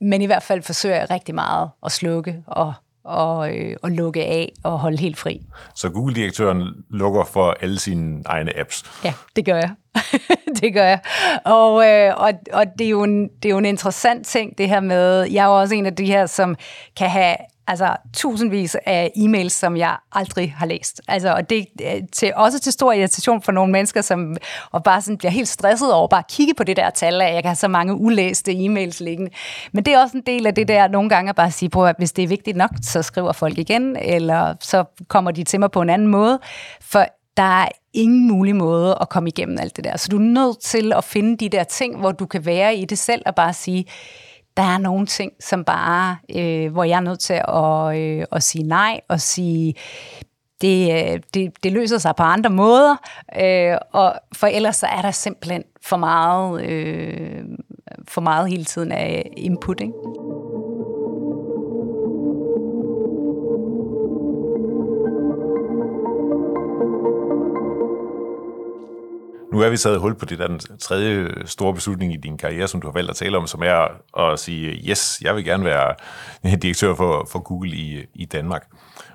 Men 0.00 0.22
i 0.22 0.26
hvert 0.26 0.42
fald 0.42 0.62
forsøger 0.62 0.96
jeg 0.96 1.10
rigtig 1.10 1.34
meget 1.34 1.70
at 1.84 1.92
slukke 1.92 2.42
og 2.46 2.72
og, 3.04 3.56
øh, 3.56 3.76
og 3.82 3.90
lukke 3.90 4.24
af 4.24 4.52
og 4.64 4.78
holde 4.78 4.98
helt 4.98 5.18
fri. 5.18 5.40
Så 5.74 5.90
Google-direktøren 5.90 6.68
lukker 6.90 7.24
for 7.24 7.56
alle 7.60 7.78
sine 7.78 8.22
egne 8.26 8.58
apps? 8.58 8.84
Ja, 9.04 9.14
det 9.36 9.44
gør 9.44 9.56
jeg. 9.56 9.70
det 10.60 10.74
gør 10.74 10.84
jeg. 10.84 11.00
Og, 11.44 11.88
øh, 11.88 12.14
og, 12.16 12.32
og 12.52 12.66
det, 12.78 12.84
er 12.86 12.90
jo 12.90 13.02
en, 13.02 13.28
det 13.28 13.44
er 13.44 13.50
jo 13.50 13.58
en 13.58 13.64
interessant 13.64 14.26
ting, 14.26 14.58
det 14.58 14.68
her 14.68 14.80
med, 14.80 15.22
jeg 15.22 15.42
er 15.42 15.48
jo 15.48 15.60
også 15.60 15.74
en 15.74 15.86
af 15.86 15.96
de 15.96 16.06
her, 16.06 16.26
som 16.26 16.56
kan 16.96 17.10
have 17.10 17.36
altså 17.72 17.96
tusindvis 18.14 18.76
af 18.86 19.10
e-mails, 19.16 19.48
som 19.48 19.76
jeg 19.76 19.96
aldrig 20.12 20.54
har 20.56 20.66
læst. 20.66 21.00
Altså, 21.08 21.34
og 21.34 21.50
det 21.50 21.66
er 21.82 22.00
til, 22.12 22.32
også 22.36 22.60
til 22.60 22.72
stor 22.72 22.92
irritation 22.92 23.42
for 23.42 23.52
nogle 23.52 23.72
mennesker, 23.72 24.00
som 24.00 24.36
og 24.70 24.84
bare 24.84 25.02
sådan 25.02 25.18
bliver 25.18 25.30
helt 25.30 25.48
stresset 25.48 25.92
over 25.92 26.08
bare 26.08 26.18
at 26.18 26.26
kigge 26.30 26.54
på 26.54 26.64
det 26.64 26.76
der 26.76 26.90
tal, 26.90 27.22
at 27.22 27.34
jeg 27.34 27.42
kan 27.42 27.48
have 27.48 27.56
så 27.56 27.68
mange 27.68 27.94
ulæste 27.94 28.52
e-mails 28.52 29.04
liggende. 29.04 29.30
Men 29.72 29.84
det 29.84 29.94
er 29.94 29.98
også 30.02 30.16
en 30.16 30.22
del 30.26 30.46
af 30.46 30.54
det 30.54 30.68
der, 30.68 30.88
nogle 30.88 31.08
gange 31.08 31.28
at 31.28 31.36
bare 31.36 31.50
sige 31.50 31.68
på, 31.68 31.86
at 31.86 31.94
hvis 31.98 32.12
det 32.12 32.22
er 32.22 32.28
vigtigt 32.28 32.56
nok, 32.56 32.70
så 32.82 33.02
skriver 33.02 33.32
folk 33.32 33.58
igen, 33.58 33.96
eller 33.96 34.54
så 34.60 34.84
kommer 35.08 35.30
de 35.30 35.44
til 35.44 35.60
mig 35.60 35.70
på 35.70 35.82
en 35.82 35.90
anden 35.90 36.08
måde. 36.08 36.40
For 36.80 37.06
der 37.36 37.62
er 37.62 37.68
ingen 37.94 38.28
mulig 38.28 38.56
måde 38.56 38.98
at 39.00 39.08
komme 39.08 39.28
igennem 39.28 39.58
alt 39.60 39.76
det 39.76 39.84
der. 39.84 39.96
Så 39.96 40.08
du 40.10 40.16
er 40.16 40.20
nødt 40.20 40.60
til 40.60 40.92
at 40.92 41.04
finde 41.04 41.36
de 41.36 41.48
der 41.48 41.64
ting, 41.64 42.00
hvor 42.00 42.12
du 42.12 42.26
kan 42.26 42.46
være 42.46 42.76
i 42.76 42.84
det 42.84 42.98
selv 42.98 43.22
og 43.26 43.34
bare 43.34 43.52
sige, 43.52 43.84
der 44.56 44.62
er 44.62 44.78
nogle 44.78 45.06
ting, 45.06 45.32
som 45.40 45.64
bare, 45.64 46.16
øh, 46.36 46.72
hvor 46.72 46.84
jeg 46.84 46.96
er 46.96 47.00
nødt 47.00 47.20
til 47.20 47.40
at, 47.48 47.98
øh, 47.98 48.24
at 48.32 48.42
sige 48.42 48.64
nej 48.64 49.00
og 49.08 49.20
sige, 49.20 49.74
det, 50.60 50.92
øh, 50.92 51.20
det, 51.34 51.52
det 51.62 51.72
løser 51.72 51.98
sig 51.98 52.16
på 52.16 52.22
andre 52.22 52.50
måder, 52.50 52.96
øh, 53.40 53.76
og 53.92 54.14
for 54.36 54.46
ellers 54.46 54.76
så 54.76 54.86
er 54.86 55.02
der 55.02 55.10
simpelthen 55.10 55.64
for 55.82 55.96
meget, 55.96 56.64
øh, 56.64 57.44
for 58.08 58.20
meget 58.20 58.48
hele 58.48 58.64
tiden 58.64 58.92
af 58.92 59.30
input. 59.36 59.80
Ikke? 59.80 59.92
Nu 69.52 69.60
er 69.60 69.70
vi 69.70 69.76
taget 69.76 70.00
hul 70.00 70.14
på 70.14 70.24
det 70.24 70.38
der 70.38 70.46
den 70.46 70.60
tredje 70.78 71.28
store 71.46 71.74
beslutning 71.74 72.14
i 72.14 72.16
din 72.16 72.38
karriere, 72.38 72.68
som 72.68 72.80
du 72.80 72.86
har 72.86 72.92
valgt 72.92 73.10
at 73.10 73.16
tale 73.16 73.36
om, 73.36 73.46
som 73.46 73.62
er 73.62 73.88
at 74.18 74.38
sige, 74.38 74.90
yes, 74.90 75.18
jeg 75.22 75.36
vil 75.36 75.44
gerne 75.44 75.64
være 75.64 75.94
direktør 76.62 76.94
for, 76.94 77.28
for 77.30 77.38
Google 77.38 77.76
i, 77.76 78.04
i 78.14 78.24
Danmark. 78.24 78.66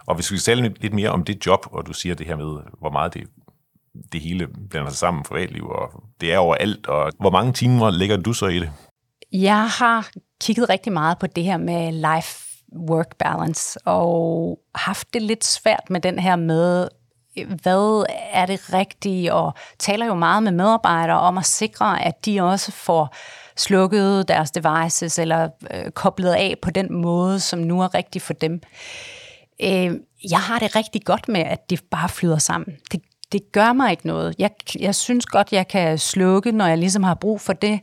Og 0.05 0.15
hvis 0.15 0.31
vi 0.31 0.37
skal 0.37 0.55
tale 0.55 0.75
lidt 0.79 0.93
mere 0.93 1.09
om 1.09 1.23
det 1.23 1.45
job, 1.45 1.67
og 1.71 1.87
du 1.87 1.93
siger 1.93 2.15
det 2.15 2.27
her 2.27 2.35
med, 2.35 2.61
hvor 2.79 2.89
meget 2.89 3.13
det, 3.13 3.27
det 4.11 4.21
hele 4.21 4.47
blander 4.69 4.89
sig 4.89 4.97
sammen, 4.97 5.23
privatliv, 5.23 5.67
og 5.69 6.03
det 6.21 6.33
er 6.33 6.37
overalt, 6.37 6.87
og 6.87 7.11
hvor 7.19 7.29
mange 7.29 7.53
timer 7.53 7.89
lægger 7.89 8.17
du 8.17 8.33
så 8.33 8.47
i 8.47 8.59
det? 8.59 8.71
Jeg 9.31 9.69
har 9.69 10.09
kigget 10.41 10.69
rigtig 10.69 10.93
meget 10.93 11.19
på 11.19 11.27
det 11.27 11.43
her 11.43 11.57
med 11.57 11.91
life 11.91 12.47
work 12.89 13.15
balance, 13.15 13.79
og 13.85 14.59
haft 14.75 15.13
det 15.13 15.21
lidt 15.21 15.45
svært 15.45 15.89
med 15.89 16.01
den 16.01 16.19
her 16.19 16.35
med, 16.35 16.87
hvad 17.45 18.05
er 18.31 18.45
det 18.45 18.73
rigtige, 18.73 19.33
og 19.33 19.53
taler 19.79 20.05
jo 20.05 20.15
meget 20.15 20.43
med 20.43 20.51
medarbejdere 20.51 21.19
om 21.19 21.37
at 21.37 21.45
sikre, 21.45 22.05
at 22.05 22.25
de 22.25 22.41
også 22.41 22.71
får 22.71 23.15
slukket 23.57 24.27
deres 24.27 24.51
devices 24.51 25.19
eller 25.19 25.49
øh, 25.73 25.91
koblet 25.91 26.33
af 26.33 26.55
på 26.61 26.71
den 26.71 26.93
måde, 26.93 27.39
som 27.39 27.59
nu 27.59 27.81
er 27.81 27.93
rigtig 27.93 28.21
for 28.21 28.33
dem. 28.33 28.61
Øh, 29.61 29.91
jeg 30.29 30.39
har 30.39 30.59
det 30.59 30.75
rigtig 30.75 31.05
godt 31.05 31.27
med, 31.27 31.41
at 31.41 31.69
det 31.69 31.81
bare 31.91 32.09
flyder 32.09 32.37
sammen. 32.37 32.77
Det, 32.91 33.01
det 33.31 33.41
gør 33.51 33.73
mig 33.73 33.91
ikke 33.91 34.07
noget. 34.07 34.35
Jeg, 34.39 34.51
jeg 34.79 34.95
synes 34.95 35.25
godt, 35.25 35.53
jeg 35.53 35.67
kan 35.67 35.97
slukke, 35.97 36.51
når 36.51 36.67
jeg 36.67 36.77
ligesom 36.77 37.03
har 37.03 37.15
brug 37.15 37.41
for 37.41 37.53
det. 37.53 37.79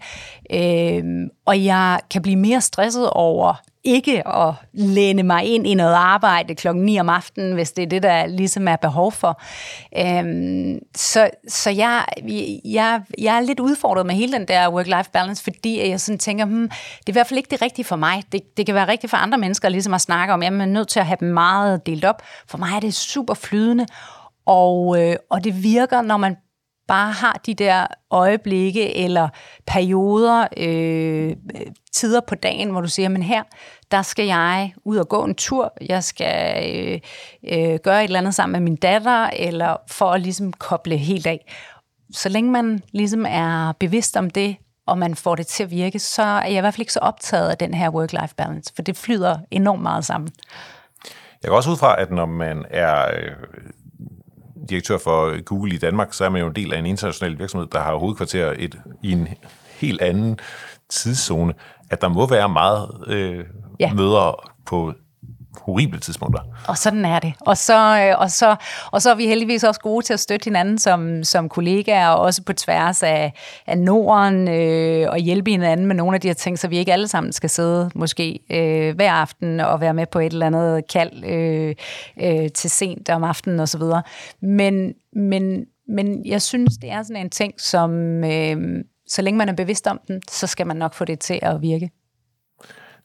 Øh, 0.53 1.05
og 1.47 1.65
jeg 1.65 2.01
kan 2.11 2.23
blive 2.23 2.37
mere 2.37 2.61
stresset 2.61 3.11
over 3.11 3.55
ikke 3.85 4.29
at 4.29 4.55
læne 4.73 5.23
mig 5.23 5.45
ind 5.45 5.67
i 5.67 5.75
noget 5.75 5.95
arbejde 5.95 6.55
klokken 6.55 6.85
9 6.85 6.99
om 6.99 7.09
aftenen, 7.09 7.53
hvis 7.53 7.73
det 7.73 7.83
er 7.83 7.87
det, 7.87 8.03
der 8.03 8.27
ligesom 8.27 8.69
er 8.69 8.77
behov 8.77 9.13
for. 9.13 9.41
Øhm, 9.99 10.79
så 10.97 11.31
så 11.49 11.71
jeg, 11.71 12.05
jeg, 12.65 13.03
jeg 13.19 13.37
er 13.37 13.41
lidt 13.41 13.61
udfordret 13.61 14.07
med 14.07 14.15
hele 14.15 14.33
den 14.33 14.49
der 14.49 14.69
work-life 14.69 15.11
balance, 15.13 15.43
fordi 15.43 15.89
jeg 15.91 16.01
sådan 16.01 16.19
tænker, 16.19 16.45
hmm, 16.45 16.69
det 16.69 17.07
er 17.07 17.11
i 17.11 17.13
hvert 17.13 17.27
fald 17.27 17.39
ikke 17.39 17.51
det 17.51 17.63
rigtige 17.63 17.85
for 17.85 17.97
mig. 17.97 18.23
Det, 18.33 18.57
det 18.57 18.67
kan 18.67 18.75
være 18.75 18.89
rigtigt 18.89 19.11
for 19.11 19.17
andre 19.17 19.39
mennesker 19.39 19.69
ligesom 19.69 19.95
at 19.95 20.01
snakke 20.01 20.35
om, 20.35 20.43
at 20.43 20.53
jeg 20.53 20.61
er 20.61 20.67
nødt 20.67 20.89
til 20.89 21.01
at 21.01 21.07
have 21.07 21.17
dem 21.21 21.29
meget 21.29 21.87
delt 21.87 22.05
op. 22.05 22.23
For 22.47 22.59
mig 22.59 22.77
er 22.77 22.81
det 22.81 22.95
super 22.95 23.35
flydende, 23.35 23.87
og, 24.47 25.03
øh, 25.03 25.17
og 25.31 25.45
det 25.45 25.63
virker, 25.63 26.03
når 26.03 26.17
man 26.17 26.37
bare 26.89 27.13
har 27.13 27.41
de 27.47 27.55
der 27.55 27.87
øjeblikke 28.11 28.97
eller 28.97 29.29
perioder, 29.67 30.47
øh, 30.57 31.37
tider 31.93 32.21
på 32.21 32.35
dagen, 32.35 32.71
hvor 32.71 32.81
du 32.81 32.89
siger, 32.89 33.09
men 33.09 33.23
her, 33.23 33.43
der 33.91 34.03
skal 34.03 34.27
jeg 34.27 34.73
ud 34.85 34.97
og 34.97 35.09
gå 35.09 35.25
en 35.25 35.35
tur, 35.35 35.73
jeg 35.81 36.05
skal 36.05 36.65
øh, 36.77 37.01
øh, 37.53 37.79
gøre 37.83 38.01
et 38.01 38.05
eller 38.05 38.19
andet 38.19 38.35
sammen 38.35 38.53
med 38.53 38.71
min 38.71 38.77
datter, 38.77 39.31
eller 39.33 39.77
for 39.89 40.11
at 40.11 40.21
ligesom 40.21 40.53
koble 40.53 40.97
helt 40.97 41.27
af. 41.27 41.53
Så 42.13 42.29
længe 42.29 42.51
man 42.51 42.83
ligesom 42.93 43.27
er 43.29 43.73
bevidst 43.73 44.17
om 44.17 44.31
det, 44.31 44.57
og 44.87 44.99
man 44.99 45.15
får 45.15 45.35
det 45.35 45.47
til 45.47 45.63
at 45.63 45.71
virke, 45.71 45.99
så 45.99 46.23
er 46.23 46.47
jeg 46.47 46.57
i 46.57 46.61
hvert 46.61 46.75
fald 46.75 46.81
ikke 46.81 46.93
så 46.93 47.01
optaget 47.01 47.51
af 47.51 47.59
den 47.59 47.75
her 47.75 47.91
work-life 47.91 48.35
balance, 48.37 48.73
for 48.75 48.83
det 48.83 48.97
flyder 48.97 49.39
enormt 49.51 49.83
meget 49.83 50.05
sammen. 50.05 50.31
Jeg 51.43 51.49
går 51.49 51.57
også 51.57 51.71
ud 51.71 51.77
fra, 51.77 52.01
at 52.01 52.11
når 52.11 52.27
man 52.27 52.65
er 52.71 53.07
øh, 53.17 53.33
direktør 54.71 54.99
for 54.99 55.43
Google 55.43 55.75
i 55.75 55.79
Danmark, 55.79 56.13
så 56.13 56.25
er 56.25 56.29
man 56.29 56.41
jo 56.41 56.47
en 56.47 56.57
del 56.57 56.75
af 56.75 56.79
en 56.79 56.87
international 56.87 57.39
virksomhed, 57.39 57.69
der 57.73 57.81
har 57.81 57.97
hovedkvarter 57.97 58.55
et, 58.59 58.79
i 59.03 59.13
en 59.13 59.29
helt 59.81 60.01
anden 60.01 60.39
tidszone, 60.89 61.55
at 61.91 62.01
der 62.01 62.09
må 62.09 62.27
være 62.27 62.49
meget 62.49 62.89
øh, 63.07 63.45
ja. 63.81 63.93
møder 63.95 64.51
på 64.67 64.93
horrible 65.61 66.01
tidspunkter. 66.01 66.41
Og 66.69 66.79
sådan 66.79 67.05
er 67.05 67.19
det. 67.19 67.33
Og 67.41 67.57
så, 67.57 68.01
øh, 68.01 68.21
og, 68.21 68.31
så, 68.31 68.57
og 68.93 69.03
så 69.03 69.11
er 69.11 69.15
vi 69.15 69.27
heldigvis 69.27 69.65
også 69.65 69.81
gode 69.81 70.05
til 70.05 70.13
at 70.13 70.21
støtte 70.21 70.45
hinanden 70.45 70.79
som, 70.79 71.25
som 71.25 71.49
kollegaer, 71.49 72.09
og 72.09 72.21
også 72.21 72.43
på 72.43 72.53
tværs 72.53 73.03
af, 73.03 73.33
af 73.67 73.79
Norden, 73.79 74.49
øh, 74.49 75.11
og 75.11 75.19
hjælpe 75.19 75.51
hinanden 75.51 75.87
med 75.87 75.95
nogle 75.95 76.15
af 76.15 76.21
de 76.21 76.29
her 76.29 76.35
ting, 76.35 76.59
så 76.59 76.69
vi 76.69 76.79
ikke 76.79 76.93
alle 76.93 77.09
sammen 77.09 77.33
skal 77.33 77.51
sidde 77.51 77.91
måske 77.95 78.41
øh, 78.51 78.95
hver 78.95 79.13
aften 79.13 79.61
og 79.61 79.81
være 79.81 79.95
med 79.95 80.07
på 80.07 80.19
et 80.19 80.33
eller 80.33 80.47
andet 80.47 80.89
kald 80.93 81.25
øh, 81.25 81.75
øh, 82.23 82.51
til 82.51 82.71
sent 82.71 83.11
om 83.11 83.25
aftenen 83.25 83.61
osv. 83.61 83.83
Men, 84.43 84.95
men, 85.17 85.65
men 85.89 86.27
jeg 86.27 86.43
synes, 86.43 86.77
det 86.77 86.91
er 86.91 87.03
sådan 87.03 87.23
en 87.23 87.31
ting, 87.31 87.61
som 87.61 88.25
øh, 88.25 88.85
så 89.09 89.23
længe 89.23 89.39
man 89.39 89.49
er 89.49 89.53
bevidst 89.53 89.87
om 89.87 90.01
den, 90.09 90.23
så 90.31 90.47
skal 90.47 90.67
man 90.67 90.77
nok 90.77 90.95
få 90.95 91.05
det 91.05 91.21
til 91.21 91.39
at 91.43 91.63
virke. 91.63 91.91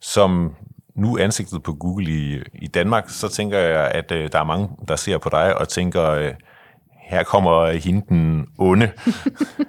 Som 0.00 0.54
nu 0.96 1.18
ansigtet 1.18 1.62
på 1.62 1.74
Google 1.74 2.10
i, 2.10 2.38
i 2.54 2.66
Danmark, 2.66 3.04
så 3.08 3.28
tænker 3.28 3.58
jeg, 3.58 3.90
at 3.90 4.12
øh, 4.12 4.32
der 4.32 4.38
er 4.38 4.44
mange, 4.44 4.68
der 4.88 4.96
ser 4.96 5.18
på 5.18 5.28
dig 5.28 5.58
og 5.58 5.68
tænker, 5.68 6.10
øh, 6.10 6.32
her 7.10 7.22
kommer 7.22 7.70
hende 7.70 8.02
den 8.08 8.46
onde. 8.58 8.90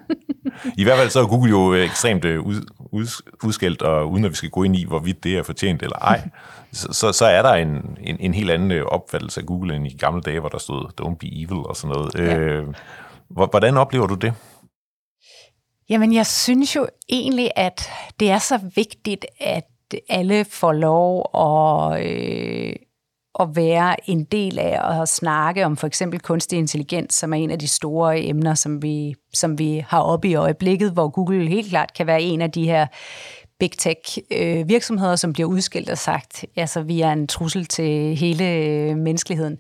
I 0.78 0.84
hvert 0.84 0.98
fald 0.98 1.10
så 1.10 1.20
er 1.20 1.28
Google 1.28 1.50
jo 1.50 1.74
ekstremt 1.74 2.26
øh, 2.26 2.42
ud, 2.42 2.56
ud, 2.92 3.06
udskældt, 3.44 3.82
og 3.82 4.12
uden 4.12 4.26
at 4.26 4.32
vi 4.32 4.36
skal 4.36 4.50
gå 4.50 4.64
ind 4.64 4.76
i, 4.76 4.86
hvorvidt 4.86 5.24
det 5.24 5.38
er 5.38 5.44
fortjent 5.44 5.84
eller 5.84 5.98
ej, 5.98 6.30
så, 6.72 6.88
så, 6.92 7.12
så 7.12 7.26
er 7.26 7.42
der 7.42 7.54
en, 7.54 7.98
en, 8.04 8.18
en 8.20 8.34
helt 8.34 8.52
anden 8.52 8.72
øh, 8.72 8.86
opfattelse 8.86 9.42
af 9.42 9.46
Google 9.46 9.76
end 9.76 9.88
i 9.88 9.98
gamle 9.98 10.22
dage, 10.22 10.40
hvor 10.40 10.50
der 10.50 10.58
stod, 10.58 11.02
don't 11.02 11.18
be 11.18 11.28
evil 11.44 11.58
og 11.66 11.76
sådan 11.76 11.96
noget. 11.96 12.16
Ja. 12.16 12.38
Øh, 12.38 12.68
hvordan 13.30 13.78
oplever 13.78 14.08
du 14.08 14.16
det? 14.16 14.34
Jamen, 15.90 16.14
jeg 16.14 16.26
synes 16.26 16.76
jo 16.76 16.88
egentlig, 17.10 17.52
at 17.56 17.90
det 18.20 18.32
er 18.32 18.38
så 18.38 18.60
vigtigt, 18.76 19.26
at 19.40 19.64
alle 20.10 20.46
får 20.46 20.72
lov 20.72 21.30
at, 21.36 22.06
øh, 22.06 22.76
at 23.40 23.56
være 23.56 24.10
en 24.10 24.24
del 24.24 24.60
af 24.60 25.02
at 25.02 25.10
snakke 25.10 25.66
om 25.66 25.78
for 25.78 25.88
eksempel 25.88 26.20
kunstig 26.20 26.60
intelligens, 26.60 27.14
som 27.14 27.34
er 27.34 27.38
en 27.38 27.52
af 27.52 27.60
de 27.60 27.68
store 27.68 28.22
emner, 28.22 28.54
som 28.54 28.82
vi, 28.82 29.16
som 29.34 29.60
vi 29.60 29.86
har 29.88 30.02
oppe 30.02 30.28
i 30.28 30.36
øjeblikket, 30.36 30.92
hvor 30.92 31.10
Google 31.10 31.48
helt 31.48 31.70
klart 31.70 31.94
kan 31.94 32.08
være 32.08 32.22
en 32.22 32.42
af 32.42 32.52
de 32.52 32.66
her 32.66 32.88
big 33.62 33.72
tech 33.78 34.18
øh, 34.32 34.70
virksomheder, 34.70 35.16
som 35.16 35.34
bliver 35.34 35.50
udskilt 35.50 35.90
og 35.90 35.98
sagt, 35.98 36.46
altså 36.56 36.82
vi 36.82 37.02
er 37.02 37.12
en 37.12 37.28
trussel 37.28 37.66
til 37.66 38.16
hele 38.16 38.50
øh, 38.50 38.98
menneskeligheden. 38.98 39.58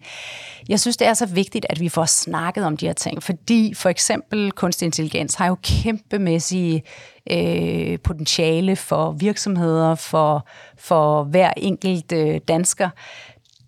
Jeg 0.70 0.80
synes, 0.80 0.98
det 0.98 1.08
er 1.08 1.14
så 1.14 1.26
vigtigt, 1.26 1.66
at 1.70 1.80
vi 1.80 1.90
får 1.90 2.06
snakket 2.06 2.66
om 2.66 2.78
de 2.78 2.86
her 2.86 2.94
ting, 2.94 3.24
fordi 3.24 3.74
for 3.74 3.90
eksempel 3.90 4.52
kunstig 4.52 4.86
intelligens 4.86 5.36
har 5.36 5.48
jo 5.48 5.56
kæmpemæssige 5.64 6.84
øh, 7.32 8.00
potentiale 8.04 8.76
for 8.76 9.12
virksomheder, 9.12 9.96
for, 9.96 10.48
for 10.78 11.24
hver 11.24 11.52
enkelt 11.58 12.12
øh, 12.12 12.40
dansker. 12.48 12.90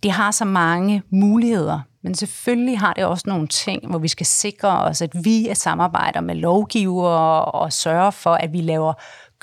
Det 0.03 0.11
har 0.11 0.31
så 0.31 0.45
mange 0.45 1.01
muligheder, 1.09 1.79
men 2.03 2.15
selvfølgelig 2.15 2.79
har 2.79 2.93
det 2.93 3.05
også 3.05 3.23
nogle 3.27 3.47
ting, 3.47 3.87
hvor 3.89 3.99
vi 3.99 4.07
skal 4.07 4.25
sikre 4.25 4.79
os, 4.79 5.01
at 5.01 5.11
vi 5.23 5.49
samarbejder 5.53 6.21
med 6.21 6.35
lovgivere 6.35 7.45
og 7.45 7.73
sørger 7.73 8.11
for, 8.11 8.33
at 8.33 8.53
vi 8.53 8.61
laver 8.61 8.93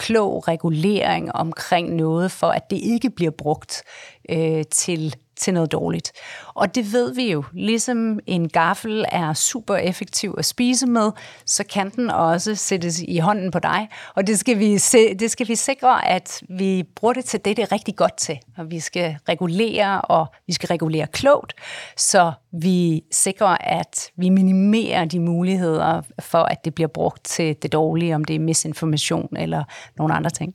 klog 0.00 0.48
regulering 0.48 1.32
omkring 1.32 1.94
noget, 1.94 2.30
for 2.30 2.46
at 2.46 2.70
det 2.70 2.80
ikke 2.82 3.10
bliver 3.10 3.30
brugt 3.38 3.82
øh, 4.30 4.64
til 4.70 5.14
til 5.40 5.54
noget 5.54 5.72
dårligt. 5.72 6.12
Og 6.54 6.74
det 6.74 6.92
ved 6.92 7.14
vi 7.14 7.32
jo. 7.32 7.44
Ligesom 7.52 8.20
en 8.26 8.48
gaffel 8.48 9.04
er 9.08 9.32
super 9.32 9.76
effektiv 9.76 10.34
at 10.38 10.44
spise 10.44 10.86
med, 10.86 11.10
så 11.46 11.64
kan 11.64 11.90
den 11.90 12.10
også 12.10 12.54
sættes 12.54 13.02
i 13.08 13.18
hånden 13.18 13.50
på 13.50 13.58
dig. 13.58 13.88
Og 14.14 14.26
det 14.26 14.38
skal 14.38 14.58
vi, 14.58 14.78
se, 14.78 15.14
det 15.14 15.30
skal 15.30 15.48
vi 15.48 15.54
sikre, 15.54 16.08
at 16.08 16.42
vi 16.48 16.84
bruger 16.96 17.14
det 17.14 17.24
til 17.24 17.44
det, 17.44 17.56
det 17.56 17.62
er 17.62 17.72
rigtig 17.72 17.96
godt 17.96 18.16
til. 18.16 18.38
Og 18.58 18.70
vi 18.70 18.80
skal 18.80 19.16
regulere, 19.28 20.00
og 20.00 20.26
vi 20.46 20.52
skal 20.52 20.66
regulere 20.66 21.06
klogt, 21.06 21.52
så 21.96 22.32
vi 22.52 23.02
sikrer, 23.12 23.56
at 23.60 24.10
vi 24.16 24.28
minimerer 24.28 25.04
de 25.04 25.20
muligheder 25.20 26.02
for, 26.20 26.42
at 26.42 26.64
det 26.64 26.74
bliver 26.74 26.88
brugt 26.88 27.24
til 27.24 27.56
det 27.62 27.72
dårlige, 27.72 28.14
om 28.14 28.24
det 28.24 28.36
er 28.36 28.40
misinformation 28.40 29.36
eller 29.36 29.64
nogle 29.96 30.14
andre 30.14 30.30
ting. 30.30 30.54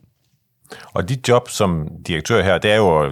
Og 0.94 1.10
dit 1.10 1.30
job 1.30 1.50
som 1.50 1.88
direktør 2.08 2.44
her, 2.44 2.58
det 2.58 2.72
er 2.72 2.76
jo 2.76 3.12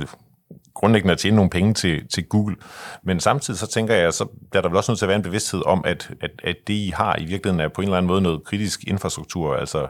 grundlæggende 0.84 1.12
at 1.12 1.18
tjene 1.18 1.36
nogle 1.36 1.50
penge 1.50 1.74
til, 1.74 2.08
til 2.08 2.26
Google. 2.26 2.56
Men 3.04 3.20
samtidig 3.20 3.60
så 3.60 3.68
tænker 3.68 3.96
jeg, 3.96 4.14
så 4.14 4.28
der 4.54 4.58
er 4.58 4.62
der 4.62 4.70
vel 4.70 4.78
også 4.78 4.92
nødt 4.92 5.00
til 5.00 5.06
at 5.06 5.10
være 5.10 5.16
en 5.16 5.24
bevidsthed 5.24 5.62
om, 5.66 5.84
at, 5.86 6.10
at, 6.22 6.32
at 6.44 6.56
det, 6.68 6.74
I 6.74 6.94
har 6.96 7.16
i 7.20 7.26
virkeligheden, 7.26 7.60
er 7.60 7.68
på 7.68 7.82
en 7.82 7.88
eller 7.88 7.98
anden 7.98 8.08
måde 8.08 8.22
noget 8.22 8.44
kritisk 8.44 8.84
infrastruktur. 8.88 9.56
Altså, 9.56 9.88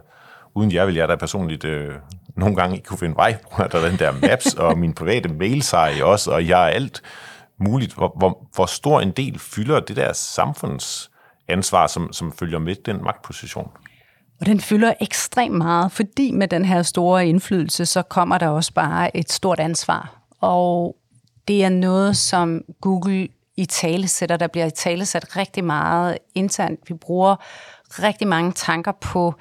uden 0.55 0.73
jer 0.73 0.85
vil 0.85 0.95
jeg 0.95 1.07
da 1.07 1.15
personligt 1.15 1.65
øh, 1.65 1.91
nogle 2.37 2.55
gange 2.55 2.75
ikke 2.75 2.87
kunne 2.87 2.97
finde 2.97 3.15
vej. 3.15 3.37
Der 3.71 3.89
den 3.89 3.99
der 3.99 4.11
Maps, 4.21 4.53
og 4.53 4.77
min 4.77 4.93
private 4.93 5.29
mail 5.29 5.63
har 5.71 6.03
også, 6.03 6.31
og 6.31 6.47
jeg 6.47 6.63
er 6.63 6.67
alt 6.67 7.01
muligt. 7.57 7.93
Hvor, 7.93 8.13
hvor, 8.17 8.47
hvor 8.55 8.65
stor 8.65 9.01
en 9.01 9.11
del 9.11 9.39
fylder 9.39 9.79
det 9.79 9.95
der 9.95 10.13
samfundsansvar, 10.13 11.87
som, 11.87 12.13
som 12.13 12.33
følger 12.39 12.59
med 12.59 12.75
den 12.85 13.03
magtposition? 13.03 13.69
Og 14.39 14.45
den 14.45 14.59
fylder 14.59 14.93
ekstremt 15.01 15.55
meget, 15.55 15.91
fordi 15.91 16.31
med 16.31 16.47
den 16.47 16.65
her 16.65 16.81
store 16.81 17.27
indflydelse, 17.27 17.85
så 17.85 18.01
kommer 18.01 18.37
der 18.37 18.47
også 18.47 18.73
bare 18.73 19.17
et 19.17 19.31
stort 19.31 19.59
ansvar 19.59 20.22
og 20.43 20.95
det 21.47 21.63
er 21.63 21.69
noget, 21.69 22.17
som 22.17 22.61
Google 22.81 23.27
i 23.57 23.65
talesætter. 23.65 24.37
Der 24.37 24.47
bliver 24.47 24.65
i 24.65 24.71
talesat 24.71 25.37
rigtig 25.37 25.63
meget 25.63 26.17
internt. 26.35 26.79
Vi 26.87 26.93
bruger 26.93 27.35
rigtig 27.89 28.27
mange 28.27 28.51
tanker 28.51 28.91
på 28.91 29.33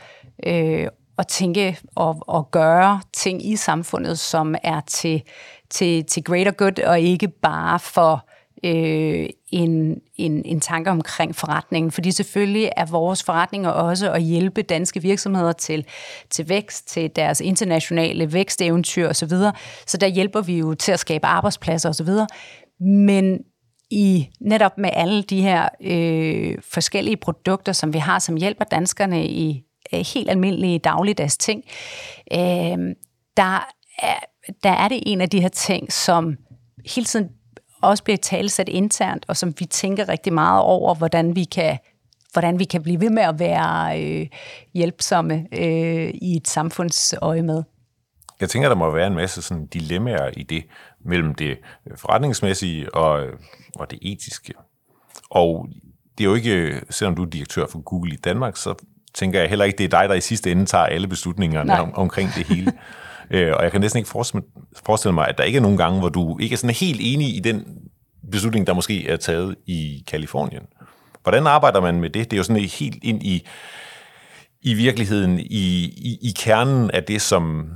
øh, 0.47 0.87
at 1.19 1.27
tænke 1.27 1.79
og, 1.95 2.23
og 2.27 2.51
gøre 2.51 3.01
ting 3.13 3.47
i 3.47 3.57
samfundet, 3.57 4.19
som 4.19 4.55
er 4.63 4.81
til, 4.81 5.23
til, 5.71 6.05
til 6.05 6.25
greater 6.25 6.53
good, 6.53 6.79
og 6.79 7.01
ikke 7.01 7.29
bare 7.29 7.79
for 7.79 8.29
øh, 8.65 9.29
en, 9.49 10.01
en, 10.17 10.45
en 10.45 10.61
tanke 10.61 10.91
omkring 10.91 11.37
forretningen. 11.37 11.93
Fordi 11.93 12.11
selvfølgelig 12.11 12.71
er 12.77 12.87
vores 12.87 13.23
forretninger 13.23 13.71
også 13.71 14.13
at 14.13 14.23
hjælpe 14.23 14.63
danske 14.63 15.03
virksomheder 15.03 15.53
til, 15.53 15.87
til 16.31 16.49
vækst, 16.49 16.89
til 16.89 17.11
deres 17.17 17.41
internationale 17.41 18.33
væksteventyr 18.33 19.09
osv. 19.09 19.29
Så, 19.29 19.53
så 19.87 19.97
der 19.97 20.07
hjælper 20.07 20.41
vi 20.41 20.59
jo 20.59 20.75
til 20.75 20.93
at 20.93 20.99
skabe 20.99 21.27
arbejdspladser 21.27 21.89
osv. 21.89 22.09
Men 22.81 23.39
i 23.91 24.29
netop 24.41 24.79
med 24.79 24.91
alle 24.93 25.23
de 25.23 25.43
her 25.43 25.69
øh, 25.81 26.59
forskellige 26.73 27.17
produkter, 27.17 27.73
som 27.73 27.93
vi 27.93 27.99
har, 27.99 28.19
som 28.19 28.37
hjælper 28.37 28.65
danskerne 28.65 29.27
i 29.27 29.63
øh, 29.95 30.05
helt 30.15 30.31
almindelige 30.31 30.79
dagligdags 30.79 31.37
ting, 31.37 31.65
øh, 32.33 32.79
der, 33.37 33.69
er, 33.99 34.19
der 34.63 34.71
er 34.71 34.89
det 34.89 35.03
en 35.07 35.21
af 35.21 35.31
de 35.31 35.41
her 35.41 35.49
ting, 35.49 35.93
som 35.93 36.37
hele 36.95 37.05
tiden 37.05 37.29
også 37.83 38.05
bliver 38.05 38.17
talsat 38.17 38.69
internt, 38.69 39.25
og 39.29 39.37
som 39.37 39.55
vi 39.59 39.65
tænker 39.65 40.09
rigtig 40.09 40.33
meget 40.33 40.63
over, 40.63 40.95
hvordan 40.95 41.37
vi 41.37 41.45
kan 41.45 41.79
hvordan 42.33 42.59
vi 42.59 42.65
kan 42.65 42.83
blive 42.83 43.01
ved 43.01 43.11
med 43.11 43.23
at 43.23 43.39
være 43.39 44.03
øh, 44.03 44.27
hjælpsomme 44.75 45.47
øh, 45.53 46.11
i 46.15 46.37
et 46.37 46.49
samfundsøje 46.49 47.43
med. 47.43 47.63
jeg 48.41 48.49
tænker, 48.51 48.69
der 48.69 48.77
må 48.77 48.91
være 48.91 49.07
en 49.07 49.15
masse 49.15 49.43
sådan 49.43 49.67
dilemmaer 49.67 50.31
i 50.37 50.43
det, 50.43 50.65
mellem 51.05 51.35
det 51.35 51.59
forretningsmæssige 51.97 52.95
og, 52.95 53.27
og 53.77 53.91
det 53.91 53.99
etiske. 54.03 54.53
Og 55.31 55.69
det 56.19 56.25
er 56.25 56.29
jo 56.29 56.35
ikke, 56.35 56.81
selvom 56.91 57.15
du 57.15 57.23
er 57.23 57.27
direktør 57.27 57.67
for 57.67 57.81
Google 57.83 58.13
i 58.13 58.17
Danmark, 58.17 58.57
så 58.57 58.75
tænker 59.15 59.41
jeg 59.41 59.49
heller 59.49 59.65
ikke, 59.65 59.79
det 59.79 59.85
er 59.85 60.01
dig, 60.01 60.09
der 60.09 60.15
i 60.15 60.21
sidste 60.21 60.53
ende 60.53 60.67
tager 60.67 60.85
alle 60.85 61.09
beslutningerne 61.09 61.81
om, 61.81 61.95
omkring 61.95 62.31
det 62.37 62.47
hele. 62.47 62.73
øh, 63.31 63.53
og 63.57 63.63
jeg 63.63 63.73
kan 63.73 63.81
næsten 63.81 63.99
ikke 63.99 64.11
forestille 64.87 65.15
mig, 65.15 65.29
at 65.29 65.39
der 65.39 65.45
ikke 65.45 65.57
er 65.57 65.63
nogen 65.63 65.77
gange, 65.77 65.99
hvor 65.99 66.09
du 66.09 66.39
ikke 66.39 66.53
er 66.53 66.57
sådan 66.57 66.77
helt 66.77 67.01
enig 67.03 67.37
i 67.37 67.41
den 67.41 67.65
beslutning, 68.31 68.67
der 68.67 68.73
måske 68.73 69.09
er 69.09 69.17
taget 69.17 69.57
i 69.67 70.05
Kalifornien. 70.07 70.63
Hvordan 71.23 71.47
arbejder 71.47 71.81
man 71.81 72.01
med 72.01 72.11
det? 72.11 72.31
Det 72.31 72.37
er 72.37 72.39
jo 72.39 72.43
sådan 72.45 72.63
helt 72.63 73.05
ind 73.05 73.23
i, 73.23 73.47
i 74.63 74.75
virkeligheden, 74.75 75.39
i, 75.39 75.85
i, 75.85 76.19
i 76.23 76.33
kernen 76.37 76.91
af 76.91 77.05
det, 77.05 77.23
som 77.23 77.67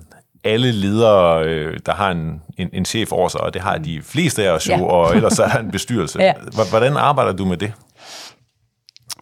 alle 0.44 0.72
ledere, 0.72 1.44
øh, 1.44 1.78
der 1.86 1.92
har 1.92 2.10
en, 2.10 2.42
en, 2.58 2.70
en 2.72 2.84
chef 2.84 3.12
over 3.12 3.28
sig, 3.28 3.40
og 3.40 3.54
det 3.54 3.62
har 3.62 3.78
de 3.78 4.02
fleste 4.02 4.44
af 4.44 4.50
os 4.50 4.68
jo, 4.68 4.72
ja. 4.72 4.84
og 4.84 5.16
ellers 5.16 5.38
er 5.38 5.58
en 5.58 5.70
bestyrelse. 5.70 6.22
ja. 6.22 6.32
Hvordan 6.70 6.96
arbejder 6.96 7.32
du 7.32 7.44
med 7.44 7.56
det? 7.56 7.72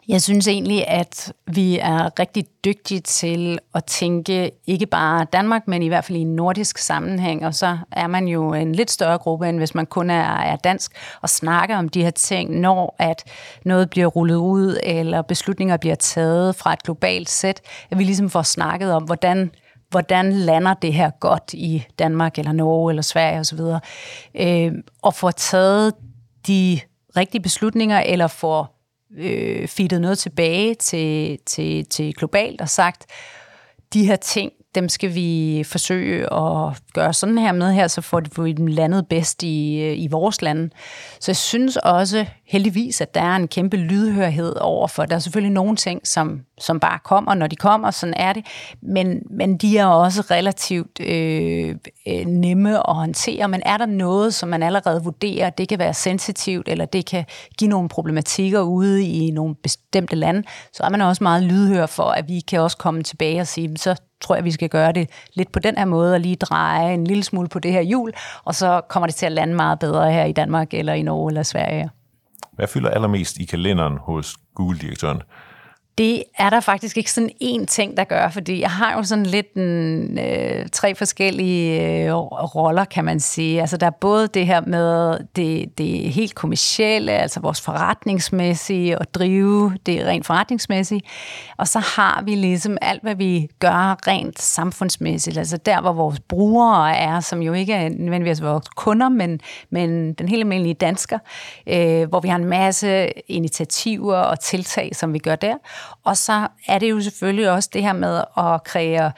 Jeg 0.08 0.22
synes 0.22 0.48
egentlig, 0.48 0.88
at 0.88 1.32
vi 1.46 1.78
er 1.78 2.18
rigtig 2.18 2.44
dygtige 2.64 3.00
til 3.00 3.58
at 3.74 3.84
tænke 3.84 4.50
ikke 4.66 4.86
bare 4.86 5.26
Danmark, 5.32 5.68
men 5.68 5.82
i 5.82 5.88
hvert 5.88 6.04
fald 6.04 6.18
i 6.18 6.20
en 6.20 6.36
nordisk 6.36 6.78
sammenhæng, 6.78 7.46
og 7.46 7.54
så 7.54 7.78
er 7.92 8.06
man 8.06 8.28
jo 8.28 8.54
en 8.54 8.74
lidt 8.74 8.90
større 8.90 9.18
gruppe, 9.18 9.48
end 9.48 9.58
hvis 9.58 9.74
man 9.74 9.86
kun 9.86 10.10
er, 10.10 10.38
er 10.38 10.56
dansk, 10.56 10.92
og 11.22 11.28
snakker 11.28 11.76
om 11.76 11.88
de 11.88 12.02
her 12.02 12.10
ting, 12.10 12.60
når 12.60 12.96
at 12.98 13.24
noget 13.64 13.90
bliver 13.90 14.06
rullet 14.06 14.36
ud, 14.36 14.78
eller 14.82 15.22
beslutninger 15.22 15.76
bliver 15.76 15.94
taget 15.94 16.56
fra 16.56 16.72
et 16.72 16.82
globalt 16.82 17.30
sæt, 17.30 17.60
at 17.90 17.98
vi 17.98 18.04
ligesom 18.04 18.30
får 18.30 18.42
snakket 18.42 18.92
om, 18.92 19.02
hvordan 19.02 19.50
hvordan 19.90 20.32
lander 20.32 20.74
det 20.74 20.92
her 20.92 21.10
godt 21.20 21.52
i 21.52 21.86
Danmark, 21.98 22.38
eller 22.38 22.52
Norge, 22.52 22.92
eller 22.92 23.02
Sverige 23.02 23.40
osv., 23.40 23.60
øh, 24.34 24.72
og 25.02 25.14
får 25.14 25.30
taget 25.30 25.92
de 26.46 26.80
rigtige 27.16 27.42
beslutninger, 27.42 28.00
eller 28.00 28.26
får 28.26 28.74
øh, 29.16 29.68
feedet 29.68 30.00
noget 30.00 30.18
tilbage 30.18 30.74
til, 30.74 31.38
til, 31.46 31.86
til 31.86 32.14
globalt 32.14 32.60
og 32.60 32.68
sagt, 32.68 33.06
de 33.92 34.06
her 34.06 34.16
ting, 34.16 34.52
dem 34.74 34.88
skal 34.88 35.14
vi 35.14 35.62
forsøge 35.66 36.32
at 36.32 36.82
gøre 36.92 37.12
sådan 37.12 37.38
her 37.38 37.52
med 37.52 37.72
her, 37.72 37.88
så 37.88 38.00
får 38.00 38.42
vi 38.42 38.52
dem 38.52 38.66
landet 38.66 39.08
bedst 39.08 39.42
i, 39.42 39.80
øh, 39.82 39.98
i 39.98 40.08
vores 40.10 40.42
land. 40.42 40.70
Så 41.20 41.30
jeg 41.30 41.36
synes 41.36 41.76
også 41.76 42.26
heldigvis, 42.46 43.00
at 43.00 43.14
der 43.14 43.20
er 43.20 43.36
en 43.36 43.48
kæmpe 43.48 43.76
lydhørhed 43.76 44.56
overfor. 44.60 45.04
Der 45.04 45.14
er 45.14 45.18
selvfølgelig 45.18 45.52
nogle 45.52 45.76
ting, 45.76 46.06
som, 46.06 46.40
som 46.58 46.80
bare 46.80 46.98
kommer, 47.04 47.34
når 47.34 47.46
de 47.46 47.56
kommer, 47.56 47.90
sådan 47.90 48.14
er 48.14 48.32
det. 48.32 48.46
Men, 48.82 49.22
men 49.30 49.56
de 49.56 49.78
er 49.78 49.86
også 49.86 50.20
relativt 50.30 51.00
øh, 51.00 51.74
øh, 52.08 52.26
nemme 52.26 52.88
at 52.88 52.94
håndtere. 52.94 53.48
Men 53.48 53.62
er 53.66 53.76
der 53.76 53.86
noget, 53.86 54.34
som 54.34 54.48
man 54.48 54.62
allerede 54.62 55.02
vurderer, 55.04 55.50
det 55.50 55.68
kan 55.68 55.78
være 55.78 55.94
sensitivt, 55.94 56.68
eller 56.68 56.84
det 56.84 57.06
kan 57.06 57.24
give 57.58 57.70
nogle 57.70 57.88
problematikker 57.88 58.60
ude 58.60 59.04
i 59.04 59.30
nogle 59.30 59.54
bestemte 59.54 60.16
lande, 60.16 60.42
så 60.72 60.82
er 60.82 60.88
man 60.88 61.00
også 61.00 61.24
meget 61.24 61.42
lydhør 61.42 61.86
for, 61.86 62.04
at 62.04 62.28
vi 62.28 62.40
kan 62.40 62.60
også 62.60 62.76
komme 62.76 63.02
tilbage 63.02 63.40
og 63.40 63.46
sige, 63.46 63.76
så 63.76 63.96
tror 64.24 64.34
jeg, 64.34 64.44
vi 64.44 64.50
skal 64.50 64.68
gøre 64.68 64.92
det 64.92 65.10
lidt 65.34 65.52
på 65.52 65.58
den 65.58 65.76
her 65.78 65.84
måde, 65.84 66.14
og 66.14 66.20
lige 66.20 66.36
dreje 66.36 66.94
en 66.94 67.06
lille 67.06 67.24
smule 67.24 67.48
på 67.48 67.58
det 67.58 67.72
her 67.72 67.80
hjul, 67.80 68.12
og 68.44 68.54
så 68.54 68.80
kommer 68.88 69.06
det 69.06 69.14
til 69.16 69.26
at 69.26 69.32
lande 69.32 69.54
meget 69.54 69.78
bedre 69.78 70.12
her 70.12 70.24
i 70.24 70.32
Danmark, 70.32 70.74
eller 70.74 70.92
i 70.92 71.02
Norge, 71.02 71.30
eller 71.30 71.42
Sverige. 71.42 71.90
Hvad 72.52 72.66
fylder 72.66 72.90
allermest 72.90 73.36
i 73.38 73.44
kalenderen 73.44 73.98
hos 74.00 74.36
Google-direktøren? 74.54 75.22
Det 75.98 76.22
er 76.38 76.50
der 76.50 76.60
faktisk 76.60 76.96
ikke 76.96 77.12
sådan 77.12 77.30
én 77.42 77.66
ting, 77.66 77.96
der 77.96 78.04
gør, 78.04 78.28
fordi 78.28 78.60
jeg 78.60 78.70
har 78.70 78.96
jo 78.96 79.02
sådan 79.02 79.26
lidt 79.26 79.52
en, 79.54 80.18
øh, 80.18 80.68
tre 80.72 80.94
forskellige 80.94 81.80
øh, 82.06 82.14
roller, 82.14 82.84
kan 82.84 83.04
man 83.04 83.20
sige. 83.20 83.60
Altså 83.60 83.76
der 83.76 83.86
er 83.86 83.90
både 83.90 84.28
det 84.28 84.46
her 84.46 84.60
med 84.60 85.18
det, 85.36 85.78
det 85.78 86.12
helt 86.12 86.34
kommercielle, 86.34 87.12
altså 87.12 87.40
vores 87.40 87.60
forretningsmæssige, 87.60 88.98
og 88.98 89.14
drive 89.14 89.76
det 89.86 90.06
rent 90.06 90.26
forretningsmæssige. 90.26 91.02
Og 91.56 91.68
så 91.68 91.78
har 91.78 92.22
vi 92.24 92.34
ligesom 92.34 92.78
alt, 92.82 93.02
hvad 93.02 93.14
vi 93.14 93.48
gør 93.58 93.98
rent 94.06 94.42
samfundsmæssigt, 94.42 95.38
altså 95.38 95.56
der, 95.56 95.80
hvor 95.80 95.92
vores 95.92 96.20
brugere 96.20 96.96
er, 96.96 97.20
som 97.20 97.42
jo 97.42 97.52
ikke 97.52 97.72
er 97.72 97.88
nødvendigvis 97.88 98.42
vores 98.42 98.68
kunder, 98.68 99.08
men, 99.08 99.40
men 99.70 100.12
den 100.12 100.28
helt 100.28 100.40
almindelige 100.40 100.74
dansker, 100.74 101.18
øh, 101.66 102.08
hvor 102.08 102.20
vi 102.20 102.28
har 102.28 102.36
en 102.36 102.44
masse 102.44 103.08
initiativer 103.30 104.16
og 104.16 104.40
tiltag, 104.40 104.90
som 104.96 105.12
vi 105.12 105.18
gør 105.18 105.36
der. 105.36 105.54
Og 106.04 106.16
så 106.16 106.48
er 106.66 106.78
det 106.78 106.90
jo 106.90 107.00
selvfølgelig 107.00 107.50
også 107.50 107.70
det 107.72 107.82
her 107.82 107.92
med 107.92 108.24
at 108.36 108.64
kreere 108.64 109.12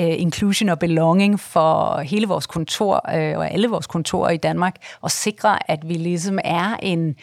øh, 0.00 0.20
inclusion 0.20 0.68
og 0.68 0.78
belonging 0.78 1.40
for 1.40 2.00
hele 2.00 2.28
vores 2.28 2.46
kontor 2.46 3.14
øh, 3.14 3.38
og 3.38 3.50
alle 3.50 3.68
vores 3.68 3.86
kontorer 3.86 4.30
i 4.30 4.36
Danmark, 4.36 4.76
og 5.00 5.10
sikre, 5.10 5.70
at 5.70 5.88
vi 5.88 5.94
ligesom 5.94 6.38
er 6.44 6.76
en, 6.82 7.14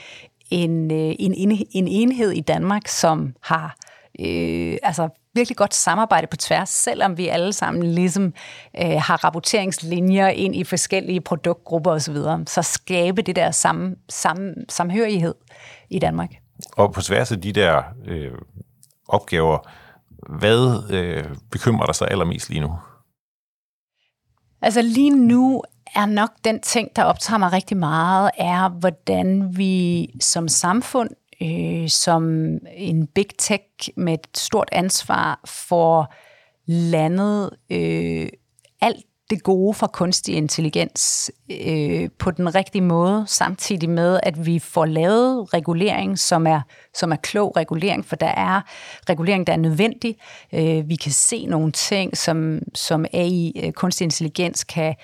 en, 0.51 0.91
øh, 0.91 1.15
en, 1.19 1.33
en 1.71 1.87
enhed 1.87 2.31
i 2.31 2.41
Danmark, 2.41 2.87
som 2.87 3.33
har 3.41 3.75
øh, 4.19 4.77
altså 4.83 5.09
virkelig 5.35 5.57
godt 5.57 5.73
samarbejde 5.73 6.27
på 6.27 6.37
tværs, 6.37 6.69
selvom 6.69 7.17
vi 7.17 7.27
alle 7.27 7.53
sammen 7.53 7.83
ligesom 7.83 8.33
øh, 8.81 9.01
har 9.01 9.23
rapporteringslinjer 9.23 10.27
ind 10.27 10.55
i 10.55 10.63
forskellige 10.63 11.21
produktgrupper 11.21 11.91
osv. 11.91 12.15
Så, 12.15 12.43
så 12.47 12.61
skabe 12.61 13.21
det 13.21 13.35
der 13.35 13.51
samme, 13.51 13.95
samme, 14.09 14.53
samhørighed 14.69 15.35
i 15.89 15.99
Danmark. 15.99 16.29
Og 16.77 16.93
på 16.93 17.01
tværs 17.01 17.31
af 17.31 17.41
de 17.41 17.51
der 17.51 17.83
øh, 18.05 18.31
opgaver. 19.07 19.57
Hvad 20.39 20.91
øh, 20.93 21.35
bekymrer 21.51 21.85
dig 21.85 21.95
så 21.95 22.05
allermest 22.05 22.49
lige 22.49 22.61
nu? 22.61 22.79
Altså 24.61 24.81
lige 24.81 25.27
nu 25.27 25.63
er 25.95 26.05
nok 26.05 26.29
den 26.45 26.61
ting, 26.61 26.95
der 26.95 27.03
optager 27.03 27.37
mig 27.37 27.53
rigtig 27.53 27.77
meget, 27.77 28.31
er 28.37 28.69
hvordan 28.69 29.57
vi 29.57 30.09
som 30.21 30.47
samfund, 30.47 31.09
øh, 31.41 31.89
som 31.89 32.23
en 32.75 33.07
big 33.07 33.27
tech 33.37 33.63
med 33.97 34.13
et 34.13 34.27
stort 34.37 34.69
ansvar, 34.71 35.39
får 35.45 36.13
landet 36.65 37.49
øh, 37.69 38.29
alt 38.81 39.05
det 39.29 39.43
gode 39.43 39.73
fra 39.73 39.87
kunstig 39.87 40.35
intelligens 40.35 41.31
øh, 41.51 42.09
på 42.19 42.31
den 42.31 42.55
rigtige 42.55 42.81
måde, 42.81 43.23
samtidig 43.27 43.89
med, 43.89 44.19
at 44.23 44.45
vi 44.45 44.59
får 44.59 44.85
lavet 44.85 45.53
regulering, 45.53 46.19
som 46.19 46.47
er, 46.47 46.61
som 46.93 47.11
er 47.11 47.15
klog 47.15 47.57
regulering, 47.57 48.05
for 48.05 48.15
der 48.15 48.27
er 48.27 48.61
regulering, 49.09 49.47
der 49.47 49.53
er 49.53 49.57
nødvendig. 49.57 50.17
Øh, 50.53 50.89
vi 50.89 50.95
kan 50.95 51.11
se 51.11 51.45
nogle 51.45 51.71
ting, 51.71 52.17
som, 52.17 52.59
som 52.73 53.05
AI, 53.13 53.61
øh, 53.63 53.71
kunstig 53.71 54.05
intelligens, 54.05 54.63
kan 54.63 54.95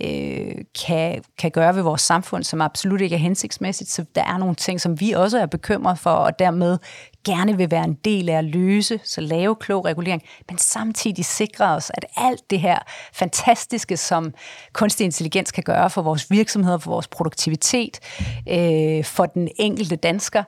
øh, 0.00 0.54
kan, 0.86 1.22
kan 1.38 1.50
gøre 1.50 1.74
ved 1.74 1.82
vores 1.82 2.02
samfund, 2.02 2.44
som 2.44 2.60
absolut 2.60 3.00
ikke 3.00 3.14
er 3.14 3.20
hensigtsmæssigt. 3.20 3.90
Så 3.90 4.04
der 4.14 4.24
er 4.24 4.38
nogle 4.38 4.54
ting, 4.54 4.80
som 4.80 5.00
vi 5.00 5.12
også 5.12 5.38
er 5.38 5.46
bekymret 5.46 5.98
for, 5.98 6.10
og 6.10 6.38
dermed 6.38 6.78
gerne 7.24 7.56
vil 7.56 7.70
være 7.70 7.84
en 7.84 7.94
del 7.94 8.28
af 8.28 8.38
at 8.38 8.44
løse, 8.44 9.00
så 9.04 9.20
lave 9.20 9.56
klog 9.56 9.84
regulering, 9.84 10.22
men 10.48 10.58
samtidig 10.58 11.24
sikre 11.24 11.74
os, 11.74 11.90
at 11.94 12.04
alt 12.16 12.50
det 12.50 12.60
her 12.60 12.78
fantastiske, 13.12 13.96
som 13.96 14.34
kunstig 14.72 15.04
intelligens 15.04 15.52
kan 15.52 15.62
gøre 15.62 15.90
for 15.90 16.02
vores 16.02 16.30
virksomheder, 16.30 16.78
for 16.78 16.90
vores 16.90 17.08
produktivitet, 17.08 18.00
øh, 18.48 19.04
for 19.04 19.26
den 19.26 19.48
enkelte 19.56 19.96
dansker, 19.96 20.42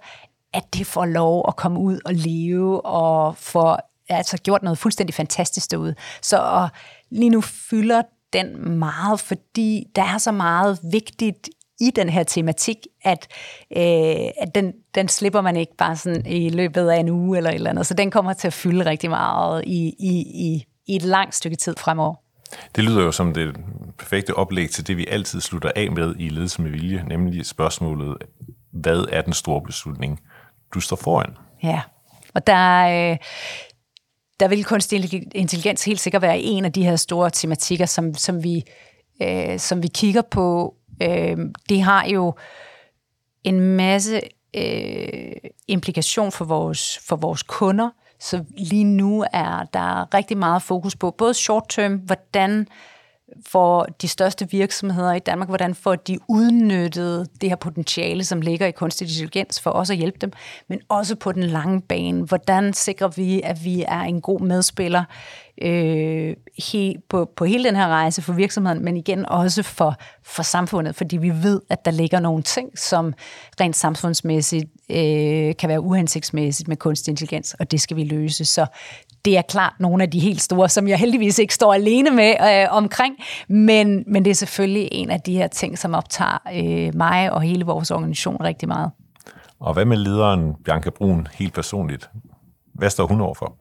at 0.55 0.75
det 0.75 0.87
får 0.87 1.05
lov 1.05 1.45
at 1.49 1.57
komme 1.57 1.79
ud 1.79 1.99
og 2.05 2.15
leve 2.15 2.87
og 2.87 3.37
få 3.37 3.77
altså 4.09 4.37
gjort 4.37 4.63
noget 4.63 4.79
fuldstændig 4.79 5.15
fantastisk 5.15 5.71
derude. 5.71 5.95
Så 6.23 6.39
og 6.39 6.69
lige 7.11 7.31
nu 7.31 7.41
fylder 7.41 8.03
den 8.33 8.79
meget, 8.79 9.21
fordi 9.21 9.87
der 9.97 10.03
er 10.03 10.19
så 10.19 10.33
meget 10.33 10.79
vigtigt 10.93 11.49
i 11.81 11.91
den 11.97 12.09
her 12.09 12.23
tematik, 12.23 12.77
at, 13.05 13.29
øh, 13.77 14.31
at 14.41 14.55
den, 14.55 14.73
den 14.95 15.09
slipper 15.09 15.41
man 15.41 15.57
ikke 15.57 15.77
bare 15.79 15.97
sådan 15.97 16.27
i 16.27 16.49
løbet 16.49 16.89
af 16.89 16.97
en 17.01 17.09
uge 17.09 17.37
eller 17.37 17.51
et 17.51 17.55
eller 17.55 17.71
andet. 17.71 17.87
Så 17.87 17.95
den 17.95 18.11
kommer 18.11 18.33
til 18.33 18.47
at 18.47 18.53
fylde 18.53 18.87
rigtig 18.87 19.11
meget 19.11 19.65
i, 19.67 19.95
i, 19.99 20.15
i, 20.35 20.65
i 20.87 20.97
et 20.97 21.03
langt 21.03 21.35
stykke 21.35 21.57
tid 21.57 21.75
fremover. 21.79 22.15
Det 22.77 22.85
lyder 22.85 23.03
jo 23.03 23.13
som 23.13 23.35
det 23.35 23.57
perfekte 23.99 24.35
oplæg 24.35 24.71
til 24.71 24.87
det, 24.87 24.97
vi 24.97 25.07
altid 25.07 25.41
slutter 25.41 25.71
af 25.77 25.93
med 25.93 26.15
i 26.19 26.29
Ledelse 26.29 26.63
med 26.63 26.71
Vilje, 26.71 27.05
nemlig 27.09 27.47
spørgsmålet, 27.47 28.17
hvad 28.73 29.05
er 29.13 29.23
den 29.23 29.33
store 29.33 29.63
beslutning, 29.63 30.21
du 30.75 30.81
står 30.81 30.97
foran? 30.97 31.37
Ja, 31.63 31.81
og 32.35 32.47
der, 32.47 33.11
øh, 33.11 33.17
der 34.41 34.49
vil 34.49 34.65
kunstig 34.65 35.27
intelligens 35.35 35.85
helt 35.85 36.01
sikkert 36.01 36.23
være 36.23 36.41
en 36.41 36.65
af 36.65 36.73
de 36.73 36.85
her 36.85 36.97
store 36.97 37.31
tematikker, 37.31 37.87
som, 37.87 38.15
som, 38.15 38.45
vi, 38.45 38.65
øh, 39.23 39.59
som 39.59 39.83
vi 39.83 39.89
kigger 39.89 40.23
på. 40.23 40.75
Øh, 41.03 41.37
det 41.69 41.83
har 41.83 42.07
jo 42.07 42.35
en 43.45 43.61
masse 43.61 44.21
øh, 44.57 45.33
implikation 45.69 46.33
for 46.33 46.45
vores, 46.45 46.99
for 47.09 47.17
vores 47.17 47.43
kunder, 47.43 47.91
så 48.21 48.45
lige 48.59 48.85
nu 48.85 49.25
er 49.33 49.65
der 49.75 50.15
rigtig 50.15 50.39
meget 50.39 50.63
fokus 50.63 50.97
på 50.97 51.11
både 51.11 51.35
short 51.35 51.65
term, 51.69 51.93
hvordan 51.93 52.69
for 53.47 53.87
de 54.03 54.09
største 54.09 54.51
virksomheder 54.51 55.13
i 55.13 55.19
Danmark, 55.19 55.49
hvordan 55.49 55.75
får 55.75 55.95
de 55.95 56.19
udnyttet 56.29 57.29
det 57.41 57.49
her 57.49 57.57
potentiale, 57.57 58.25
som 58.25 58.41
ligger 58.41 58.67
i 58.67 58.71
kunstig 58.71 59.05
intelligens, 59.05 59.61
for 59.61 59.71
også 59.71 59.93
at 59.93 59.99
hjælpe 59.99 60.19
dem, 60.21 60.33
men 60.69 60.81
også 60.89 61.17
på 61.17 61.33
den 61.33 61.43
lange 61.43 61.81
bane. 61.81 62.25
Hvordan 62.25 62.73
sikrer 62.73 63.09
vi, 63.09 63.41
at 63.45 63.65
vi 63.65 63.85
er 63.89 64.01
en 64.01 64.21
god 64.21 64.41
medspiller 64.41 65.05
øh, 65.63 66.37
he, 66.59 66.95
på, 67.09 67.31
på 67.37 67.45
hele 67.45 67.65
den 67.65 67.77
her 67.77 67.89
rejse 67.89 68.23
for 68.23 68.33
virksomheden, 68.33 68.85
men 68.85 68.97
igen 68.97 69.27
også 69.27 69.63
for, 69.63 69.97
for 70.23 70.43
samfundet, 70.43 70.95
fordi 70.95 71.17
vi 71.17 71.31
ved, 71.31 71.61
at 71.71 71.85
der 71.85 71.91
ligger 71.91 72.21
nogle 72.21 72.43
ting, 72.43 72.79
som 72.79 73.15
rent 73.61 73.77
samfundsmæssigt 73.77 74.65
øh, 74.91 75.57
kan 75.57 75.69
være 75.69 75.81
uhensigtsmæssigt 75.81 76.69
med 76.69 76.77
kunstig 76.77 77.13
intelligens, 77.13 77.55
og 77.55 77.71
det 77.71 77.81
skal 77.81 77.97
vi 77.97 78.05
løse. 78.05 78.45
Så 78.45 78.67
det 79.25 79.39
er 79.39 79.43
klart 79.43 79.73
nogle 79.81 80.03
af 80.03 80.11
de 80.11 80.21
helt 80.21 80.41
store, 80.41 80.69
som 80.69 80.89
jeg 80.89 80.99
heldigvis 80.99 81.39
ikke 81.39 81.55
står 81.55 81.75
alene 81.75 82.11
med 82.11 82.35
øh, 82.41 82.77
omkring, 82.77 83.17
men, 83.49 84.05
men 84.07 84.25
det 84.25 84.31
er 84.31 84.35
selvfølgelig 84.35 84.89
en 84.93 85.11
af 85.11 85.21
de 85.21 85.35
her 85.37 85.49
ting, 85.49 85.79
som 85.79 85.95
optager 85.95 86.39
øh, 86.55 86.95
mig 86.95 87.33
og 87.33 87.43
hele 87.43 87.65
vores 87.65 87.91
organisation 87.91 88.37
rigtig 88.41 88.69
meget. 88.69 88.91
Og 89.61 89.73
hvad 89.73 89.85
med 89.85 89.97
lederen 89.97 90.55
Bianca 90.65 90.91
Brun 90.91 91.27
helt 91.35 91.55
personligt? 91.55 92.11
Hvad 92.75 92.91
står 92.91 93.07
hun 93.07 93.21
over 93.21 93.35
for? 93.35 93.57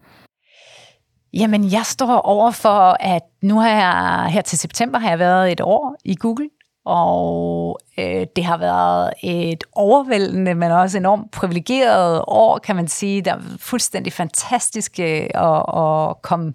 Jamen, 1.34 1.72
jeg 1.72 1.86
står 1.86 2.22
over 2.22 2.52
for, 2.52 2.98
at 3.00 3.22
nu 3.42 3.60
har 3.60 3.70
jeg 3.70 4.32
her 4.32 4.42
til 4.42 4.58
september 4.58 5.00
har 5.00 5.10
jeg 5.10 5.20
været 5.20 5.52
et 5.52 5.62
år 5.62 5.96
i 6.06 6.16
Google, 6.16 6.50
og 6.86 7.80
øh, 8.00 8.28
det 8.36 8.44
har 8.44 8.58
været 8.58 9.14
et 9.24 9.64
overvældende, 9.74 10.56
men 10.56 10.72
også 10.72 10.98
enormt 10.98 11.32
privilegeret 11.32 12.24
år, 12.28 12.58
kan 12.58 12.76
man 12.76 12.88
sige. 12.88 13.22
Der 13.22 13.34
er 13.34 13.42
fuldstændig 13.60 14.14
fantastisk 14.14 15.00
øh, 15.00 15.28
at, 15.34 15.64
at 15.78 16.22
komme 16.22 16.54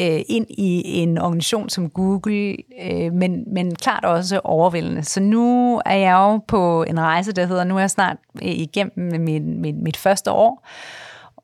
øh, 0.00 0.20
ind 0.28 0.46
i 0.50 0.82
en 0.98 1.18
organisation 1.18 1.68
som 1.68 1.90
Google, 1.90 2.56
øh, 2.82 3.12
men, 3.12 3.44
men 3.54 3.74
klart 3.74 4.04
også 4.04 4.40
overvældende. 4.44 5.04
Så 5.04 5.20
nu 5.20 5.80
er 5.84 5.96
jeg 5.96 6.12
jo 6.12 6.36
på 6.48 6.82
en 6.82 7.00
rejse, 7.00 7.32
der 7.32 7.46
hedder, 7.46 7.64
nu 7.64 7.76
er 7.76 7.80
jeg 7.80 7.90
snart 7.90 8.16
øh, 8.42 8.48
igennem 8.48 9.20
mit, 9.20 9.42
mit, 9.42 9.76
mit 9.76 9.96
første 9.96 10.30
år, 10.30 10.66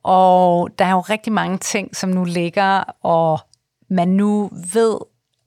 og 0.03 0.69
der 0.79 0.85
er 0.85 0.91
jo 0.93 1.01
rigtig 1.01 1.33
mange 1.33 1.59
ting, 1.59 1.97
som 1.97 2.11
nu 2.11 2.25
ligger, 2.25 2.83
og 3.03 3.39
man 3.91 4.09
nu 4.09 4.51
ved 4.73 4.97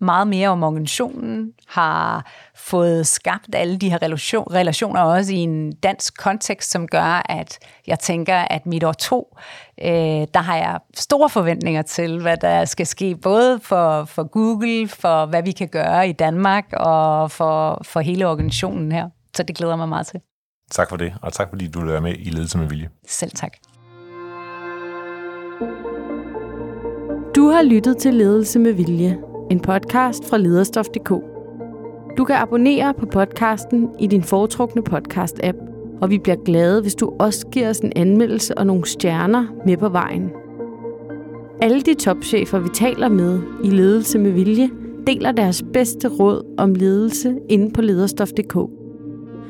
meget 0.03 0.27
mere 0.27 0.49
om 0.49 0.63
organisationen, 0.63 1.51
har 1.67 2.25
fået 2.55 3.07
skabt 3.07 3.55
alle 3.55 3.77
de 3.77 3.89
her 3.89 4.01
relation, 4.01 4.47
relationer 4.53 5.01
også 5.01 5.33
i 5.33 5.37
en 5.37 5.71
dansk 5.71 6.17
kontekst, 6.17 6.71
som 6.71 6.87
gør, 6.87 7.25
at 7.29 7.59
jeg 7.87 7.99
tænker, 7.99 8.35
at 8.35 8.65
mit 8.65 8.83
år 8.83 8.91
to, 8.91 9.37
øh, 9.81 10.27
der 10.33 10.39
har 10.39 10.55
jeg 10.55 10.79
store 10.95 11.29
forventninger 11.29 11.81
til, 11.81 12.21
hvad 12.21 12.37
der 12.37 12.65
skal 12.65 12.87
ske, 12.87 13.15
både 13.15 13.59
for, 13.59 14.05
for 14.05 14.23
Google, 14.23 14.87
for 14.87 15.25
hvad 15.25 15.43
vi 15.43 15.51
kan 15.51 15.67
gøre 15.67 16.09
i 16.09 16.11
Danmark, 16.11 16.65
og 16.73 17.31
for, 17.31 17.81
for 17.85 17.99
hele 17.99 18.27
organisationen 18.27 18.91
her. 18.91 19.09
Så 19.35 19.43
det 19.43 19.55
glæder 19.55 19.75
mig 19.75 19.89
meget 19.89 20.07
til. 20.07 20.19
Tak 20.71 20.89
for 20.89 20.97
det, 20.97 21.13
og 21.21 21.33
tak 21.33 21.49
fordi 21.49 21.67
du 21.67 21.79
er 21.89 21.99
med 21.99 22.15
i 22.19 22.29
Ledelse 22.29 22.57
med 22.57 22.67
Vilje. 22.67 22.89
Selv 23.07 23.31
tak. 23.31 23.53
Du 27.35 27.49
har 27.49 27.63
lyttet 27.63 27.97
til 27.97 28.13
Ledelse 28.13 28.59
med 28.59 28.73
Vilje, 28.73 29.17
en 29.53 29.59
podcast 29.59 30.29
fra 30.29 30.37
lederstof.dk. 30.37 31.09
Du 32.17 32.23
kan 32.23 32.35
abonnere 32.35 32.93
på 32.93 33.05
podcasten 33.05 33.89
i 33.99 34.07
din 34.07 34.23
foretrukne 34.23 34.81
podcast-app, 34.89 35.57
og 36.01 36.09
vi 36.09 36.17
bliver 36.17 36.37
glade, 36.45 36.81
hvis 36.81 36.95
du 36.95 37.13
også 37.19 37.47
giver 37.47 37.69
os 37.69 37.79
en 37.79 37.93
anmeldelse 37.95 38.57
og 38.57 38.67
nogle 38.67 38.85
stjerner 38.85 39.45
med 39.65 39.77
på 39.77 39.89
vejen. 39.89 40.29
Alle 41.61 41.81
de 41.81 41.93
topchefer, 41.93 42.59
vi 42.59 42.69
taler 42.73 43.09
med 43.09 43.39
i 43.63 43.69
Ledelse 43.69 44.19
med 44.19 44.31
Vilje, 44.31 44.69
deler 45.07 45.31
deres 45.31 45.63
bedste 45.73 46.07
råd 46.07 46.55
om 46.57 46.75
ledelse 46.75 47.35
inde 47.49 47.73
på 47.73 47.81
lederstof.dk. 47.81 48.57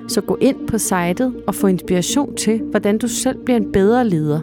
Så 0.08 0.22
gå 0.22 0.38
ind 0.42 0.68
på 0.68 0.78
sitet 0.78 1.34
og 1.48 1.56
få 1.56 1.68
inspiration 1.68 2.36
til, 2.36 2.62
hvordan 2.62 2.98
du 2.98 3.08
selv 3.08 3.38
bliver 3.46 3.58
en 3.58 3.72
bedre 3.72 4.08
leder. 4.08 4.40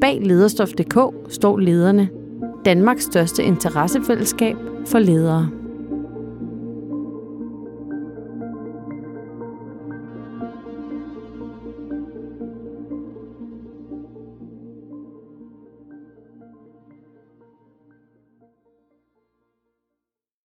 Bag 0.00 0.20
lederstof.dk 0.22 0.98
står 1.28 1.58
lederne, 1.58 2.08
Danmarks 2.64 3.04
største 3.04 3.42
interessefællesskab 3.42 4.56
for 4.86 4.98
ledere. 4.98 5.63